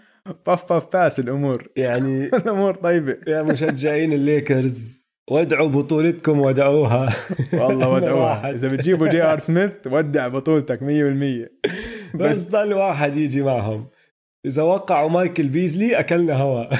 [0.45, 1.69] طف طف باس الأمور.
[1.75, 3.15] يعني الأمور طيبة.
[3.27, 5.00] يا مشجعين الليكرز.
[5.29, 7.09] وادعوا بطولتكم ودعوها.
[7.53, 8.51] والله ودعوها.
[8.51, 12.49] إذا بتجيبوا جي آر سميث ودع بطولتك 100% بس بس.
[12.49, 13.87] ضل واحد يجي معهم.
[14.45, 16.65] إذا وقعوا مايكل بيزلي أكلنا هوا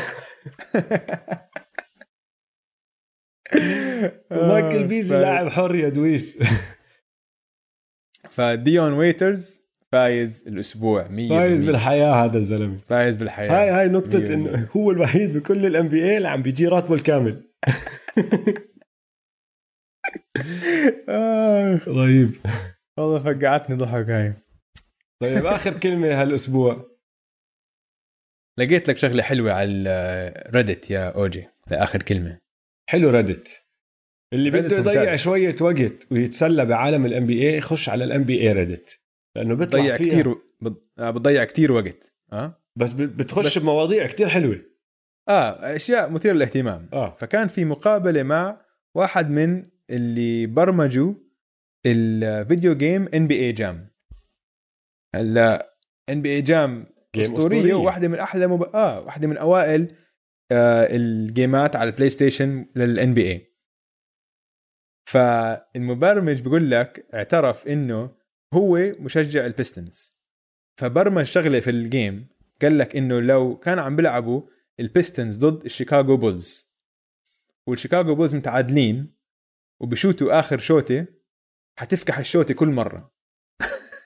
[4.31, 6.39] مايكل بيزلي ف- لاعب حر يا دويس.
[8.35, 9.61] فديون ويترز
[9.91, 12.77] فايز الأسبوع 100% فايز بالحياة هذا الزلمة.
[12.77, 16.95] فايز بالحياة هاي هاي مية إنه هو الوحيد بكل ال NBA اللي عم بيجي راتبه
[16.95, 17.31] الكامل.
[17.31, 17.50] آه،
[21.88, 22.35] رهيب
[22.99, 24.33] والله فقعتني ضحك هاي.
[25.21, 26.91] طيب آخر كلمة هالأسبوع.
[28.59, 32.38] لقيت لك شغلة حلوة على ال Reddit يا أوجي لآخر كلمة.
[32.89, 33.67] حلو Reddit
[34.33, 35.15] اللي بده يضيع.
[35.15, 38.99] شوية وقت ويتسلى بعالم ال NBA يخش على ال NBA Reddit
[39.38, 40.35] لأنه بيطلع بتضيع كثير
[40.99, 44.70] بتضيع كثير وقت آه؟ بس بتخش بس- بمواضيع كتير حلوة.
[45.30, 46.89] آه أشياء مثيرة للاهتمام.
[46.93, 47.10] آه.
[47.10, 48.61] فكان في مقابلة مع
[48.95, 51.14] واحد من اللي برمجوا
[51.85, 53.88] ال video game NBA Jam
[55.15, 55.76] هلأ
[56.09, 56.85] NBA Jam
[57.15, 57.73] أسطورية.
[57.73, 58.64] وواحدة من أحلى مب...
[58.64, 59.95] آه واحدة من أوائل
[60.52, 63.51] آه الجيمات على البلاي ستيشن لل NBA
[65.10, 68.15] فالمبرمج بيقول لك اعترف إنه
[68.53, 70.21] هو مشجع ال Pistons
[70.80, 72.27] فبرمج شغلة في ال game
[72.61, 74.41] قال لك إنه لو كان عم بيلعبوا
[74.79, 76.76] ال Pistons ضد الشيكاغو بولز.
[77.68, 79.15] والشيكاغو بولز متعادلين
[79.81, 81.06] وبشوتوا آخر شوطه
[81.80, 83.11] حتفكح الشوطه كل مرة.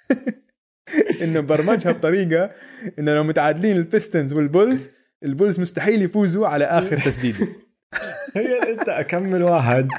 [1.22, 2.52] إنه برمجها بطريقه
[3.00, 4.90] إنه لو متعادلين ال Pistons والبولز
[5.24, 7.48] البولز مستحيل يفوزوا على آخر تسديدة.
[8.36, 9.90] هي أنت كم واحد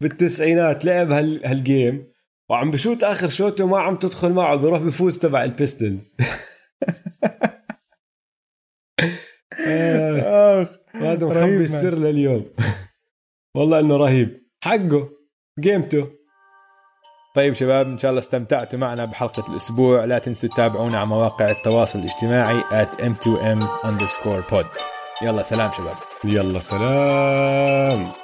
[0.00, 2.14] بالتسعينات لعب هال هال game
[2.50, 6.16] وعم بشوت آخر شوتة ما عم تدخل معه بيروح بفوز تبع ال Pistons
[9.66, 11.56] آخ هذا مخبي.
[11.56, 12.46] السر لليوم.
[13.56, 14.42] والله إنه رهيب.
[14.64, 15.08] حقه
[15.60, 16.08] جيمته
[17.34, 20.04] طيب شباب إن شاء الله استمتعتوا معنا بحلقة الأسبوع.
[20.04, 24.66] لا تنسوا تتابعونا على مواقع التواصل الاجتماعي at m2m underscore pod.
[25.22, 25.96] يلا سلام شباب.
[26.24, 28.23] يلا سلام.